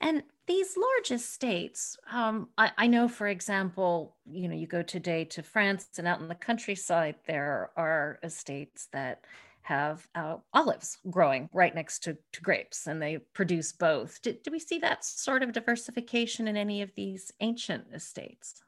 And 0.00 0.22
these 0.46 0.76
large 0.76 1.10
estates, 1.10 1.96
um, 2.12 2.48
I, 2.56 2.70
I, 2.78 2.86
know, 2.86 3.08
for 3.08 3.26
example, 3.26 4.14
you 4.30 4.48
know, 4.48 4.54
you 4.54 4.66
go 4.66 4.82
today 4.82 5.24
to 5.26 5.42
France 5.42 5.88
and 5.98 6.06
out 6.06 6.20
in 6.20 6.28
the 6.28 6.34
countryside, 6.34 7.16
there 7.26 7.70
are 7.76 8.18
estates 8.22 8.88
that 8.92 9.24
have 9.62 10.06
uh, 10.14 10.36
olives 10.52 10.98
growing 11.10 11.48
right 11.52 11.74
next 11.74 12.00
to, 12.04 12.16
to 12.32 12.40
grapes 12.42 12.86
and 12.86 13.00
they 13.00 13.16
produce 13.32 13.72
both. 13.72 14.20
Do, 14.20 14.34
do 14.44 14.50
we 14.50 14.58
see 14.58 14.78
that 14.78 15.04
sort 15.04 15.42
of 15.42 15.52
diversification 15.52 16.46
in 16.46 16.56
any 16.56 16.82
of 16.82 16.94
these 16.94 17.32
ancient 17.40 17.86
estates? 17.92 18.62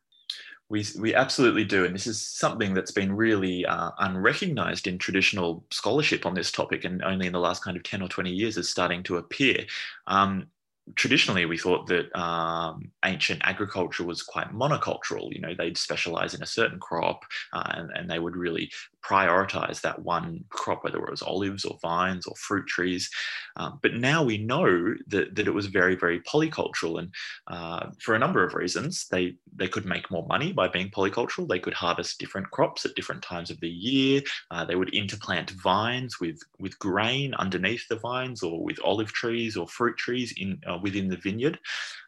We, 0.68 0.84
we 0.98 1.14
absolutely 1.14 1.64
do. 1.64 1.84
And 1.84 1.94
this 1.94 2.08
is 2.08 2.20
something 2.20 2.74
that's 2.74 2.90
been 2.90 3.14
really 3.14 3.64
uh, 3.64 3.92
unrecognized 3.98 4.88
in 4.88 4.98
traditional 4.98 5.64
scholarship 5.70 6.26
on 6.26 6.34
this 6.34 6.50
topic, 6.50 6.84
and 6.84 7.02
only 7.02 7.26
in 7.28 7.32
the 7.32 7.38
last 7.38 7.62
kind 7.62 7.76
of 7.76 7.84
10 7.84 8.02
or 8.02 8.08
20 8.08 8.30
years 8.30 8.56
is 8.56 8.68
starting 8.68 9.02
to 9.04 9.18
appear. 9.18 9.64
Um, 10.08 10.48
traditionally 10.94 11.46
we 11.46 11.58
thought 11.58 11.86
that 11.88 12.14
um, 12.18 12.90
ancient 13.04 13.40
agriculture 13.44 14.04
was 14.04 14.22
quite 14.22 14.52
monocultural 14.52 15.32
you 15.32 15.40
know 15.40 15.54
they'd 15.58 15.76
specialize 15.76 16.34
in 16.34 16.42
a 16.42 16.46
certain 16.46 16.78
crop 16.78 17.24
uh, 17.52 17.72
and, 17.74 17.90
and, 17.94 18.10
they 18.10 18.20
would 18.20 18.36
really 18.36 18.70
prioritize 19.06 19.80
that 19.80 20.00
one 20.00 20.44
crop 20.50 20.84
whether 20.84 20.98
it 20.98 21.10
was 21.10 21.22
olives 21.22 21.64
or 21.64 21.78
vines 21.80 22.26
or 22.26 22.34
fruit 22.36 22.66
trees. 22.66 23.08
Um, 23.56 23.78
but 23.82 23.94
now 23.94 24.22
we 24.22 24.38
know 24.38 24.94
that, 25.08 25.34
that 25.34 25.46
it 25.46 25.54
was 25.54 25.66
very 25.66 25.94
very 25.94 26.20
polycultural 26.20 26.98
and 26.98 27.12
uh, 27.46 27.90
for 28.00 28.14
a 28.14 28.18
number 28.18 28.44
of 28.44 28.54
reasons 28.54 29.06
they 29.10 29.36
they 29.54 29.68
could 29.68 29.86
make 29.86 30.10
more 30.10 30.26
money 30.26 30.52
by 30.52 30.68
being 30.68 30.90
polycultural. 30.90 31.48
They 31.48 31.58
could 31.58 31.74
harvest 31.74 32.18
different 32.18 32.50
crops 32.50 32.84
at 32.84 32.94
different 32.94 33.22
times 33.22 33.50
of 33.50 33.60
the 33.60 33.68
year. 33.68 34.22
Uh, 34.50 34.64
they 34.64 34.76
would 34.76 34.92
interplant 34.92 35.50
vines 35.50 36.20
with 36.20 36.38
with 36.58 36.78
grain 36.78 37.34
underneath 37.34 37.86
the 37.88 37.96
vines 37.96 38.42
or 38.42 38.62
with 38.62 38.78
olive 38.84 39.12
trees 39.12 39.56
or 39.56 39.66
fruit 39.68 39.96
trees 39.96 40.34
in 40.36 40.60
uh, 40.76 40.80
within 40.82 41.08
the 41.08 41.16
vineyard. 41.16 41.58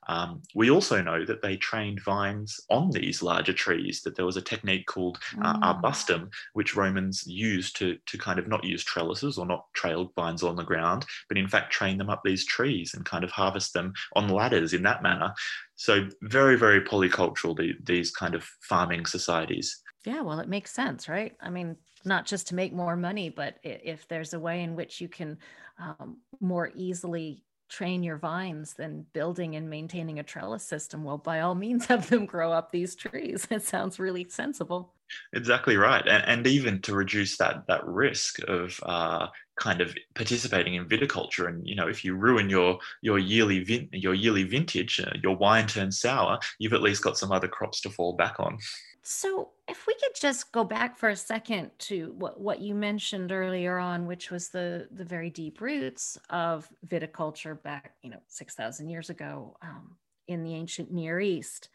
Um, 0.09 0.43
we 0.55 0.71
also 0.71 1.03
know 1.03 1.25
that 1.27 1.43
they 1.43 1.57
trained 1.57 2.01
vines 2.03 2.59
on 2.71 2.91
these 2.91 3.23
larger 3.23 3.53
trees, 3.53 4.01
that 4.03 4.17
there 4.17 4.25
was 4.25 4.39
a 4.39 4.43
technique 4.43 4.87
called 4.87 5.19
uh, 5.43 5.55
mm. 5.55 5.63
arbustum, 5.63 6.31
which 6.55 6.75
Romans 6.75 7.27
used 7.27 7.77
to, 7.77 7.99
to 8.07 8.17
kind 8.17 8.39
of 8.39 8.49
not 8.49 8.65
use 8.65 8.83
trellises 8.83 9.37
or 9.37 9.45
not 9.45 9.67
trailed 9.75 10.15
vines 10.15 10.43
on 10.43 10.57
the 10.57 10.63
ground, 10.63 11.05
but 11.29 11.37
in 11.37 11.47
fact 11.47 11.73
train 11.73 11.99
them 11.99 12.09
up 12.09 12.23
these 12.25 12.47
trees 12.47 12.95
and 12.95 13.05
kind 13.05 13.23
of 13.23 13.31
harvest 13.31 13.75
them 13.75 13.93
on 14.15 14.29
ladders 14.29 14.73
in 14.73 14.83
that 14.85 15.03
manner. 15.03 15.35
So, 15.75 16.09
very, 16.23 16.57
very 16.57 16.81
polycultural, 16.81 17.57
the, 17.57 17.75
these 17.85 18.11
kind 18.11 18.35
of 18.35 18.49
farming 18.63 19.07
societies. 19.07 19.81
Yeah, 20.05 20.23
well, 20.23 20.41
it 20.41 20.49
makes 20.49 20.73
sense, 20.73 21.09
right? 21.09 21.37
I 21.41 21.51
mean, 21.51 21.77
not 22.05 22.25
just 22.25 22.49
to 22.49 22.55
make 22.55 22.73
more 22.73 22.97
money, 22.97 23.29
but 23.29 23.59
if 23.63 24.09
there's 24.09 24.33
a 24.33 24.41
way 24.41 24.63
in 24.63 24.75
which 24.75 25.01
you 25.01 25.09
can 25.09 25.39
um, 25.79 26.19
more 26.41 26.73
easily 26.75 27.45
train 27.69 28.03
your 28.03 28.17
vines 28.17 28.75
than 28.75 29.07
building 29.13 29.57
and 29.57 29.69
maintaining 29.69 30.19
a 30.19 30.23
trellis 30.23 30.63
system. 30.63 31.05
Well 31.05 31.19
by 31.19 31.41
all 31.41 31.55
means 31.55 31.87
have 31.87 32.09
them 32.09 32.27
grow 32.27 32.53
up 32.53 32.71
these 32.71 32.95
trees. 32.95 33.47
It 33.51 33.63
sounds 33.63 33.99
really 33.99 34.27
sensible. 34.29 34.95
Exactly 35.33 35.77
right, 35.77 36.07
and, 36.07 36.23
and 36.27 36.47
even 36.47 36.83
to 36.83 36.95
reduce 36.95 37.39
that 37.39 37.67
that 37.67 37.87
risk 37.87 38.41
of 38.47 38.79
uh, 38.83 39.29
kind 39.57 39.81
of 39.81 39.95
participating 40.15 40.75
in 40.75 40.87
viticulture, 40.87 41.49
and 41.49 41.67
you 41.67 41.75
know, 41.75 41.89
if 41.89 42.05
you 42.05 42.15
ruin 42.15 42.51
your 42.51 42.79
your 43.01 43.19
yearly 43.19 43.65
vin- 43.65 43.89
your 43.93 44.13
yearly 44.13 44.45
vintage, 44.45 45.01
uh, 45.01 45.11
your 45.23 45.37
wine 45.37 45.67
turns 45.67 45.99
sour, 45.99 46.39
you've 46.59 46.75
at 46.75 46.83
least 46.83 47.03
got 47.03 47.17
some 47.17 47.33
other 47.33 47.49
crops 47.49 47.81
to 47.83 47.91
fall 47.91 48.17
back 48.17 48.37
on. 48.39 48.59
So, 49.03 49.51
if 49.69 49.87
we 49.87 49.95
could 49.95 50.15
just 50.15 50.53
go 50.53 50.65
back 50.65 50.97
for 50.97 51.09
a 51.09 51.17
second 51.17 51.71
to 51.79 52.15
what, 52.19 52.41
what 52.41 52.61
you 52.61 52.75
mentioned 52.75 53.33
earlier 53.33 53.79
on, 53.79 54.07
which 54.07 54.31
was 54.31 54.49
the 54.49 54.89
the 54.91 55.05
very 55.05 55.31
deep 55.31 55.61
roots 55.61 56.19
of 56.31 56.69
viticulture 56.87 57.61
back, 57.63 57.95
you 58.03 58.11
know, 58.11 58.21
six 58.27 58.55
thousand 58.55 58.89
years 58.89 59.09
ago 59.11 59.57
um, 59.63 59.97
in 60.27 60.43
the 60.43 60.55
ancient 60.55 60.93
Near 60.93 61.21
East. 61.21 61.69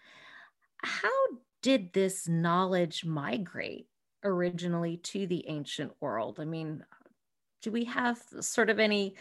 How 0.77 1.09
did 1.61 1.93
this 1.93 2.27
knowledge 2.27 3.05
migrate 3.05 3.87
originally 4.23 4.97
to 4.97 5.25
the 5.25 5.47
ancient 5.47 5.93
world? 6.01 6.39
I 6.39 6.45
mean, 6.45 6.83
do 7.61 7.71
we 7.71 7.85
have 7.85 8.21
sort 8.41 8.69
of 8.69 8.79
any 8.79 9.15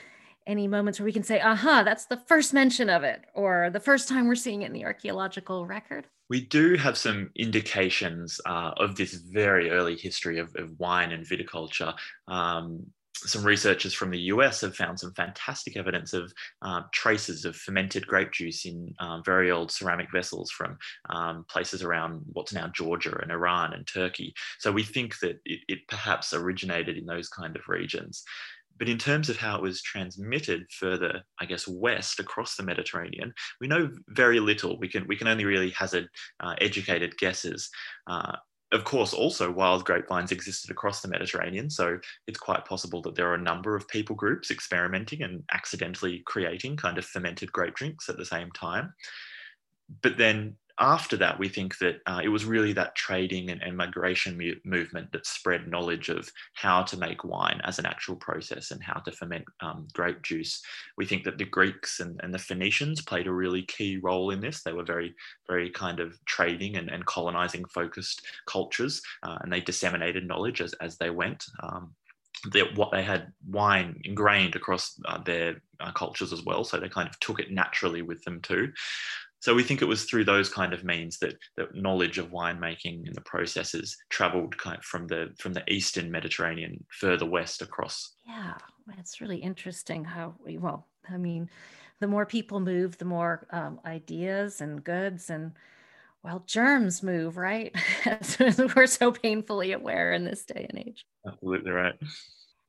any 0.46 0.66
moments 0.66 0.98
where 0.98 1.04
we 1.04 1.12
can 1.12 1.22
say, 1.22 1.40
aha, 1.40 1.84
that's 1.84 2.06
the 2.06 2.16
first 2.16 2.52
mention 2.52 2.90
of 2.90 3.04
it, 3.04 3.24
or 3.32 3.70
the 3.70 3.80
first 3.80 4.08
time 4.08 4.26
we're 4.26 4.34
seeing 4.34 4.62
it 4.62 4.66
in 4.66 4.72
the 4.72 4.84
archaeological 4.84 5.66
record? 5.66 6.08
We 6.32 6.40
do 6.40 6.76
have 6.76 6.96
some 6.96 7.28
indications 7.36 8.40
uh, 8.46 8.70
of 8.78 8.96
this 8.96 9.12
very 9.12 9.70
early 9.70 9.96
history 9.96 10.38
of, 10.38 10.50
of 10.56 10.80
wine 10.80 11.12
and 11.12 11.26
viticulture. 11.26 11.94
Um, 12.26 12.86
some 13.14 13.44
researchers 13.44 13.92
from 13.92 14.10
the 14.10 14.18
US 14.32 14.62
have 14.62 14.74
found 14.74 14.98
some 14.98 15.12
fantastic 15.12 15.76
evidence 15.76 16.14
of 16.14 16.32
uh, 16.62 16.84
traces 16.90 17.44
of 17.44 17.54
fermented 17.54 18.06
grape 18.06 18.32
juice 18.32 18.64
in 18.64 18.94
um, 18.98 19.22
very 19.22 19.50
old 19.50 19.70
ceramic 19.70 20.10
vessels 20.10 20.50
from 20.50 20.78
um, 21.10 21.44
places 21.50 21.82
around 21.82 22.22
what's 22.32 22.54
now 22.54 22.66
Georgia 22.68 23.14
and 23.20 23.30
Iran 23.30 23.74
and 23.74 23.86
Turkey. 23.86 24.32
So 24.58 24.72
we 24.72 24.84
think 24.84 25.18
that 25.18 25.38
it, 25.44 25.60
it, 25.68 25.86
perhaps 25.86 26.32
originated 26.32 26.96
in 26.96 27.04
those 27.04 27.28
kind 27.28 27.56
of 27.56 27.68
regions. 27.68 28.24
But 28.82 28.88
in 28.88 28.98
terms 28.98 29.28
of 29.28 29.36
how 29.36 29.54
it 29.54 29.62
was 29.62 29.80
transmitted 29.80 30.66
further, 30.72 31.22
I 31.38 31.44
guess, 31.44 31.68
west 31.68 32.18
across 32.18 32.56
the 32.56 32.64
Mediterranean, 32.64 33.32
we 33.60 33.68
know 33.68 33.88
very 34.08 34.40
little. 34.40 34.76
We 34.76 34.88
can, 34.88 35.06
we 35.06 35.14
can 35.14 35.28
only 35.28 35.44
really 35.44 35.70
hazard 35.70 36.08
uh, 36.40 36.56
educated 36.60 37.16
guesses. 37.16 37.70
Uh, 38.08 38.34
of 38.72 38.82
course, 38.82 39.12
also 39.12 39.52
wild 39.52 39.84
grapevines 39.84 40.32
existed 40.32 40.72
across 40.72 41.00
the 41.00 41.06
Mediterranean, 41.06 41.70
so 41.70 41.96
it's 42.26 42.40
quite 42.40 42.64
possible 42.64 43.00
that 43.02 43.14
there 43.14 43.30
are 43.30 43.36
a 43.36 43.40
number 43.40 43.76
of 43.76 43.86
people 43.86 44.16
groups 44.16 44.50
experimenting 44.50 45.22
and 45.22 45.44
accidentally 45.52 46.24
creating 46.26 46.76
kind 46.76 46.98
of 46.98 47.04
fermented 47.04 47.52
grape 47.52 47.76
drinks 47.76 48.08
at 48.08 48.16
the 48.16 48.24
same 48.24 48.50
time. 48.50 48.92
But 50.02 50.18
then 50.18 50.56
after 50.78 51.16
that, 51.18 51.38
we 51.38 51.48
think 51.48 51.78
that 51.78 52.00
uh, 52.06 52.20
it 52.22 52.28
was 52.28 52.44
really 52.44 52.72
that 52.72 52.94
trading 52.94 53.50
and, 53.50 53.62
and 53.62 53.76
migration 53.76 54.36
mu- 54.36 54.54
movement 54.64 55.12
that 55.12 55.26
spread 55.26 55.68
knowledge 55.68 56.08
of 56.08 56.30
how 56.54 56.82
to 56.82 56.96
make 56.96 57.24
wine 57.24 57.60
as 57.64 57.78
an 57.78 57.86
actual 57.86 58.16
process 58.16 58.70
and 58.70 58.82
how 58.82 59.00
to 59.00 59.12
ferment 59.12 59.44
um, 59.60 59.86
grape 59.92 60.22
juice. 60.22 60.62
We 60.96 61.06
think 61.06 61.24
that 61.24 61.38
the 61.38 61.44
Greeks 61.44 62.00
and, 62.00 62.18
and, 62.22 62.32
the 62.32 62.38
Phoenicians 62.38 63.02
played 63.02 63.26
a 63.26 63.32
really 63.32 63.62
key 63.62 63.98
role 63.98 64.30
in 64.30 64.40
this. 64.40 64.62
They 64.62 64.72
were 64.72 64.84
very, 64.84 65.14
very 65.46 65.70
kind 65.70 66.00
of 66.00 66.18
trading 66.24 66.76
and, 66.76 66.88
and 66.90 67.04
colonizing 67.06 67.64
focused 67.66 68.26
cultures, 68.46 69.02
uh, 69.22 69.38
and 69.42 69.52
they 69.52 69.60
disseminated 69.60 70.26
knowledge 70.26 70.60
as, 70.60 70.72
as 70.74 70.96
they 70.96 71.10
went. 71.10 71.44
Um, 71.62 71.94
that 72.50 72.76
what 72.76 72.90
they 72.90 73.02
had 73.02 73.32
wine 73.46 74.00
ingrained 74.04 74.56
across 74.56 74.98
uh, 75.04 75.22
their 75.22 75.62
uh, 75.80 75.92
cultures 75.92 76.32
as 76.32 76.42
well, 76.44 76.64
so 76.64 76.78
they 76.78 76.88
kind 76.88 77.08
of 77.08 77.18
took 77.20 77.38
it 77.38 77.52
naturally 77.52 78.02
with 78.02 78.22
them 78.24 78.40
too. 78.40 78.72
So 79.42 79.54
we 79.54 79.64
think 79.64 79.82
it 79.82 79.86
was 79.86 80.04
through 80.04 80.24
those 80.24 80.48
kind 80.48 80.72
of 80.72 80.84
means 80.84 81.18
that, 81.18 81.34
that 81.56 81.74
knowledge 81.74 82.16
of 82.18 82.30
winemaking 82.30 83.08
and 83.08 83.14
the 83.14 83.22
processes 83.22 83.96
traveled 84.08 84.56
kind 84.56 84.78
of 84.78 84.84
from 84.84 85.08
the 85.08 85.34
from 85.36 85.52
the 85.52 85.64
eastern 85.68 86.12
Mediterranean 86.12 86.84
further 87.00 87.26
west 87.26 87.60
across. 87.60 88.14
Yeah, 88.24 88.54
it's 88.98 89.20
really 89.20 89.38
interesting 89.38 90.04
how 90.04 90.36
we 90.46 90.58
well, 90.58 90.86
I 91.10 91.16
mean, 91.16 91.50
the 91.98 92.06
more 92.06 92.24
people 92.24 92.60
move, 92.60 92.98
the 92.98 93.04
more 93.04 93.48
um, 93.50 93.80
ideas 93.84 94.60
and 94.60 94.84
goods 94.84 95.28
and 95.28 95.50
well, 96.22 96.44
germs 96.46 97.02
move, 97.02 97.36
right? 97.36 97.74
We're 98.76 98.86
so 98.86 99.10
painfully 99.10 99.72
aware 99.72 100.12
in 100.12 100.24
this 100.24 100.44
day 100.44 100.68
and 100.70 100.86
age. 100.86 101.04
Absolutely 101.26 101.72
right. 101.72 101.94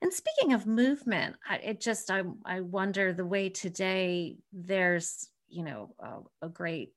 And 0.02 0.12
speaking 0.12 0.54
of 0.54 0.66
movement, 0.66 1.36
I, 1.48 1.58
it 1.58 1.82
just 1.82 2.10
I 2.10 2.24
I 2.44 2.62
wonder 2.62 3.14
the 3.14 3.28
way 3.28 3.50
today 3.50 4.38
there's 4.52 5.30
you 5.54 5.64
know 5.64 5.96
a, 6.00 6.46
a 6.46 6.50
great 6.50 6.94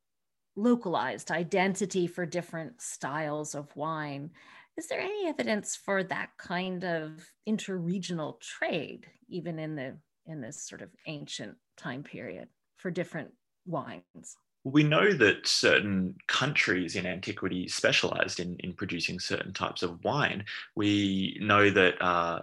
localized 0.56 1.30
identity 1.30 2.06
for 2.06 2.24
different 2.24 2.80
styles 2.80 3.54
of 3.54 3.74
wine. 3.76 4.30
Is 4.78 4.88
there 4.88 5.00
any 5.00 5.28
evidence 5.28 5.76
for 5.76 6.02
that 6.04 6.30
kind 6.38 6.84
of 6.84 7.30
interregional 7.48 8.40
trade 8.40 9.06
even 9.28 9.58
in 9.58 9.74
the 9.74 9.96
in 10.26 10.40
this 10.40 10.66
sort 10.66 10.82
of 10.82 10.90
ancient 11.06 11.56
time 11.76 12.02
period 12.02 12.48
for 12.76 12.90
different 12.90 13.30
wines 13.66 14.36
we 14.66 14.82
know 14.82 15.12
that 15.12 15.46
certain 15.46 16.16
countries 16.26 16.96
in 16.96 17.06
antiquity 17.06 17.68
specialized 17.68 18.40
in, 18.40 18.56
in 18.64 18.72
producing 18.72 19.20
certain 19.20 19.52
types 19.52 19.84
of 19.84 20.02
wine. 20.02 20.44
We 20.74 21.38
know 21.40 21.70
that 21.70 22.02
uh, 22.02 22.40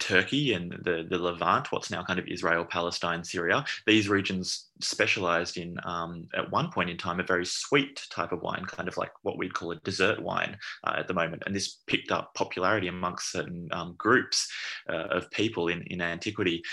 Turkey 0.00 0.54
and 0.54 0.72
the, 0.82 1.06
the 1.08 1.18
Levant, 1.18 1.70
what's 1.70 1.88
now 1.88 2.02
kind 2.02 2.18
of 2.18 2.26
Israel, 2.26 2.64
Palestine, 2.64 3.22
Syria, 3.22 3.64
these 3.86 4.08
regions 4.08 4.70
specialized 4.80 5.56
in, 5.56 5.78
um, 5.84 6.26
at 6.34 6.50
one 6.50 6.68
point 6.72 6.90
in 6.90 6.96
time, 6.96 7.20
a 7.20 7.22
very 7.24 7.46
sweet 7.46 8.08
type 8.10 8.32
of 8.32 8.42
wine, 8.42 8.64
kind 8.64 8.88
of 8.88 8.96
like 8.96 9.12
what 9.22 9.38
we'd 9.38 9.54
call 9.54 9.70
a 9.70 9.76
dessert 9.76 10.20
wine 10.20 10.56
uh, 10.82 10.94
at 10.98 11.06
the 11.06 11.14
moment. 11.14 11.44
And 11.46 11.54
this 11.54 11.78
picked 11.86 12.10
up 12.10 12.34
popularity 12.34 12.88
amongst 12.88 13.30
certain 13.30 13.68
um, 13.70 13.94
groups 13.96 14.50
uh, 14.88 15.06
of 15.10 15.30
people 15.30 15.68
in, 15.68 15.82
in 15.82 16.00
antiquity. 16.00 16.64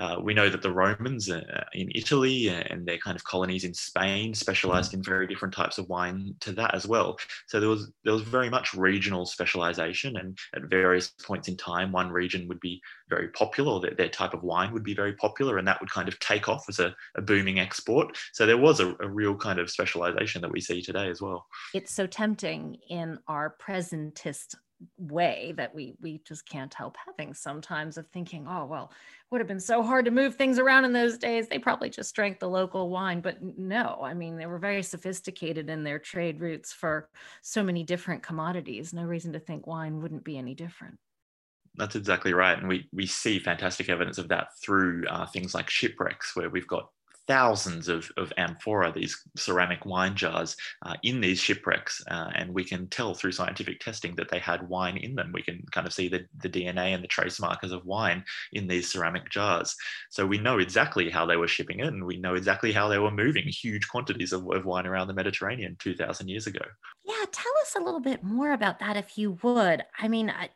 Uh, 0.00 0.16
we 0.20 0.32
know 0.32 0.48
that 0.48 0.62
the 0.62 0.72
Romans 0.72 1.30
uh, 1.30 1.64
in 1.74 1.90
Italy 1.94 2.48
and 2.48 2.86
their 2.86 2.96
kind 2.98 3.16
of 3.16 3.24
colonies 3.24 3.64
in 3.64 3.74
Spain 3.74 4.32
specialized 4.32 4.94
in 4.94 5.02
very 5.02 5.26
different 5.26 5.54
types 5.54 5.76
of 5.76 5.88
wine 5.90 6.34
to 6.40 6.52
that 6.52 6.74
as 6.74 6.86
well. 6.86 7.18
So 7.46 7.60
there 7.60 7.68
was 7.68 7.92
there 8.04 8.14
was 8.14 8.22
very 8.22 8.48
much 8.48 8.72
regional 8.72 9.26
specialization, 9.26 10.16
and 10.16 10.38
at 10.56 10.62
various 10.70 11.08
points 11.22 11.48
in 11.48 11.56
time, 11.56 11.92
one 11.92 12.10
region 12.10 12.48
would 12.48 12.60
be 12.60 12.80
very 13.10 13.28
popular, 13.28 13.74
or 13.74 13.80
their, 13.80 13.94
their 13.94 14.08
type 14.08 14.32
of 14.32 14.42
wine 14.42 14.72
would 14.72 14.82
be 14.82 14.94
very 14.94 15.12
popular, 15.12 15.58
and 15.58 15.68
that 15.68 15.80
would 15.80 15.90
kind 15.90 16.08
of 16.08 16.18
take 16.18 16.48
off 16.48 16.64
as 16.68 16.78
a, 16.78 16.94
a 17.16 17.22
booming 17.22 17.60
export. 17.60 18.16
So 18.32 18.46
there 18.46 18.56
was 18.56 18.80
a, 18.80 18.96
a 19.00 19.08
real 19.08 19.36
kind 19.36 19.58
of 19.58 19.70
specialization 19.70 20.40
that 20.40 20.52
we 20.52 20.60
see 20.60 20.80
today 20.80 21.10
as 21.10 21.20
well. 21.20 21.46
It's 21.74 21.92
so 21.92 22.06
tempting 22.06 22.78
in 22.88 23.18
our 23.28 23.54
presentist 23.60 24.54
way 24.96 25.52
that 25.56 25.74
we 25.74 25.94
we 26.00 26.18
just 26.24 26.48
can't 26.48 26.72
help 26.72 26.96
having 27.06 27.34
sometimes 27.34 27.98
of 27.98 28.06
thinking 28.08 28.46
oh 28.48 28.64
well 28.64 28.84
it 28.84 29.26
would 29.30 29.40
have 29.40 29.48
been 29.48 29.60
so 29.60 29.82
hard 29.82 30.04
to 30.06 30.10
move 30.10 30.34
things 30.34 30.58
around 30.58 30.84
in 30.84 30.92
those 30.92 31.18
days. 31.18 31.48
They 31.48 31.58
probably 31.58 31.90
just 31.90 32.14
drank 32.14 32.40
the 32.40 32.48
local 32.48 32.88
wine. 32.88 33.20
But 33.20 33.42
no 33.58 34.00
i 34.02 34.14
mean 34.14 34.36
they 34.36 34.46
were 34.46 34.58
very 34.58 34.82
sophisticated 34.82 35.68
in 35.68 35.84
their 35.84 35.98
trade 35.98 36.40
routes 36.40 36.72
for 36.72 37.08
so 37.42 37.62
many 37.62 37.84
different 37.84 38.22
commodities. 38.22 38.92
No 38.92 39.04
reason 39.04 39.32
to 39.34 39.40
think 39.40 39.66
wine 39.66 40.00
wouldn't 40.00 40.24
be 40.24 40.38
any 40.38 40.54
different. 40.54 40.98
That's 41.76 41.96
exactly 41.96 42.32
right 42.32 42.58
and 42.58 42.68
we 42.68 42.88
we 42.92 43.06
see 43.06 43.38
fantastic 43.38 43.88
evidence 43.88 44.18
of 44.18 44.28
that 44.28 44.48
through 44.62 45.04
uh, 45.08 45.26
things 45.26 45.54
like 45.54 45.70
shipwrecks 45.70 46.34
where 46.34 46.50
we've 46.50 46.66
got 46.66 46.90
thousands 47.26 47.88
of, 47.88 48.10
of 48.16 48.32
amphora, 48.36 48.92
these 48.92 49.16
ceramic 49.36 49.86
wine 49.86 50.14
jars, 50.14 50.56
uh, 50.84 50.94
in 51.02 51.20
these 51.20 51.40
shipwrecks. 51.40 52.02
Uh, 52.10 52.30
and 52.34 52.52
we 52.52 52.64
can 52.64 52.88
tell 52.88 53.14
through 53.14 53.32
scientific 53.32 53.80
testing 53.80 54.14
that 54.16 54.28
they 54.30 54.38
had 54.38 54.68
wine 54.68 54.96
in 54.96 55.14
them. 55.14 55.30
We 55.32 55.42
can 55.42 55.62
kind 55.70 55.86
of 55.86 55.92
see 55.92 56.08
the, 56.08 56.26
the 56.42 56.48
DNA 56.48 56.94
and 56.94 57.02
the 57.02 57.08
trace 57.08 57.40
markers 57.40 57.72
of 57.72 57.84
wine 57.84 58.24
in 58.52 58.66
these 58.66 58.90
ceramic 58.90 59.30
jars. 59.30 59.76
So 60.10 60.26
we 60.26 60.38
know 60.38 60.58
exactly 60.58 61.08
how 61.10 61.26
they 61.26 61.36
were 61.36 61.48
shipping 61.48 61.80
it, 61.80 61.86
and 61.86 62.04
we 62.04 62.16
know 62.16 62.34
exactly 62.34 62.72
how 62.72 62.88
they 62.88 62.98
were 62.98 63.10
moving 63.10 63.46
huge 63.46 63.88
quantities 63.88 64.32
of, 64.32 64.50
of 64.50 64.64
wine 64.64 64.86
around 64.86 65.08
the 65.08 65.14
Mediterranean 65.14 65.76
2,000 65.78 66.28
years 66.28 66.46
ago. 66.46 66.64
Yeah, 67.04 67.24
tell 67.30 67.52
us 67.62 67.76
a 67.76 67.80
little 67.80 68.00
bit 68.00 68.22
more 68.22 68.52
about 68.52 68.78
that 68.80 68.96
if 68.96 69.16
you 69.16 69.38
would. 69.42 69.84
I 69.98 70.08
mean, 70.08 70.30
I, 70.30 70.50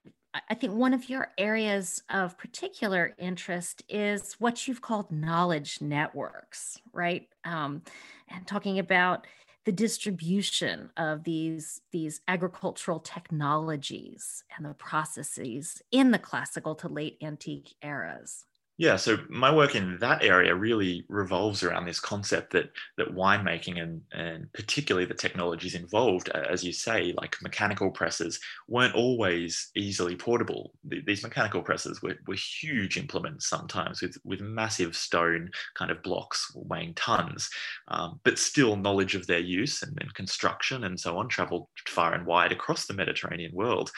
I 0.49 0.55
think 0.55 0.75
one 0.75 0.95
of 0.95 1.09
your 1.09 1.33
areas 1.39 2.03
of 2.11 2.37
particular 2.37 3.15
interest 3.19 3.83
is 3.89 4.35
what 4.41 4.67
you've 4.67 4.81
called 4.81 5.13
knowledge 5.13 5.81
networks, 5.81 6.81
right? 6.93 7.29
Um, 7.45 7.83
and 8.29 8.47
talking 8.47 8.79
about 8.79 9.27
the 9.65 9.73
distribution 9.73 10.91
of 10.97 11.25
these, 11.25 11.81
these 11.93 12.21
agricultural 12.27 13.01
technologies 13.01 14.43
and 14.57 14.67
the 14.67 14.75
processes 14.75 15.81
in 15.91 16.11
the 16.11 16.19
classical 16.19 16.75
to 16.77 16.89
late 16.89 17.17
antique 17.23 17.75
eras. 17.83 18.45
Yeah, 18.77 18.97
so 18.97 19.19
my 19.29 19.55
work 19.55 19.77
in 19.77 19.99
that 20.01 20.25
area 20.25 20.53
really 20.53 21.05
revolves 21.09 21.63
around 21.63 21.85
this 21.85 22.01
concept 22.01 22.53
that 22.55 22.71
that 22.97 23.15
winemaking 23.15 23.81
and 23.81 24.03
and 24.13 24.53
particularly 24.53 25.07
the 25.07 25.15
technologies 25.15 25.77
involved, 25.77 26.29
as 26.31 26.65
you 26.65 26.73
say, 26.73 27.15
like 27.17 27.37
mechanical 27.41 27.93
presses, 27.93 28.41
weren't 28.67 28.97
always 28.97 29.71
easily 29.77 30.17
portable. 30.17 30.73
These 30.85 31.23
mechanical 31.23 31.63
presses 31.63 32.03
were, 32.03 32.17
were 32.27 32.35
huge 32.35 32.97
implements 32.97 33.49
sometimes 33.49 34.03
with 34.03 34.17
with 34.25 34.41
massive 34.41 34.97
stone 34.97 35.51
kind 35.75 35.93
of 35.93 36.03
blocks 36.03 36.51
weighing 36.57 36.95
tons, 36.95 37.49
um, 37.89 38.19
but 38.25 38.41
still 38.41 38.75
knowledge 38.75 39.15
of 39.15 39.29
their 39.29 39.39
use 39.39 39.85
and, 39.85 39.97
and, 40.01 40.13
construction 40.15 40.83
and 40.85 40.99
so 40.99 41.17
on 41.19 41.29
traveled 41.29 41.69
far 41.87 42.15
and 42.15 42.27
wide 42.27 42.51
across 42.51 42.87
the 42.87 42.95
Mediterranean 42.95 43.53
world. 43.55 43.91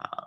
Uh, 0.00 0.24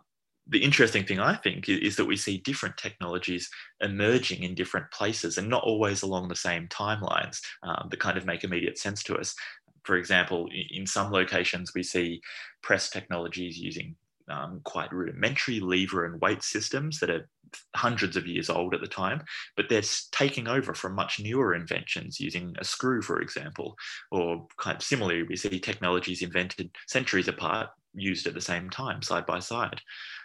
the 0.50 0.64
interesting 0.64 1.06
thing 1.06 1.20
I 1.20 1.36
think 1.36 1.70
is 1.70 1.96
that 1.96 2.06
we 2.06 2.18
see 2.18 2.40
different 2.40 2.78
technologies 2.78 3.50
emerging 3.82 4.44
in 4.44 4.56
different 4.56 4.90
places 4.92 5.38
and 5.38 5.48
not 5.48 5.64
always 5.64 6.02
along 6.02 6.28
the 6.28 6.36
same 6.36 6.68
timelines 6.68 7.40
um, 7.64 7.88
that 7.90 8.00
kind 8.00 8.18
of 8.18 8.26
make 8.26 8.44
immediate 8.44 8.78
sense 8.78 9.04
to 9.04 9.18
us. 9.18 9.36
For 9.84 9.96
example, 9.96 10.50
in 10.72 10.86
some 10.88 11.12
locations, 11.12 11.74
we 11.74 11.84
see 11.84 12.22
press 12.64 12.90
technologies 12.90 13.58
using 13.58 13.96
um, 14.30 14.62
quite 14.64 14.92
rudimentary 14.92 15.60
lever 15.60 16.06
and 16.06 16.22
weight 16.22 16.44
systems 16.44 17.00
that 17.00 17.10
are 17.10 17.28
hundreds 17.76 18.16
of 18.16 18.28
years 18.28 18.50
old 18.50 18.74
at 18.74 18.82
the 18.82 18.88
time, 18.88 19.22
but 19.56 19.70
they're 19.70 19.82
taking 20.12 20.48
over 20.48 20.74
from 20.74 20.94
much 20.94 21.20
newer 21.20 21.56
inventions 21.56 22.20
using 22.20 22.56
a 22.60 22.64
screw, 22.64 23.02
for 23.02 23.22
example, 23.22 23.76
or 24.12 24.48
kind 24.58 24.78
of 24.78 24.84
similarly, 24.84 25.24
we 25.24 25.36
see 25.36 25.60
technologies 25.60 26.22
invented 26.22 26.70
centuries 26.88 27.28
apart 27.28 27.70
used 27.94 28.28
at 28.28 28.34
the 28.34 28.42
same 28.42 28.70
time, 28.70 29.02
side 29.02 29.26
by 29.26 29.40
side. 29.40 29.82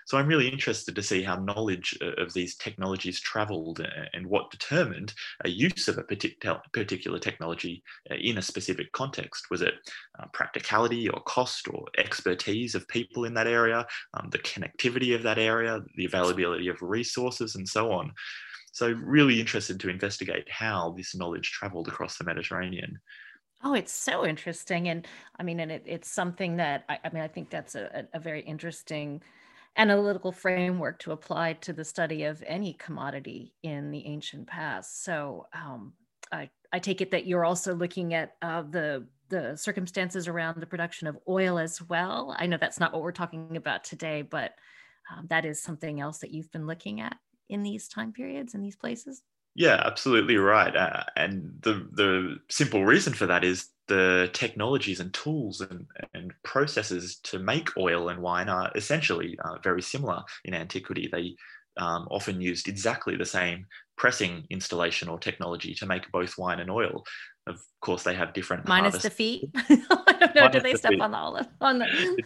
So 0.06 0.18
I'm 0.18 0.26
really 0.26 0.48
interested 0.48 0.94
to 0.94 1.02
see 1.02 1.22
how 1.22 1.36
knowledge 1.36 1.98
of 2.18 2.32
these 2.32 2.56
technologies 2.56 3.20
traveled 3.20 3.84
and 4.12 4.26
what 4.26 4.50
determined 4.50 5.14
a 5.44 5.48
use 5.48 5.88
of 5.88 5.98
a 5.98 6.04
particular 6.72 7.18
technology 7.18 7.82
uh, 8.10 8.14
in 8.16 8.38
a 8.38 8.42
specific 8.42 8.92
context. 8.92 9.46
Was 9.50 9.62
it 9.62 9.74
uh, 10.18 10.26
practicality 10.32 11.08
or 11.08 11.20
cost 11.22 11.68
or 11.68 11.86
expertise 11.98 12.74
of 12.74 12.86
people 12.88 13.24
in 13.24 13.34
that 13.34 13.46
area, 13.46 13.86
um, 14.14 14.28
the 14.30 14.38
connectivity 14.38 15.14
of 15.14 15.22
that 15.22 15.38
area, 15.38 15.80
the 15.96 16.04
availability 16.04 16.68
of 16.68 16.80
resources, 16.82 17.54
and 17.54 17.68
so 17.68 17.92
on. 17.92 18.12
So, 18.72 18.90
really 18.90 19.40
interested 19.40 19.78
to 19.80 19.88
investigate 19.88 20.50
how 20.50 20.94
this 20.96 21.14
knowledge 21.14 21.52
traveled 21.52 21.86
across 21.88 22.18
the 22.18 22.24
Mediterranean. 22.24 22.98
Oh, 23.62 23.72
it's 23.72 23.92
so 23.92 24.26
interesting. 24.26 24.88
And 24.88 25.06
I 25.38 25.42
mean, 25.42 25.60
and 25.60 25.72
it, 25.72 25.84
it's 25.86 26.10
something 26.10 26.56
that 26.56 26.84
I, 26.88 26.98
I, 27.04 27.10
mean, 27.10 27.22
I 27.22 27.28
think 27.28 27.50
that's 27.50 27.76
a, 27.76 28.06
a 28.12 28.20
very 28.20 28.40
interesting 28.42 29.22
analytical 29.76 30.32
framework 30.32 30.98
to 31.00 31.12
apply 31.12 31.54
to 31.54 31.72
the 31.72 31.84
study 31.84 32.24
of 32.24 32.42
any 32.46 32.74
commodity 32.74 33.54
in 33.62 33.90
the 33.90 34.06
ancient 34.06 34.46
past. 34.46 35.04
So 35.04 35.46
um, 35.52 35.94
I, 36.32 36.50
I 36.72 36.78
take 36.78 37.00
it 37.00 37.10
that 37.10 37.26
you're 37.26 37.44
also 37.44 37.74
looking 37.74 38.14
at 38.14 38.34
uh, 38.42 38.62
the 38.62 39.06
the 39.30 39.56
circumstances 39.56 40.28
around 40.28 40.60
the 40.60 40.66
production 40.66 41.08
of 41.08 41.18
oil 41.26 41.58
as 41.58 41.80
well. 41.82 42.36
I 42.38 42.46
know 42.46 42.58
that's 42.58 42.78
not 42.78 42.92
what 42.92 43.02
we're 43.02 43.10
talking 43.10 43.56
about 43.56 43.82
today, 43.82 44.20
but 44.22 44.52
um, 45.10 45.26
that 45.28 45.46
is 45.46 45.62
something 45.62 45.98
else 45.98 46.18
that 46.18 46.30
you've 46.30 46.52
been 46.52 46.66
looking 46.66 47.00
at 47.00 47.16
in 47.48 47.62
these 47.62 47.88
time 47.88 48.12
periods 48.12 48.54
in 48.54 48.60
these 48.60 48.76
places. 48.76 49.22
Yeah, 49.54 49.80
absolutely 49.84 50.36
right. 50.36 50.74
Uh, 50.74 51.04
and 51.16 51.58
the 51.62 51.88
the 51.92 52.36
simple 52.50 52.84
reason 52.84 53.12
for 53.14 53.26
that 53.26 53.44
is 53.44 53.68
the 53.86 54.30
technologies 54.32 54.98
and 54.98 55.12
tools 55.14 55.60
and, 55.60 55.86
and 56.14 56.32
processes 56.42 57.16
to 57.24 57.38
make 57.38 57.76
oil 57.76 58.08
and 58.08 58.20
wine 58.20 58.48
are 58.48 58.72
essentially 58.74 59.38
uh, 59.44 59.58
very 59.62 59.82
similar 59.82 60.22
in 60.44 60.54
antiquity. 60.54 61.08
They 61.12 61.36
um, 61.76 62.08
often 62.10 62.40
used 62.40 62.66
exactly 62.68 63.16
the 63.16 63.26
same 63.26 63.66
pressing 63.96 64.44
installation 64.50 65.08
or 65.08 65.18
technology 65.18 65.74
to 65.74 65.86
make 65.86 66.10
both 66.10 66.36
wine 66.36 66.58
and 66.60 66.70
oil. 66.70 67.04
Of 67.46 67.60
course, 67.80 68.02
they 68.04 68.14
have 68.14 68.32
different. 68.32 68.66
Minus 68.66 69.02
the 69.02 69.10
feet. 69.10 69.50
I 69.54 70.16
don't 70.18 70.34
know. 70.34 70.48
Do 70.48 70.60
they 70.60 70.72
the 70.72 70.78
step 70.78 70.92
feet. 70.92 71.00
on 71.00 71.10
the 71.10 71.18
olive? 71.18 71.46
On 71.60 71.78
the... 71.78 72.24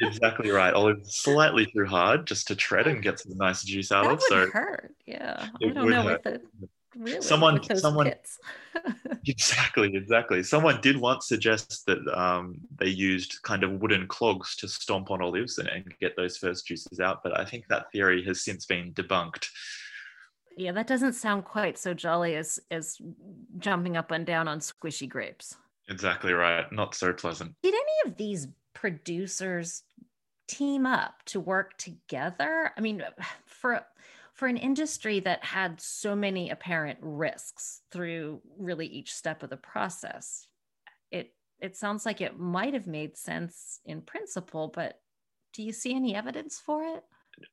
exactly 0.00 0.50
right. 0.50 0.72
Olive 0.72 1.04
slightly 1.04 1.66
too 1.66 1.84
hard 1.84 2.26
just 2.26 2.46
to 2.48 2.56
tread 2.56 2.86
and 2.86 3.02
get 3.02 3.20
some 3.20 3.36
nice 3.36 3.62
juice 3.62 3.92
out 3.92 4.04
that 4.04 4.12
of. 4.12 4.18
Would 4.18 4.28
so 4.28 4.50
hurt. 4.50 4.94
Yeah, 5.06 5.48
I 5.62 5.68
don't 5.68 5.90
know 5.90 6.02
hurt. 6.02 6.24
with 6.24 6.40
the 6.40 6.68
Really? 6.96 7.20
Someone, 7.22 7.60
someone, 7.76 8.12
exactly, 9.26 9.94
exactly. 9.96 10.42
Someone 10.44 10.80
did 10.80 10.96
once 10.96 11.26
suggest 11.26 11.86
that 11.86 12.06
um, 12.16 12.60
they 12.78 12.88
used 12.88 13.42
kind 13.42 13.64
of 13.64 13.80
wooden 13.80 14.06
clogs 14.06 14.54
to 14.56 14.68
stomp 14.68 15.10
on 15.10 15.20
olives 15.20 15.58
and, 15.58 15.68
and 15.68 15.92
get 16.00 16.16
those 16.16 16.36
first 16.36 16.66
juices 16.66 17.00
out, 17.00 17.22
but 17.24 17.38
I 17.38 17.44
think 17.44 17.66
that 17.68 17.90
theory 17.90 18.24
has 18.26 18.44
since 18.44 18.64
been 18.66 18.92
debunked. 18.92 19.46
Yeah, 20.56 20.72
that 20.72 20.86
doesn't 20.86 21.14
sound 21.14 21.44
quite 21.44 21.78
so 21.78 21.94
jolly 21.94 22.36
as 22.36 22.60
as 22.70 23.00
jumping 23.58 23.96
up 23.96 24.10
and 24.10 24.24
down 24.24 24.48
on 24.48 24.60
squishy 24.60 25.08
grapes. 25.08 25.56
Exactly 25.88 26.32
right. 26.32 26.70
Not 26.72 26.94
so 26.94 27.12
pleasant. 27.12 27.54
Did 27.62 27.74
any 27.74 28.10
of 28.10 28.16
these 28.16 28.48
producers 28.72 29.82
team 30.46 30.86
up 30.86 31.22
to 31.26 31.40
work 31.40 31.76
together? 31.76 32.72
I 32.76 32.80
mean, 32.80 33.04
for 33.46 33.84
for 34.32 34.48
an 34.48 34.56
industry 34.56 35.20
that 35.20 35.44
had 35.44 35.80
so 35.80 36.16
many 36.16 36.50
apparent 36.50 36.98
risks 37.00 37.82
through 37.90 38.40
really 38.58 38.86
each 38.86 39.14
step 39.14 39.42
of 39.42 39.50
the 39.50 39.56
process, 39.56 40.46
it 41.10 41.34
it 41.60 41.76
sounds 41.76 42.06
like 42.06 42.20
it 42.20 42.38
might 42.38 42.74
have 42.74 42.86
made 42.86 43.16
sense 43.16 43.80
in 43.84 44.02
principle, 44.02 44.68
but 44.68 45.00
do 45.52 45.62
you 45.62 45.72
see 45.72 45.94
any 45.94 46.14
evidence 46.14 46.58
for 46.58 46.82
it? 46.84 47.04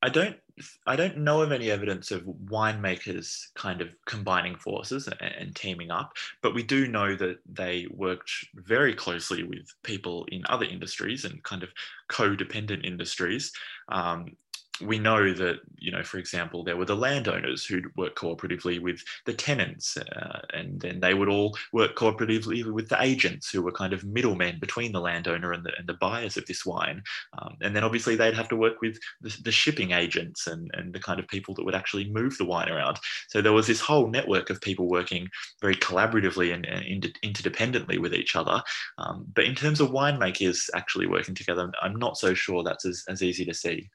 I 0.01 0.09
don't 0.09 0.37
I 0.85 0.95
don't 0.95 1.17
know 1.17 1.41
of 1.41 1.51
any 1.51 1.71
evidence 1.71 2.11
of 2.11 2.23
winemakers 2.23 3.47
kind 3.55 3.81
of 3.81 3.95
combining 4.05 4.55
forces 4.55 5.07
and, 5.07 5.21
and, 5.21 5.55
teaming 5.55 5.89
up, 5.89 6.13
but 6.43 6.53
we 6.53 6.61
do 6.61 6.87
know 6.87 7.15
that 7.15 7.39
they 7.51 7.87
worked 7.89 8.31
very 8.53 8.93
closely 8.93 9.43
with 9.43 9.65
people 9.83 10.25
in 10.31 10.43
other 10.49 10.65
industries 10.65 11.25
and 11.25 11.41
kind 11.43 11.63
of 11.63 11.69
codependent 12.09 12.85
industries. 12.85 13.51
Um, 13.89 14.35
we 14.81 14.99
know 14.99 15.33
that, 15.33 15.59
you 15.77 15.91
know, 15.91 16.03
for 16.03 16.17
example, 16.17 16.63
there 16.63 16.77
were 16.77 16.85
the 16.85 16.95
landowners 16.95 17.65
who'd 17.65 17.95
work 17.95 18.15
cooperatively 18.15 18.81
with 18.81 19.03
the 19.25 19.33
tenants, 19.33 19.97
uh, 19.97 20.39
and 20.53 20.79
then 20.79 20.99
they 20.99 21.13
would 21.13 21.29
all 21.29 21.57
work 21.73 21.95
cooperatively 21.95 22.65
with 22.71 22.89
the 22.89 23.01
agents 23.01 23.49
who 23.49 23.61
were 23.61 23.71
kind 23.71 23.93
of 23.93 24.03
middlemen 24.03 24.59
between 24.59 24.91
the 24.91 24.99
landowner 24.99 25.53
and 25.53 25.63
the, 25.63 25.71
and 25.77 25.87
the 25.87 25.95
buyers 25.95 26.37
of 26.37 26.45
this 26.45 26.65
wine. 26.65 27.01
Um, 27.39 27.57
and 27.61 27.75
then 27.75 27.83
obviously 27.83 28.15
they'd 28.15 28.33
have 28.33 28.49
to 28.49 28.55
work 28.55 28.81
with 28.81 28.99
the, 29.21 29.35
the, 29.43 29.51
shipping 29.51 29.91
agents 29.91 30.47
and, 30.47 30.71
and 30.73 30.93
the 30.93 30.99
kind 30.99 31.19
of 31.19 31.27
people 31.27 31.53
that 31.55 31.65
would 31.65 31.75
actually 31.75 32.09
move 32.09 32.37
the 32.37 32.45
wine 32.45 32.69
around. 32.69 32.97
So 33.27 33.41
there 33.41 33.53
was 33.53 33.67
this 33.67 33.81
whole 33.81 34.07
network 34.07 34.49
of 34.49 34.61
people 34.61 34.87
working 34.87 35.27
very 35.61 35.75
collaboratively 35.75 36.53
and, 36.53 36.65
and 36.65 37.13
interdependently 37.23 37.99
with 37.99 38.13
each 38.13 38.35
other. 38.35 38.61
Um, 38.97 39.25
but 39.33 39.45
in 39.45 39.55
terms 39.55 39.79
of 39.79 39.89
winemakers 39.89 40.69
actually 40.73 41.07
working 41.07 41.35
together, 41.35 41.71
I'm 41.81 41.95
not 41.95 42.17
so 42.17 42.33
sure 42.33 42.63
that's 42.63 42.85
as, 42.85 43.03
as 43.07 43.21
easy 43.21 43.45
to 43.45 43.53
see 43.53 43.89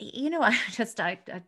you 0.00 0.30
know, 0.30 0.42
I 0.42 0.56
just 0.72 1.00
I, 1.00 1.18
I 1.32 1.42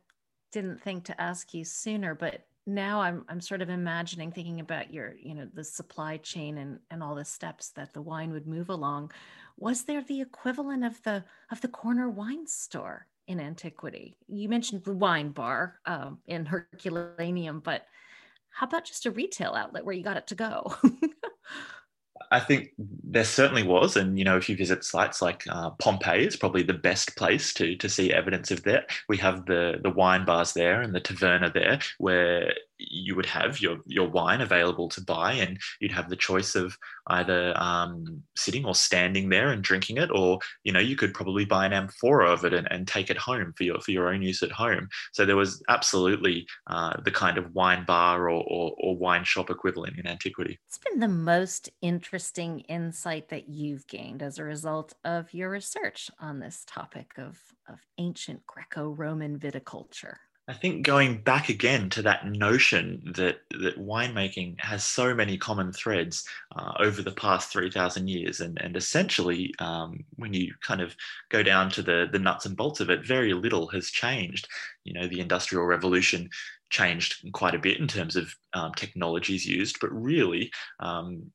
didn't 0.53 0.81
think 0.81 1.05
to 1.05 1.21
ask 1.21 1.53
you 1.55 1.65
sooner, 1.65 2.15
but 2.15 2.47
now 2.67 3.01
I'm 3.01 3.25
I'm 3.29 3.41
sort 3.41 3.63
of 3.63 3.71
imagining 3.71 4.31
thinking 4.31 4.61
about 4.61 4.93
your 4.93 5.15
you 5.21 5.35
know 5.35 5.49
the 5.53 5.65
supply 5.65 6.19
chain 6.19 6.59
and 6.59 6.79
and 6.91 7.03
all 7.03 7.15
the 7.15 7.25
steps 7.25 7.71
that 7.71 7.93
the 7.93 8.03
wine 8.03 8.33
would 8.33 8.47
move 8.47 8.69
along. 8.69 9.11
Was 9.59 9.85
there 9.85 10.03
the 10.03 10.21
equivalent 10.21 10.85
of 10.85 11.03
the 11.03 11.25
of 11.51 11.61
the 11.61 11.69
corner 11.69 12.09
wine 12.09 12.47
store 12.47 13.07
in 13.27 13.41
antiquity? 13.41 14.17
You 14.29 14.49
mentioned 14.49 14.85
the 14.85 14.93
wine 14.93 15.31
bar 15.31 15.81
um, 15.87 16.19
in 16.27 16.47
Herculaneum, 16.47 17.61
but 17.61 17.87
how 18.51 18.67
about 18.67 18.85
just 18.85 19.07
a 19.07 19.11
retail 19.11 19.55
outlet 19.55 19.85
where 19.85 19.95
you 19.95 20.05
got 20.05 20.17
it 20.19 20.27
to 20.29 20.35
go? 20.35 20.75
I 22.33 22.41
think 22.41 22.71
there 22.79 23.25
certainly 23.25 23.63
was, 23.63 23.95
and 23.95 24.19
you 24.19 24.25
know, 24.25 24.39
if 24.39 24.49
you 24.49 24.57
visit 24.57 24.85
sites 24.85 25.21
like 25.21 25.45
uh, 25.51 25.71
Pompeii, 25.73 26.25
it's 26.25 26.35
probably 26.37 26.63
the 26.63 26.73
best 26.73 27.15
place 27.15 27.53
to 27.55 27.77
to 27.77 27.89
see 27.91 28.13
evidence 28.13 28.51
of 28.51 28.63
that. 28.63 28.91
We 29.09 29.19
have 29.19 29.45
the 29.45 29.79
the 29.83 29.91
wine 29.91 30.25
bars 30.25 30.55
there 30.55 30.81
and 30.81 30.95
the 30.95 31.01
taverna 31.01 31.53
there, 31.53 31.79
where 31.99 32.55
you 32.91 33.15
would 33.15 33.27
have 33.27 33.61
your 33.61 33.79
your 33.87 34.09
wine 34.09 34.41
available 34.41 34.89
to 34.91 35.01
buy, 35.03 35.33
and 35.33 35.59
you'd 35.81 35.93
have 35.93 36.09
the 36.09 36.17
choice 36.17 36.55
of 36.55 36.77
either 37.09 37.53
um, 37.57 38.23
sitting 38.37 38.65
or 38.65 38.75
standing 38.75 39.29
there 39.29 39.51
and 39.51 39.63
drinking 39.63 39.99
it, 39.99 40.11
or 40.11 40.39
you 40.65 40.73
know 40.73 40.81
you 40.81 40.97
could 40.97 41.15
probably 41.15 41.45
buy 41.45 41.67
an 41.67 41.73
amphora 41.73 42.31
of 42.31 42.45
it 42.45 42.53
and, 42.53 42.71
and 42.71 42.87
take 42.87 43.11
it 43.11 43.17
home 43.17 43.53
for 43.57 43.65
your 43.65 43.81
for 43.81 43.91
your 43.91 44.13
own 44.13 44.23
use 44.23 44.43
at 44.43 44.53
home. 44.53 44.89
So 45.13 45.25
there 45.25 45.37
was 45.37 45.63
absolutely 45.69 46.47
uh, 46.67 46.95
the 47.05 47.11
kind 47.11 47.39
of 47.39 47.55
wine 47.55 47.85
bar 47.85 48.29
or, 48.29 48.45
or, 48.47 48.75
or 48.79 48.97
wine 48.97 49.25
shop 49.25 49.51
equivalent 49.51 49.99
in 49.99 50.07
antiquity. 50.07 50.59
It's 50.69 50.79
been 50.79 51.01
the 51.01 51.09
most 51.09 51.71
interesting 51.81 52.61
insight 52.61 53.29
that 53.29 53.49
you've 53.49 53.87
gained 53.87 54.23
as 54.23 54.39
a 54.39 54.45
result 54.45 54.95
of 55.05 55.33
your 55.35 55.51
research 55.51 56.11
on 56.21 56.41
this 56.41 56.65
topic 56.67 57.13
of 57.19 57.39
of 57.69 57.79
ancient 57.99 58.47
Greco-Roman 58.47 59.39
viticulture. 59.39 60.17
I 60.49 60.55
think 60.55 60.85
going 60.85 61.23
back 61.23 61.49
again 61.49 61.89
to 61.91 62.03
that 62.03 62.27
notion 62.27 63.13
that 63.15 63.43
that 63.51 63.79
winemaking 63.79 64.61
has 64.61 64.83
so 64.83 65.15
many 65.15 65.39
common 65.39 65.73
threads 65.73 66.27
uh, 66.57 66.73
over 66.81 67.01
the 67.01 67.13
past 67.13 67.53
three 67.53 67.71
thousand 67.71 68.09
years, 68.09 68.41
and 68.41 68.61
and 68.61 68.77
essentially, 68.77 69.55
um, 69.61 70.05
when 70.17 70.35
you 70.35 70.53
kind 70.61 70.81
of 70.81 70.97
go 71.29 71.45
down 71.45 71.71
to 71.71 71.83
the 71.83 72.09
the 72.11 72.19
nuts 72.19 72.45
and 72.45 72.57
bolts 72.57 72.81
of 72.81 72.91
it, 72.91 73.07
very 73.07 73.35
little 73.35 73.69
has 73.69 73.91
changed. 73.91 74.49
You 74.83 74.95
know, 74.95 75.07
the 75.07 75.21
Industrial 75.21 75.65
Revolution 75.65 76.29
changed 76.71 77.31
quite 77.33 77.55
a 77.55 77.61
bit 77.61 77.79
in 77.79 77.87
terms 77.87 78.17
of 78.17 78.35
um, 78.53 78.73
technologies 78.75 79.47
used, 79.47 79.79
but 79.81 79.93
really, 79.93 80.51
um, 80.81 81.31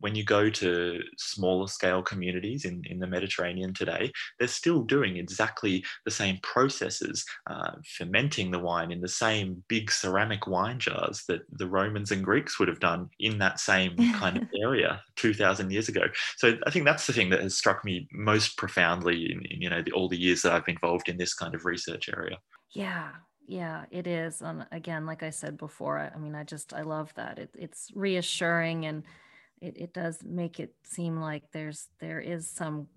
when 0.00 0.14
you 0.14 0.24
go 0.24 0.48
to 0.50 1.00
smaller 1.18 1.66
scale 1.66 2.02
communities 2.02 2.64
in, 2.64 2.82
in 2.88 2.98
the 2.98 3.06
Mediterranean 3.06 3.74
today, 3.74 4.10
they're 4.38 4.48
still 4.48 4.82
doing 4.82 5.16
exactly 5.16 5.84
the 6.04 6.10
same 6.10 6.38
processes, 6.42 7.24
uh, 7.48 7.72
fermenting 7.96 8.50
the 8.50 8.58
wine 8.58 8.92
in 8.92 9.00
the 9.00 9.08
same 9.08 9.62
big 9.68 9.90
ceramic 9.90 10.46
wine 10.46 10.78
jars 10.78 11.24
that 11.28 11.40
the 11.50 11.66
Romans 11.66 12.10
and 12.10 12.24
Greeks 12.24 12.58
would 12.58 12.68
have 12.68 12.80
done 12.80 13.08
in 13.18 13.38
that 13.38 13.60
same 13.60 13.96
kind 14.14 14.36
of 14.36 14.48
area 14.62 15.00
2000 15.16 15.70
years 15.70 15.88
ago. 15.88 16.02
So 16.36 16.54
I 16.66 16.70
think 16.70 16.84
that's 16.84 17.06
the 17.06 17.12
thing 17.12 17.30
that 17.30 17.42
has 17.42 17.56
struck 17.56 17.84
me 17.84 18.06
most 18.12 18.56
profoundly 18.56 19.32
in, 19.32 19.42
in 19.50 19.62
you 19.62 19.70
know 19.70 19.82
the, 19.82 19.92
all 19.92 20.08
the 20.08 20.20
years 20.20 20.42
that 20.42 20.52
I've 20.52 20.64
been 20.64 20.76
involved 20.76 21.08
in 21.08 21.16
this 21.16 21.34
kind 21.34 21.54
of 21.54 21.64
research 21.64 22.08
area. 22.08 22.38
Yeah, 22.74 23.10
yeah 23.46 23.84
it 23.90 24.06
is 24.06 24.42
and 24.42 24.66
again 24.72 25.06
like 25.06 25.22
i 25.22 25.30
said 25.30 25.56
before 25.56 25.98
i, 25.98 26.08
I 26.08 26.18
mean 26.18 26.34
i 26.34 26.42
just 26.42 26.74
i 26.74 26.82
love 26.82 27.12
that 27.14 27.38
it, 27.38 27.50
it's 27.54 27.90
reassuring 27.94 28.86
and 28.86 29.04
it, 29.60 29.76
it 29.76 29.92
does 29.92 30.18
make 30.24 30.60
it 30.60 30.74
seem 30.84 31.20
like 31.20 31.44
there's 31.52 31.88
there 32.00 32.20
is 32.20 32.50
some 32.50 32.88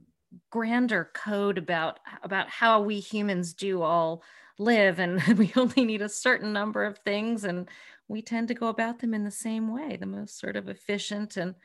grander 0.52 1.10
code 1.14 1.58
about 1.58 2.00
about 2.24 2.50
how 2.50 2.82
we 2.82 3.00
humans 3.00 3.54
do 3.54 3.82
all 3.82 4.24
live 4.58 5.00
and 5.00 5.22
we 5.38 5.52
only 5.56 5.86
need 5.86 6.02
a 6.02 6.10
certain 6.10 6.54
number 6.54 6.84
of 6.84 6.98
things 7.00 7.44
and 7.44 7.70
we 8.08 8.22
tend 8.22 8.48
to 8.48 8.54
go 8.54 8.68
about 8.68 9.00
them 9.00 9.14
in 9.14 9.24
the 9.24 9.32
same 9.32 9.74
way 9.74 9.96
the 9.96 10.06
most 10.06 10.40
sort 10.40 10.56
of 10.56 10.70
efficient 10.70 11.38
and 11.38 11.56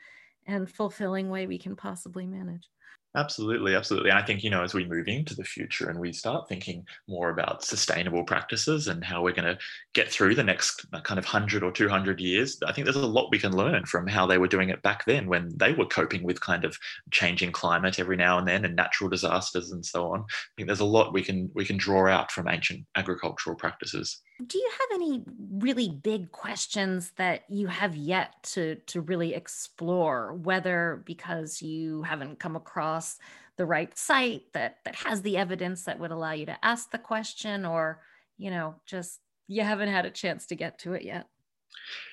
and 0.47 0.69
fulfilling 0.69 1.29
way 1.29 1.47
we 1.47 1.57
can 1.57 1.75
possibly 1.75 2.25
manage 2.25 2.69
Absolutely, 3.15 3.75
absolutely. 3.75 4.09
And 4.09 4.19
I 4.19 4.23
think, 4.23 4.43
you 4.43 4.49
know, 4.49 4.61
as 4.61 4.73
we 4.73 4.83
move 4.83 5.07
into 5.07 5.35
the 5.35 5.43
future 5.45 5.89
and 5.89 5.97
we 5.97 6.11
start 6.11 6.49
thinking 6.49 6.85
more 7.07 7.29
about 7.29 7.63
sustainable 7.63 8.25
practices 8.25 8.89
and 8.89 9.05
how 9.05 9.23
we're 9.23 9.31
going 9.31 9.47
to 9.55 9.57
get 9.93 10.11
through 10.11 10.35
the 10.35 10.43
next 10.43 10.85
uh, 10.91 10.99
kind 10.99 11.17
of 11.17 11.23
100 11.23 11.63
or 11.63 11.71
200 11.71 12.19
years, 12.19 12.57
I 12.67 12.73
think 12.73 12.85
there's 12.85 12.97
a 12.97 13.05
lot 13.07 13.31
we 13.31 13.39
can 13.39 13.55
learn 13.55 13.85
from 13.85 14.05
how 14.05 14.25
they 14.25 14.37
were 14.37 14.49
doing 14.49 14.67
it 14.69 14.81
back 14.81 15.05
then 15.05 15.27
when 15.27 15.49
they 15.55 15.71
were 15.71 15.85
coping 15.85 16.23
with 16.23 16.41
kind 16.41 16.65
of 16.65 16.77
changing 17.11 17.53
climate 17.53 17.99
every 17.99 18.17
now 18.17 18.37
and 18.37 18.45
then 18.47 18.65
and 18.65 18.75
natural 18.75 19.09
disasters 19.09 19.71
and 19.71 19.85
so 19.85 20.11
on. 20.11 20.19
I 20.21 20.51
think 20.57 20.67
there's 20.67 20.81
a 20.81 20.85
lot 20.85 21.13
we 21.13 21.23
can 21.23 21.49
we 21.53 21.63
can 21.63 21.77
draw 21.77 22.09
out 22.09 22.33
from 22.33 22.49
ancient 22.49 22.85
agricultural 22.97 23.55
practices. 23.55 24.21
Do 24.43 24.57
you 24.57 24.69
have 24.71 24.99
any 24.99 25.23
really 25.59 25.89
big 25.89 26.31
questions 26.31 27.11
that 27.15 27.43
you 27.49 27.67
have 27.67 27.95
yet 27.95 28.33
to 28.53 28.75
to 28.87 29.01
really 29.01 29.33
explore 29.33 30.33
whether 30.33 31.01
because 31.05 31.61
you 31.61 32.03
haven't 32.03 32.39
come 32.39 32.55
across 32.55 33.17
the 33.57 33.65
right 33.65 33.97
site 33.97 34.51
that 34.53 34.79
that 34.83 34.95
has 34.95 35.21
the 35.21 35.37
evidence 35.37 35.83
that 35.83 35.99
would 35.99 36.11
allow 36.11 36.31
you 36.31 36.45
to 36.47 36.65
ask 36.65 36.91
the 36.91 36.97
question 36.97 37.65
or 37.65 38.01
you 38.37 38.51
know 38.51 38.75
just 38.85 39.21
you 39.47 39.63
haven't 39.63 39.89
had 39.89 40.05
a 40.05 40.11
chance 40.11 40.47
to 40.47 40.55
get 40.55 40.79
to 40.79 40.93
it 40.93 41.03
yet? 41.03 41.27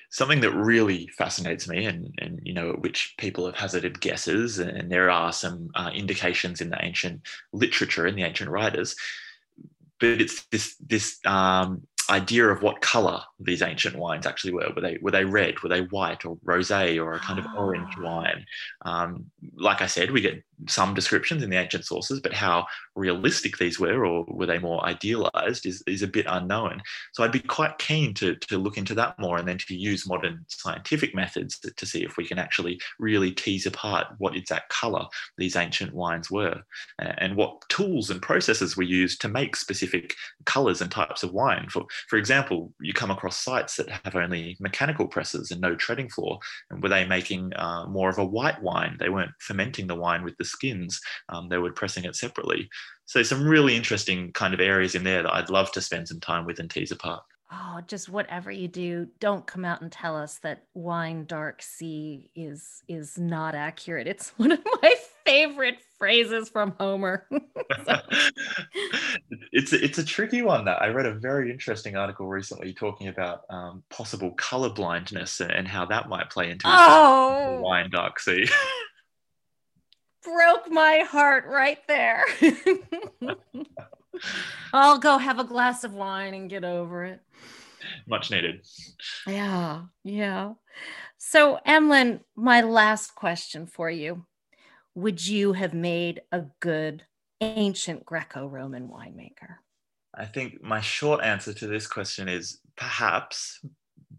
Something 0.09 0.41
that 0.41 0.51
really 0.51 1.07
fascinates 1.17 1.67
me 1.67 1.85
and, 1.85 2.13
and 2.19 2.39
you 2.43 2.53
know 2.53 2.71
which 2.79 3.15
people 3.17 3.47
have 3.47 3.55
hazarded 3.55 3.99
guesses 3.99 4.59
and 4.59 4.89
there 4.89 5.09
are 5.09 5.33
some 5.33 5.69
uh, 5.75 5.91
indications 5.93 6.61
in 6.61 6.69
the 6.69 6.81
ancient 6.85 7.21
literature 7.51 8.05
and 8.05 8.17
the 8.17 8.23
ancient 8.23 8.49
writers 8.49 8.95
but 9.99 10.21
it's 10.21 10.43
this 10.45 10.75
this 10.77 11.19
um, 11.25 11.81
idea 12.09 12.47
of 12.47 12.61
what 12.61 12.81
color 12.81 13.21
these 13.39 13.61
ancient 13.61 13.95
wines 13.95 14.25
actually 14.25 14.53
were. 14.53 14.71
Were 14.75 14.81
they 14.81 14.97
were 15.01 15.11
they 15.11 15.25
red? 15.25 15.61
Were 15.61 15.69
they 15.69 15.81
white 15.81 16.25
or 16.25 16.37
rosé 16.37 17.03
or 17.03 17.13
a 17.13 17.19
kind 17.19 17.39
of 17.39 17.45
orange 17.57 17.93
ah. 17.97 18.01
wine? 18.01 18.45
Um, 18.83 19.25
like 19.55 19.81
I 19.81 19.87
said, 19.87 20.11
we 20.11 20.21
get 20.21 20.43
some 20.67 20.93
descriptions 20.93 21.43
in 21.43 21.49
the 21.49 21.57
ancient 21.57 21.85
sources, 21.85 22.19
but 22.19 22.33
how 22.33 22.65
realistic 22.95 23.57
these 23.57 23.79
were 23.79 24.05
or 24.05 24.25
were 24.27 24.45
they 24.45 24.59
more 24.59 24.83
idealized 24.85 25.65
is, 25.65 25.83
is 25.87 26.01
a 26.01 26.07
bit 26.07 26.25
unknown. 26.29 26.81
So 27.13 27.23
I'd 27.23 27.31
be 27.31 27.39
quite 27.39 27.77
keen 27.77 28.13
to, 28.15 28.35
to 28.35 28.57
look 28.57 28.77
into 28.77 28.93
that 28.95 29.17
more 29.19 29.37
and 29.37 29.47
then 29.47 29.57
to 29.57 29.75
use 29.75 30.07
modern 30.07 30.45
scientific 30.47 31.15
methods 31.15 31.59
to, 31.59 31.71
to 31.71 31.85
see 31.85 32.03
if 32.03 32.17
we 32.17 32.25
can 32.25 32.39
actually 32.39 32.79
really 32.99 33.31
tease 33.31 33.65
apart 33.65 34.07
what 34.17 34.35
exact 34.35 34.69
color 34.69 35.05
these 35.37 35.55
ancient 35.55 35.93
wines 35.93 36.29
were 36.29 36.61
and 36.99 37.35
what 37.35 37.67
tools 37.69 38.09
and 38.09 38.21
processes 38.21 38.77
were 38.77 38.83
used 38.83 39.21
to 39.21 39.27
make 39.27 39.55
specific 39.55 40.15
colors 40.45 40.81
and 40.81 40.91
types 40.91 41.23
of 41.23 41.33
wine. 41.33 41.67
For, 41.69 41.85
for 42.09 42.17
example, 42.17 42.71
you 42.79 42.93
come 42.93 43.11
across 43.11 43.37
sites 43.37 43.77
that 43.77 43.89
have 44.03 44.15
only 44.15 44.57
mechanical 44.59 45.07
presses 45.07 45.51
and 45.51 45.61
no 45.61 45.75
treading 45.75 46.09
floor. 46.09 46.39
And 46.69 46.81
were 46.81 46.89
they 46.89 47.05
making 47.05 47.53
uh, 47.55 47.85
more 47.87 48.09
of 48.09 48.17
a 48.17 48.25
white 48.25 48.61
wine? 48.61 48.97
They 48.99 49.09
weren't 49.09 49.31
fermenting 49.39 49.87
the 49.87 49.95
wine 49.95 50.23
with 50.23 50.37
the 50.37 50.45
skins, 50.53 50.99
um, 51.29 51.49
they 51.49 51.57
were 51.57 51.71
pressing 51.71 52.05
it 52.05 52.15
separately. 52.15 52.69
So, 53.05 53.21
some 53.23 53.45
really 53.45 53.75
interesting 53.75 54.31
kind 54.33 54.53
of 54.53 54.59
areas 54.59 54.95
in 54.95 55.03
there 55.03 55.23
that 55.23 55.33
I'd 55.33 55.49
love 55.49 55.71
to 55.73 55.81
spend 55.81 56.07
some 56.07 56.19
time 56.19 56.45
with 56.45 56.59
and 56.59 56.69
tease 56.69 56.91
apart. 56.91 57.23
Oh, 57.55 57.81
just 57.85 58.09
whatever 58.09 58.51
you 58.51 58.67
do, 58.67 59.07
don't 59.19 59.45
come 59.45 59.63
out 59.63 59.81
and 59.81 59.91
tell 59.91 60.17
us 60.17 60.39
that 60.39 60.63
wine 60.73 61.25
dark 61.25 61.61
sea 61.61 62.31
is 62.35 62.81
is 62.87 63.17
not 63.19 63.53
accurate. 63.53 64.07
It's 64.07 64.29
one 64.37 64.51
of 64.51 64.59
my 64.81 64.95
favorite 65.25 65.77
phrases 65.99 66.49
from 66.49 66.73
Homer. 66.79 67.27
it's 69.51 69.71
it's 69.71 69.97
a 69.99 70.05
tricky 70.05 70.41
one. 70.41 70.65
That 70.65 70.81
I 70.81 70.87
read 70.87 71.05
a 71.05 71.13
very 71.13 71.51
interesting 71.51 71.95
article 71.95 72.27
recently 72.27 72.73
talking 72.73 73.07
about 73.07 73.41
um, 73.51 73.83
possible 73.89 74.31
color 74.31 74.69
blindness 74.69 75.39
and 75.39 75.67
how 75.67 75.85
that 75.85 76.09
might 76.09 76.31
play 76.31 76.49
into 76.49 76.65
oh. 76.65 77.59
wine 77.61 77.91
dark 77.91 78.19
sea. 78.19 78.47
Broke 80.23 80.69
my 80.69 80.99
heart 80.99 81.45
right 81.47 81.79
there. 81.87 82.23
I'll 84.73 84.99
go 84.99 85.17
have 85.17 85.39
a 85.39 85.43
glass 85.43 85.83
of 85.83 85.93
wine 85.93 86.33
and 86.33 86.49
get 86.49 86.63
over 86.63 87.03
it. 87.03 87.19
Much 88.07 88.31
needed. 88.31 88.65
Yeah, 89.27 89.83
yeah. 90.03 90.53
So, 91.17 91.59
Emlyn, 91.65 92.21
my 92.35 92.61
last 92.61 93.15
question 93.15 93.67
for 93.67 93.89
you 93.89 94.25
would 94.95 95.25
you 95.25 95.53
have 95.53 95.73
made 95.73 96.21
a 96.31 96.43
good 96.59 97.03
ancient 97.41 98.05
Greco 98.05 98.47
Roman 98.47 98.87
winemaker? 98.87 99.55
I 100.13 100.25
think 100.25 100.61
my 100.61 100.81
short 100.81 101.23
answer 101.23 101.53
to 101.53 101.67
this 101.67 101.87
question 101.87 102.29
is 102.29 102.59
perhaps, 102.75 103.59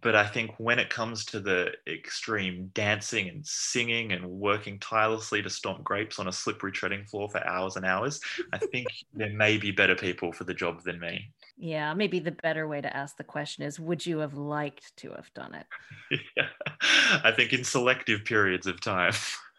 but 0.01 0.15
I 0.15 0.27
think 0.27 0.53
when 0.59 0.79
it 0.79 0.91
comes 0.91 1.25
to 1.27 1.41
the 1.41 1.73
extreme 1.87 2.71
dancing 2.75 3.29
and 3.29 3.47
singing 3.47 4.13
and 4.13 4.25
working 4.27 4.79
tirelessly 4.79 5.43
to 5.43 5.51
stomp 5.51 5.85
grapes 5.85 6.19
on 6.19 6.29
a 6.29 6.33
slippery 6.33 6.73
treading 6.73 7.05
floor 7.05 7.29
for 7.29 7.47
hours 7.47 7.77
and 7.77 7.85
hours, 7.85 8.21
I 8.53 8.59
think 8.59 8.89
there 9.13 9.33
may 9.33 9.57
be 9.57 9.71
better 9.71 9.95
people 9.95 10.33
for 10.33 10.45
the 10.45 10.55
job 10.55 10.83
than 10.83 10.99
me. 10.99 11.31
Yeah, 11.57 11.95
maybe 11.95 12.19
the 12.19 12.33
better 12.33 12.67
way 12.67 12.81
to 12.81 12.97
ask 12.97 13.17
the 13.17 13.25
question 13.25 13.65
is 13.65 13.79
Would 13.79 14.05
you 14.05 14.19
have 14.19 14.35
liked 14.35 14.97
to 14.99 15.11
have 15.13 15.33
done 15.35 15.55
it? 15.55 16.21
yeah, 16.37 16.49
I 17.25 17.33
think 17.33 17.53
in 17.53 17.65
selective 17.65 18.25
periods 18.25 18.67
of 18.67 18.81
time. 18.81 19.13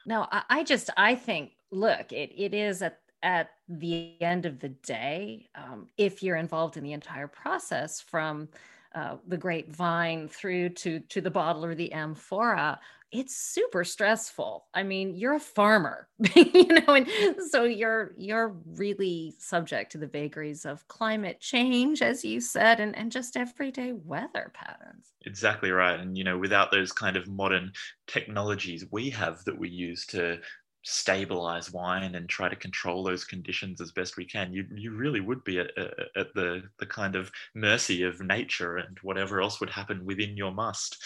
No, 0.06 0.28
I, 0.32 0.44
I 0.50 0.64
just 0.64 0.90
I 0.98 1.16
think 1.16 1.52
look, 1.72 2.12
it 2.12 2.32
it 2.36 2.54
is 2.54 2.82
at 2.82 3.00
at 3.24 3.50
the 3.68 4.22
end 4.22 4.46
of 4.46 4.60
the 4.60 4.70
day, 4.70 5.50
um, 5.56 5.88
if 5.98 6.22
you're 6.22 6.36
involved 6.36 6.78
in 6.78 6.84
the 6.84 6.94
entire 6.94 7.28
process 7.28 8.00
from 8.00 8.48
uh, 8.96 9.18
the 9.28 9.38
grapevine 9.38 10.28
through 10.30 10.70
to 10.70 11.02
to 11.02 11.22
the 11.22 11.30
bottle 11.30 11.66
or 11.66 11.76
the 11.76 11.92
amphora, 11.92 12.80
it's 13.12 13.36
super 13.36 13.84
stressful. 13.84 14.66
I 14.74 14.84
mean, 14.84 15.16
you're 15.16 15.36
a 15.36 15.40
farmer, 15.40 16.08
you 16.36 16.68
know, 16.68 16.96
and 16.96 17.08
so 17.50 17.64
you're 17.64 18.14
you're 18.18 18.56
really 18.66 19.36
subject 19.38 19.92
to 19.92 19.98
the 19.98 20.08
vagaries 20.08 20.66
of 20.66 20.88
climate 20.88 21.40
change, 21.40 22.02
as 22.02 22.24
you 22.24 22.40
said, 22.40 22.80
and, 22.80 22.96
and 22.98 23.12
just 23.12 23.38
everyday 23.38 23.92
weather 23.92 24.52
patterns. 24.54 25.14
Exactly 25.26 25.72
right. 25.72 26.00
And 26.00 26.18
you 26.18 26.24
know, 26.24 26.38
without 26.38 26.72
those 26.72 26.92
kind 26.92 27.18
of 27.18 27.28
modern 27.28 27.72
technologies 28.08 28.86
we 28.92 29.10
have 29.10 29.44
that 29.46 29.58
we 29.58 29.70
use 29.70 30.06
to 30.08 30.40
stabilize 30.88 31.74
wine 31.74 32.16
and 32.16 32.30
try 32.30 32.48
to 32.48 32.56
control 32.56 33.04
those 33.04 33.26
conditions 33.26 33.82
as 33.82 33.92
best 33.92 34.18
we 34.18 34.26
can 34.26 34.54
you 34.54 34.64
you 34.76 34.96
really 34.96 35.20
would 35.20 35.44
be 35.44 35.60
at, 35.60 35.72
at 36.16 36.34
the 36.36 36.62
the 36.78 36.86
kind 36.86 37.16
of 37.16 37.32
mercy 37.56 38.04
of 38.04 38.22
nature 38.22 38.78
and 38.78 38.98
whatever 39.02 39.42
else 39.42 39.60
would 39.60 39.70
happen 39.70 40.06
within 40.06 40.38
your 40.38 40.52
must 40.52 41.04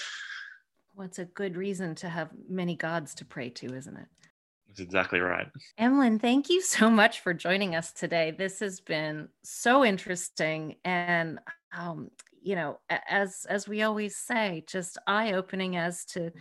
What's 0.99 1.19
a 1.19 1.23
good 1.23 1.55
reason 1.55 1.95
to 1.95 2.09
have 2.09 2.29
many 2.49 2.75
gods 2.75 3.15
to 3.15 3.25
pray 3.25 3.49
to, 3.51 3.73
isn't 3.73 3.95
it? 3.95 4.07
That's 4.67 4.81
exactly 4.81 5.21
right. 5.21 5.47
Emlyn, 5.77 6.19
thank 6.19 6.49
you 6.49 6.61
so 6.61 6.89
much 6.89 7.21
for 7.21 7.33
joining 7.33 7.73
us 7.73 7.93
today. 7.93 8.35
This 8.37 8.59
has 8.59 8.81
been 8.81 9.29
so 9.41 9.85
interesting 9.85 10.75
and 10.83 11.39
um, 11.73 12.11
you 12.41 12.55
know, 12.55 12.79
as 12.89 13.45
as 13.49 13.65
we 13.65 13.81
always 13.83 14.17
say, 14.17 14.65
just 14.67 14.97
eye-opening 15.07 15.77
as 15.77 16.03
to 16.05 16.31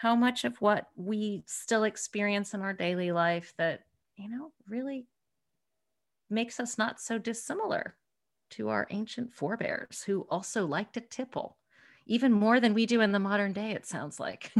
how 0.00 0.16
much 0.16 0.44
of 0.44 0.56
what 0.62 0.88
we 0.96 1.42
still 1.44 1.84
experience 1.84 2.54
in 2.54 2.62
our 2.62 2.72
daily 2.72 3.12
life 3.12 3.52
that, 3.58 3.82
you 4.16 4.30
know, 4.30 4.50
really 4.66 5.04
makes 6.30 6.58
us 6.58 6.78
not 6.78 6.98
so 6.98 7.18
dissimilar 7.18 7.96
to 8.48 8.70
our 8.70 8.86
ancient 8.88 9.30
forebears 9.30 10.02
who 10.04 10.26
also 10.30 10.64
liked 10.66 10.94
to 10.94 11.02
tipple 11.02 11.58
even 12.06 12.32
more 12.32 12.60
than 12.60 12.72
we 12.72 12.86
do 12.86 13.02
in 13.02 13.12
the 13.12 13.18
modern 13.18 13.52
day, 13.52 13.72
it 13.72 13.84
sounds 13.84 14.18
like. 14.18 14.50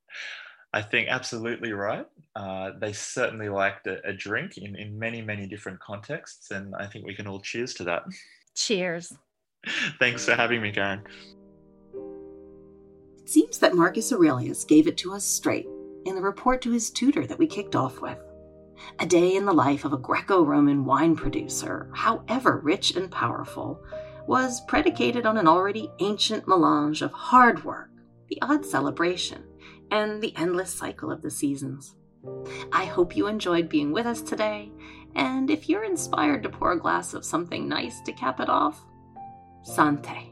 I 0.72 0.82
think 0.82 1.06
absolutely 1.08 1.72
right. 1.72 2.06
Uh, 2.34 2.72
they 2.80 2.92
certainly 2.92 3.48
liked 3.48 3.86
a, 3.86 4.04
a, 4.04 4.12
drink 4.12 4.58
in, 4.58 4.74
in 4.74 4.98
many, 4.98 5.22
many 5.22 5.46
different 5.46 5.78
contexts. 5.78 6.50
And 6.50 6.74
I 6.74 6.86
think 6.86 7.06
we 7.06 7.14
can 7.14 7.28
all 7.28 7.40
cheers 7.40 7.72
to 7.74 7.84
that. 7.84 8.02
Cheers. 8.56 9.14
Thanks 10.00 10.24
for 10.24 10.34
having 10.34 10.60
me, 10.60 10.72
Karen. 10.72 11.04
It 13.22 13.28
seems 13.28 13.58
that 13.58 13.76
Marcus 13.76 14.12
Aurelius 14.12 14.64
gave 14.64 14.88
it 14.88 14.96
to 14.98 15.12
us 15.14 15.24
straight 15.24 15.68
in 16.04 16.16
the 16.16 16.20
report 16.20 16.60
to 16.62 16.72
his 16.72 16.90
tutor 16.90 17.24
that 17.26 17.38
we 17.38 17.46
kicked 17.46 17.76
off 17.76 18.00
with. 18.00 18.18
A 18.98 19.06
day 19.06 19.36
in 19.36 19.44
the 19.44 19.52
life 19.52 19.84
of 19.84 19.92
a 19.92 19.98
Greco 19.98 20.44
Roman 20.44 20.84
wine 20.84 21.14
producer, 21.14 21.88
however 21.94 22.60
rich 22.64 22.96
and 22.96 23.08
powerful, 23.10 23.80
was 24.26 24.60
predicated 24.62 25.24
on 25.24 25.36
an 25.36 25.46
already 25.46 25.88
ancient 26.00 26.48
melange 26.48 27.00
of 27.00 27.12
hard 27.12 27.64
work, 27.64 27.90
the 28.28 28.42
odd 28.42 28.66
celebration, 28.66 29.44
and 29.92 30.20
the 30.20 30.34
endless 30.36 30.72
cycle 30.74 31.12
of 31.12 31.22
the 31.22 31.30
seasons. 31.30 31.94
I 32.72 32.86
hope 32.86 33.16
you 33.16 33.28
enjoyed 33.28 33.68
being 33.68 33.92
with 33.92 34.06
us 34.06 34.20
today, 34.20 34.72
and 35.14 35.48
if 35.48 35.68
you're 35.68 35.84
inspired 35.84 36.42
to 36.42 36.48
pour 36.48 36.72
a 36.72 36.78
glass 36.78 37.14
of 37.14 37.24
something 37.24 37.68
nice 37.68 38.00
to 38.00 38.12
cap 38.12 38.40
it 38.40 38.48
off, 38.48 38.84
Sante. 39.62 40.31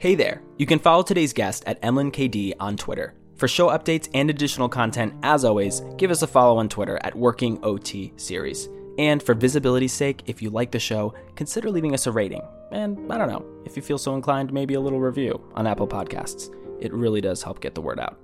Hey 0.00 0.14
there, 0.14 0.40
you 0.56 0.64
can 0.64 0.78
follow 0.78 1.02
today's 1.02 1.34
guest 1.34 1.62
at 1.66 1.82
EmlynKD 1.82 2.54
on 2.58 2.78
Twitter. 2.78 3.12
For 3.36 3.46
show 3.46 3.68
updates 3.68 4.08
and 4.14 4.30
additional 4.30 4.66
content, 4.66 5.12
as 5.22 5.44
always, 5.44 5.82
give 5.98 6.10
us 6.10 6.22
a 6.22 6.26
follow 6.26 6.56
on 6.56 6.70
Twitter 6.70 6.98
at 7.04 7.14
Working 7.14 7.62
OT 7.62 8.14
Series. 8.16 8.70
And 8.96 9.22
for 9.22 9.34
visibility's 9.34 9.92
sake, 9.92 10.22
if 10.24 10.40
you 10.40 10.48
like 10.48 10.70
the 10.70 10.78
show, 10.78 11.12
consider 11.36 11.70
leaving 11.70 11.92
us 11.92 12.06
a 12.06 12.12
rating. 12.12 12.40
And 12.72 13.12
I 13.12 13.18
don't 13.18 13.28
know, 13.28 13.44
if 13.66 13.76
you 13.76 13.82
feel 13.82 13.98
so 13.98 14.14
inclined, 14.14 14.54
maybe 14.54 14.72
a 14.72 14.80
little 14.80 15.00
review 15.00 15.38
on 15.52 15.66
Apple 15.66 15.86
Podcasts. 15.86 16.48
It 16.80 16.94
really 16.94 17.20
does 17.20 17.42
help 17.42 17.60
get 17.60 17.74
the 17.74 17.82
word 17.82 18.00
out. 18.00 18.18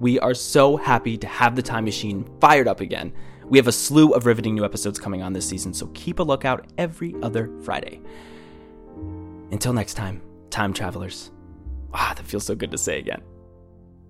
We 0.00 0.20
are 0.20 0.34
so 0.34 0.76
happy 0.76 1.16
to 1.16 1.26
have 1.26 1.56
the 1.56 1.62
time 1.62 1.86
machine 1.86 2.28
fired 2.38 2.68
up 2.68 2.82
again. 2.82 3.14
We 3.46 3.56
have 3.56 3.68
a 3.68 3.72
slew 3.72 4.10
of 4.10 4.26
riveting 4.26 4.56
new 4.56 4.64
episodes 4.66 4.98
coming 4.98 5.22
on 5.22 5.32
this 5.32 5.48
season, 5.48 5.72
so 5.72 5.86
keep 5.94 6.18
a 6.18 6.22
lookout 6.22 6.66
every 6.76 7.14
other 7.22 7.50
Friday. 7.62 8.02
Until 9.50 9.72
next 9.72 9.94
time, 9.94 10.20
time 10.54 10.72
travelers. 10.72 11.32
Ah, 11.92 12.14
that 12.16 12.24
feels 12.24 12.46
so 12.46 12.54
good 12.54 12.70
to 12.70 12.78
say 12.78 13.00
again. 13.00 13.20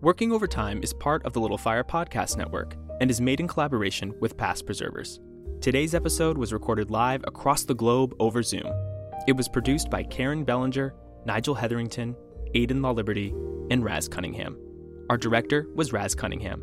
Working 0.03 0.31
Overtime 0.31 0.83
is 0.83 0.93
part 0.93 1.25
of 1.25 1.33
the 1.33 1.41
Little 1.41 1.57
Fire 1.57 1.83
Podcast 1.83 2.37
Network 2.37 2.77
and 3.01 3.11
is 3.11 3.19
made 3.19 3.41
in 3.41 3.49
collaboration 3.49 4.15
with 4.21 4.37
Past 4.37 4.67
Preservers. 4.67 5.21
Today's 5.63 5.95
episode 5.95 6.37
was 6.37 6.53
recorded 6.53 6.91
live 6.91 7.25
across 7.27 7.65
the 7.65 7.75
globe 7.75 8.15
over 8.21 8.43
Zoom. 8.43 8.67
It 9.27 9.35
was 9.35 9.49
produced 9.49 9.89
by 9.89 10.03
Karen 10.03 10.45
Bellinger, 10.45 10.95
Nigel 11.25 11.55
Hetherington, 11.55 12.15
Aidan 12.55 12.83
Law 12.83 12.91
Liberty, 12.91 13.31
and 13.71 13.83
Raz 13.83 14.07
Cunningham. 14.07 14.59
Our 15.09 15.17
director 15.17 15.67
was 15.75 15.95
Raz 15.95 16.15
Cunningham. 16.15 16.63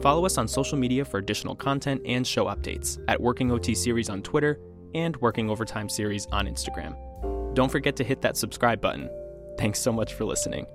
Follow 0.00 0.26
us 0.26 0.36
on 0.36 0.48
social 0.48 0.76
media 0.76 1.04
for 1.04 1.18
additional 1.18 1.54
content 1.54 2.02
and 2.04 2.26
show 2.26 2.46
updates 2.46 2.98
at 3.06 3.20
Working 3.20 3.52
OT 3.52 3.76
Series 3.76 4.10
on 4.10 4.20
Twitter 4.22 4.58
and 4.96 5.16
Working 5.18 5.48
Overtime 5.48 5.88
Series 5.88 6.26
on 6.32 6.48
Instagram. 6.48 6.96
Don't 7.54 7.70
forget 7.70 7.96
to 7.96 8.04
hit 8.04 8.22
that 8.22 8.36
subscribe 8.36 8.80
button. 8.80 9.10
Thanks 9.58 9.78
so 9.78 9.92
much 9.92 10.14
for 10.14 10.24
listening. 10.24 10.66